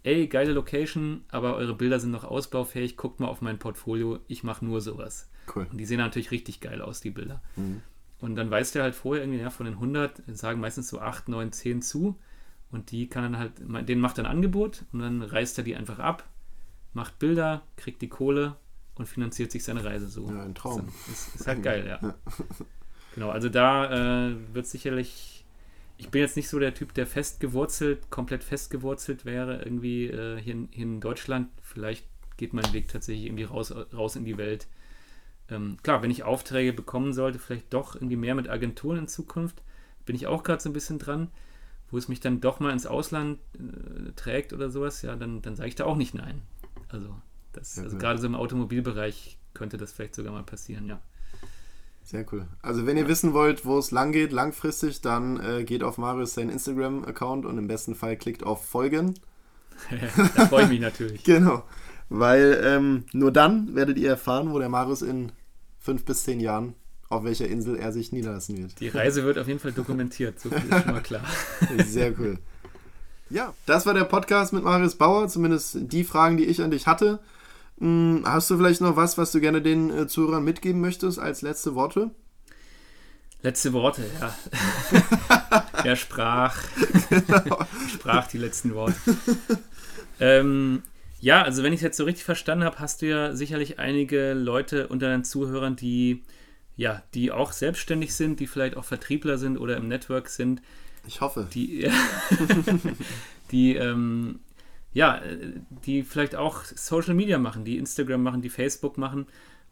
Ey, 0.04 0.26
geile 0.26 0.52
Location, 0.52 1.24
aber 1.28 1.56
eure 1.56 1.74
Bilder 1.74 2.00
sind 2.00 2.12
noch 2.12 2.24
ausbaufähig, 2.24 2.96
guckt 2.96 3.20
mal 3.20 3.28
auf 3.28 3.42
mein 3.42 3.58
Portfolio, 3.58 4.20
ich 4.26 4.42
mache 4.42 4.64
nur 4.64 4.80
sowas. 4.80 5.30
Cool. 5.54 5.66
Und 5.70 5.76
die 5.76 5.84
sehen 5.84 5.98
natürlich 5.98 6.30
richtig 6.30 6.60
geil 6.60 6.80
aus, 6.80 7.02
die 7.02 7.10
Bilder. 7.10 7.42
Mhm. 7.56 7.82
Und 8.24 8.36
dann 8.36 8.50
weiß 8.50 8.72
der 8.72 8.84
halt 8.84 8.94
vorher 8.94 9.22
irgendwie, 9.22 9.40
ja, 9.40 9.50
von 9.50 9.66
den 9.66 9.74
100 9.74 10.22
sagen 10.28 10.58
meistens 10.58 10.88
so 10.88 10.98
8, 10.98 11.28
9, 11.28 11.52
10 11.52 11.82
zu. 11.82 12.18
Und 12.70 12.90
die 12.90 13.06
kann 13.06 13.22
dann 13.22 13.38
halt, 13.38 13.52
den 13.86 14.00
macht 14.00 14.18
ein 14.18 14.24
Angebot 14.24 14.86
und 14.92 15.00
dann 15.00 15.20
reißt 15.20 15.58
er 15.58 15.64
die 15.64 15.76
einfach 15.76 15.98
ab, 15.98 16.26
macht 16.94 17.18
Bilder, 17.18 17.64
kriegt 17.76 18.00
die 18.00 18.08
Kohle 18.08 18.56
und 18.94 19.04
finanziert 19.04 19.52
sich 19.52 19.62
seine 19.62 19.84
Reise 19.84 20.08
so. 20.08 20.30
Ja, 20.30 20.42
ein 20.42 20.54
Traum. 20.54 20.88
Ist, 20.88 21.08
ist, 21.08 21.34
ist 21.34 21.46
halt 21.46 21.62
geil, 21.62 21.86
ja. 21.86 21.98
ja. 22.00 22.14
Genau, 23.14 23.28
also 23.28 23.50
da 23.50 24.30
äh, 24.30 24.36
wird 24.54 24.66
sicherlich, 24.66 25.44
ich 25.98 26.08
bin 26.08 26.22
jetzt 26.22 26.34
nicht 26.34 26.48
so 26.48 26.58
der 26.58 26.72
Typ, 26.72 26.94
der 26.94 27.06
fest 27.06 27.40
gewurzelt, 27.40 28.08
komplett 28.08 28.42
fest 28.42 28.70
gewurzelt 28.70 29.26
wäre, 29.26 29.62
irgendwie 29.62 30.06
äh, 30.06 30.40
hier, 30.40 30.54
in, 30.54 30.68
hier 30.72 30.84
in 30.84 31.00
Deutschland. 31.00 31.48
Vielleicht 31.60 32.06
geht 32.38 32.54
mein 32.54 32.72
Weg 32.72 32.88
tatsächlich 32.88 33.26
irgendwie 33.26 33.44
raus, 33.44 33.70
raus 33.92 34.16
in 34.16 34.24
die 34.24 34.38
Welt 34.38 34.66
ähm, 35.50 35.76
klar, 35.82 36.02
wenn 36.02 36.10
ich 36.10 36.22
Aufträge 36.22 36.72
bekommen 36.72 37.12
sollte, 37.12 37.38
vielleicht 37.38 37.72
doch 37.72 37.94
irgendwie 37.94 38.16
mehr 38.16 38.34
mit 38.34 38.48
Agenturen 38.48 38.98
in 38.98 39.08
Zukunft, 39.08 39.62
bin 40.06 40.16
ich 40.16 40.26
auch 40.26 40.42
gerade 40.42 40.62
so 40.62 40.68
ein 40.68 40.72
bisschen 40.74 40.98
dran, 40.98 41.28
wo 41.90 41.98
es 41.98 42.08
mich 42.08 42.20
dann 42.20 42.40
doch 42.40 42.60
mal 42.60 42.72
ins 42.72 42.86
Ausland 42.86 43.38
äh, 43.54 44.12
trägt 44.16 44.52
oder 44.52 44.70
sowas, 44.70 45.02
ja, 45.02 45.16
dann, 45.16 45.42
dann 45.42 45.56
sage 45.56 45.68
ich 45.68 45.74
da 45.74 45.84
auch 45.84 45.96
nicht 45.96 46.14
nein. 46.14 46.42
Also, 46.88 47.14
das, 47.52 47.76
Ja, 47.76 47.84
also 47.84 47.96
cool. 47.96 48.00
gerade 48.00 48.18
so 48.20 48.26
im 48.26 48.34
Automobilbereich 48.34 49.38
könnte 49.52 49.76
das 49.76 49.92
vielleicht 49.92 50.14
sogar 50.14 50.32
mal 50.32 50.42
passieren, 50.42 50.86
ja. 50.86 51.00
Sehr 52.02 52.26
cool. 52.32 52.46
Also 52.60 52.84
wenn 52.86 52.98
ihr 52.98 53.08
wissen 53.08 53.32
wollt, 53.32 53.64
wo 53.64 53.78
es 53.78 53.90
lang 53.90 54.12
geht, 54.12 54.30
langfristig, 54.30 55.00
dann 55.00 55.40
äh, 55.40 55.64
geht 55.64 55.82
auf 55.82 55.96
Marius 55.96 56.34
seinen 56.34 56.50
Instagram-Account 56.50 57.46
und 57.46 57.56
im 57.56 57.66
besten 57.66 57.94
Fall 57.94 58.16
klickt 58.16 58.44
auf 58.44 58.66
Folgen. 58.66 59.14
da 60.36 60.46
freue 60.46 60.64
ich 60.64 60.68
mich 60.68 60.80
natürlich. 60.80 61.24
Genau. 61.24 61.64
Weil 62.16 62.60
ähm, 62.62 63.04
nur 63.12 63.32
dann 63.32 63.74
werdet 63.74 63.98
ihr 63.98 64.10
erfahren, 64.10 64.52
wo 64.52 64.60
der 64.60 64.68
Marius 64.68 65.02
in 65.02 65.32
fünf 65.80 66.04
bis 66.04 66.22
zehn 66.22 66.38
Jahren, 66.38 66.74
auf 67.08 67.24
welcher 67.24 67.48
Insel 67.48 67.74
er 67.76 67.92
sich 67.92 68.12
niederlassen 68.12 68.56
wird. 68.56 68.78
Die 68.78 68.86
Reise 68.86 69.24
wird 69.24 69.36
auf 69.36 69.48
jeden 69.48 69.58
Fall 69.58 69.72
dokumentiert, 69.72 70.38
so 70.38 70.48
viel 70.48 70.58
ist 70.58 70.84
schon 70.84 70.92
mal 70.92 71.02
klar. 71.02 71.24
Sehr 71.86 72.16
cool. 72.20 72.38
Ja, 73.30 73.52
das 73.66 73.84
war 73.84 73.94
der 73.94 74.04
Podcast 74.04 74.52
mit 74.52 74.62
Marius 74.62 74.94
Bauer, 74.94 75.26
zumindest 75.26 75.76
die 75.80 76.04
Fragen, 76.04 76.36
die 76.36 76.44
ich 76.44 76.62
an 76.62 76.70
dich 76.70 76.86
hatte. 76.86 77.18
Hm, 77.78 78.22
Hast 78.24 78.48
du 78.48 78.58
vielleicht 78.58 78.80
noch 78.80 78.94
was, 78.94 79.18
was 79.18 79.32
du 79.32 79.40
gerne 79.40 79.60
den 79.60 79.90
äh, 79.90 80.06
Zuhörern 80.06 80.44
mitgeben 80.44 80.80
möchtest 80.80 81.18
als 81.18 81.42
letzte 81.42 81.74
Worte? 81.74 82.12
Letzte 83.42 83.72
Worte, 83.72 84.04
ja. 84.20 84.32
er 85.84 85.96
sprach, 85.96 86.62
sprach 87.92 88.28
die 88.28 88.38
letzten 88.38 88.72
Worte. 88.74 88.94
Ähm, 90.20 90.84
ja, 91.24 91.40
also 91.40 91.62
wenn 91.62 91.72
ich 91.72 91.78
es 91.78 91.82
jetzt 91.84 91.96
so 91.96 92.04
richtig 92.04 92.22
verstanden 92.22 92.64
habe, 92.64 92.78
hast 92.80 93.00
du 93.00 93.06
ja 93.06 93.34
sicherlich 93.34 93.78
einige 93.78 94.34
Leute 94.34 94.88
unter 94.88 95.08
deinen 95.08 95.24
Zuhörern, 95.24 95.74
die 95.74 96.22
ja, 96.76 97.02
die 97.14 97.32
auch 97.32 97.52
selbstständig 97.52 98.14
sind, 98.14 98.40
die 98.40 98.46
vielleicht 98.46 98.76
auch 98.76 98.84
Vertriebler 98.84 99.38
sind 99.38 99.56
oder 99.56 99.78
im 99.78 99.88
Network 99.88 100.28
sind, 100.28 100.60
Ich 101.06 101.22
hoffe. 101.22 101.48
die, 101.54 101.88
die 103.50 103.74
ähm, 103.74 104.40
ja, 104.92 105.22
die 105.86 106.02
vielleicht 106.02 106.36
auch 106.36 106.62
Social 106.64 107.14
Media 107.14 107.38
machen, 107.38 107.64
die 107.64 107.78
Instagram 107.78 108.22
machen, 108.22 108.42
die 108.42 108.50
Facebook 108.50 108.98
machen. 108.98 109.26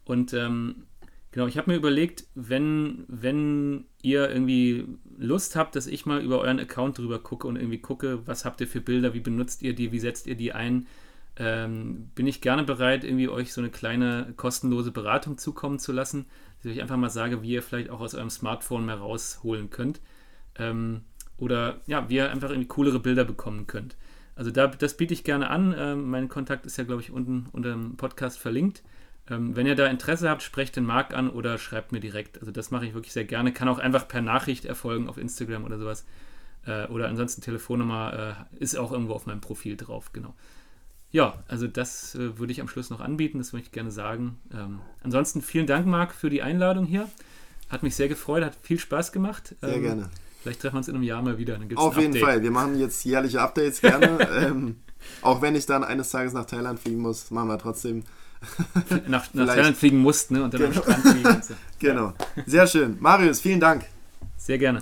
Und 0.05 0.33
ähm, 0.33 0.87
genau, 1.31 1.45
ich 1.45 1.59
habe 1.59 1.69
mir 1.69 1.77
überlegt, 1.77 2.25
wenn, 2.33 3.03
wenn 3.07 3.85
ihr 4.01 4.27
irgendwie 4.27 4.87
Lust 5.19 5.55
habt, 5.55 5.75
dass 5.75 5.85
ich 5.85 6.07
mal 6.07 6.19
über 6.23 6.39
euren 6.39 6.59
Account 6.59 6.97
drüber 6.97 7.19
gucke 7.19 7.47
und 7.47 7.57
irgendwie 7.57 7.79
gucke, 7.79 8.25
was 8.25 8.43
habt 8.43 8.59
ihr 8.59 8.67
für 8.67 8.81
Bilder, 8.81 9.13
wie 9.13 9.19
benutzt 9.19 9.61
ihr 9.61 9.75
die, 9.75 9.91
wie 9.91 9.99
setzt 9.99 10.25
ihr 10.25 10.35
die 10.35 10.51
ein, 10.53 10.87
ähm, 11.37 12.11
bin 12.15 12.27
ich 12.27 12.41
gerne 12.41 12.63
bereit, 12.63 13.03
irgendwie 13.03 13.29
euch 13.29 13.53
so 13.53 13.61
eine 13.61 13.69
kleine 13.69 14.33
kostenlose 14.37 14.91
Beratung 14.91 15.37
zukommen 15.37 15.79
zu 15.79 15.91
lassen, 15.91 16.25
dass 16.57 16.71
ich 16.71 16.77
euch 16.77 16.81
einfach 16.81 16.97
mal 16.97 17.09
sage, 17.09 17.41
wie 17.41 17.51
ihr 17.51 17.63
vielleicht 17.63 17.89
auch 17.89 17.99
aus 17.99 18.15
eurem 18.15 18.29
Smartphone 18.29 18.85
mehr 18.85 18.97
rausholen 18.97 19.69
könnt. 19.69 20.01
Ähm, 20.55 21.01
oder 21.37 21.81
ja, 21.87 22.07
wie 22.09 22.15
ihr 22.15 22.31
einfach 22.31 22.49
irgendwie 22.49 22.67
coolere 22.67 22.99
Bilder 22.99 23.25
bekommen 23.25 23.65
könnt. 23.67 23.97
Also 24.35 24.51
da, 24.51 24.67
das 24.67 24.95
biete 24.95 25.13
ich 25.13 25.23
gerne 25.23 25.49
an. 25.49 25.75
Ähm, 25.77 26.09
mein 26.09 26.29
Kontakt 26.29 26.65
ist 26.65 26.77
ja, 26.77 26.83
glaube 26.83 27.01
ich, 27.01 27.11
unten 27.11 27.47
unter 27.51 27.71
dem 27.71 27.97
Podcast 27.97 28.39
verlinkt. 28.39 28.83
Ähm, 29.29 29.55
wenn 29.55 29.65
ihr 29.65 29.75
da 29.75 29.87
Interesse 29.87 30.29
habt, 30.29 30.43
sprecht 30.43 30.75
den 30.75 30.85
Marc 30.85 31.13
an 31.13 31.29
oder 31.29 31.57
schreibt 31.57 31.91
mir 31.91 31.99
direkt. 31.99 32.39
Also 32.39 32.51
das 32.51 32.71
mache 32.71 32.85
ich 32.85 32.93
wirklich 32.93 33.13
sehr 33.13 33.25
gerne. 33.25 33.53
Kann 33.53 33.67
auch 33.67 33.79
einfach 33.79 34.07
per 34.07 34.21
Nachricht 34.21 34.65
erfolgen 34.65 35.07
auf 35.07 35.17
Instagram 35.17 35.63
oder 35.63 35.79
sowas. 35.79 36.05
Äh, 36.65 36.87
oder 36.87 37.07
ansonsten 37.07 37.41
Telefonnummer 37.41 38.45
äh, 38.53 38.61
ist 38.61 38.75
auch 38.77 38.91
irgendwo 38.91 39.13
auf 39.13 39.25
meinem 39.25 39.41
Profil 39.41 39.77
drauf, 39.77 40.13
genau. 40.13 40.35
Ja, 41.13 41.35
also 41.47 41.67
das 41.67 42.15
äh, 42.15 42.37
würde 42.39 42.51
ich 42.51 42.59
am 42.59 42.67
Schluss 42.67 42.89
noch 42.89 42.99
anbieten, 42.99 43.37
das 43.37 43.53
möchte 43.53 43.67
ich 43.67 43.71
gerne 43.71 43.91
sagen. 43.91 44.37
Ähm, 44.51 44.79
ansonsten 45.03 45.41
vielen 45.43 45.67
Dank, 45.67 45.85
Marc, 45.85 46.11
für 46.13 46.29
die 46.31 46.41
Einladung 46.41 46.85
hier. 46.85 47.07
Hat 47.69 47.83
mich 47.83 47.95
sehr 47.95 48.07
gefreut, 48.09 48.43
hat 48.43 48.57
viel 48.63 48.79
Spaß 48.79 49.11
gemacht. 49.11 49.55
Sehr 49.61 49.75
Ähm, 49.75 49.81
gerne. 49.83 50.09
Vielleicht 50.41 50.61
treffen 50.61 50.73
wir 50.73 50.77
uns 50.79 50.87
in 50.87 50.95
einem 50.95 51.03
Jahr 51.03 51.21
mal 51.21 51.37
wieder. 51.37 51.57
Auf 51.75 51.97
jeden. 51.97 52.15
Fall. 52.17 52.41
Wir 52.41 52.51
machen 52.51 52.77
jetzt 52.79 53.05
jährliche 53.05 53.41
Updates 53.41 53.79
gerne. 53.79 54.27
ähm, 54.41 54.77
auch 55.21 55.41
wenn 55.41 55.55
ich 55.55 55.67
dann 55.67 55.83
eines 55.83 56.09
Tages 56.09 56.33
nach 56.33 56.45
Thailand 56.45 56.79
fliegen 56.79 56.99
muss, 56.99 57.31
machen 57.31 57.47
wir 57.47 57.57
trotzdem. 57.59 58.03
Nach, 59.07 59.33
nach. 59.33 59.45
Thailand 59.47 59.77
fliegen 59.77 59.99
musst, 59.99 60.31
ne? 60.31 60.43
Und 60.43 60.53
dann 60.53 60.61
Genau. 60.61 60.81
am 60.81 60.83
Strand 60.83 61.07
fliegen. 61.07 61.41
So. 61.43 61.53
Genau. 61.79 62.13
Sehr 62.45 62.67
schön. 62.67 62.97
Marius, 62.99 63.39
vielen 63.39 63.61
Dank. 63.61 63.85
Sehr 64.35 64.57
gerne. 64.57 64.81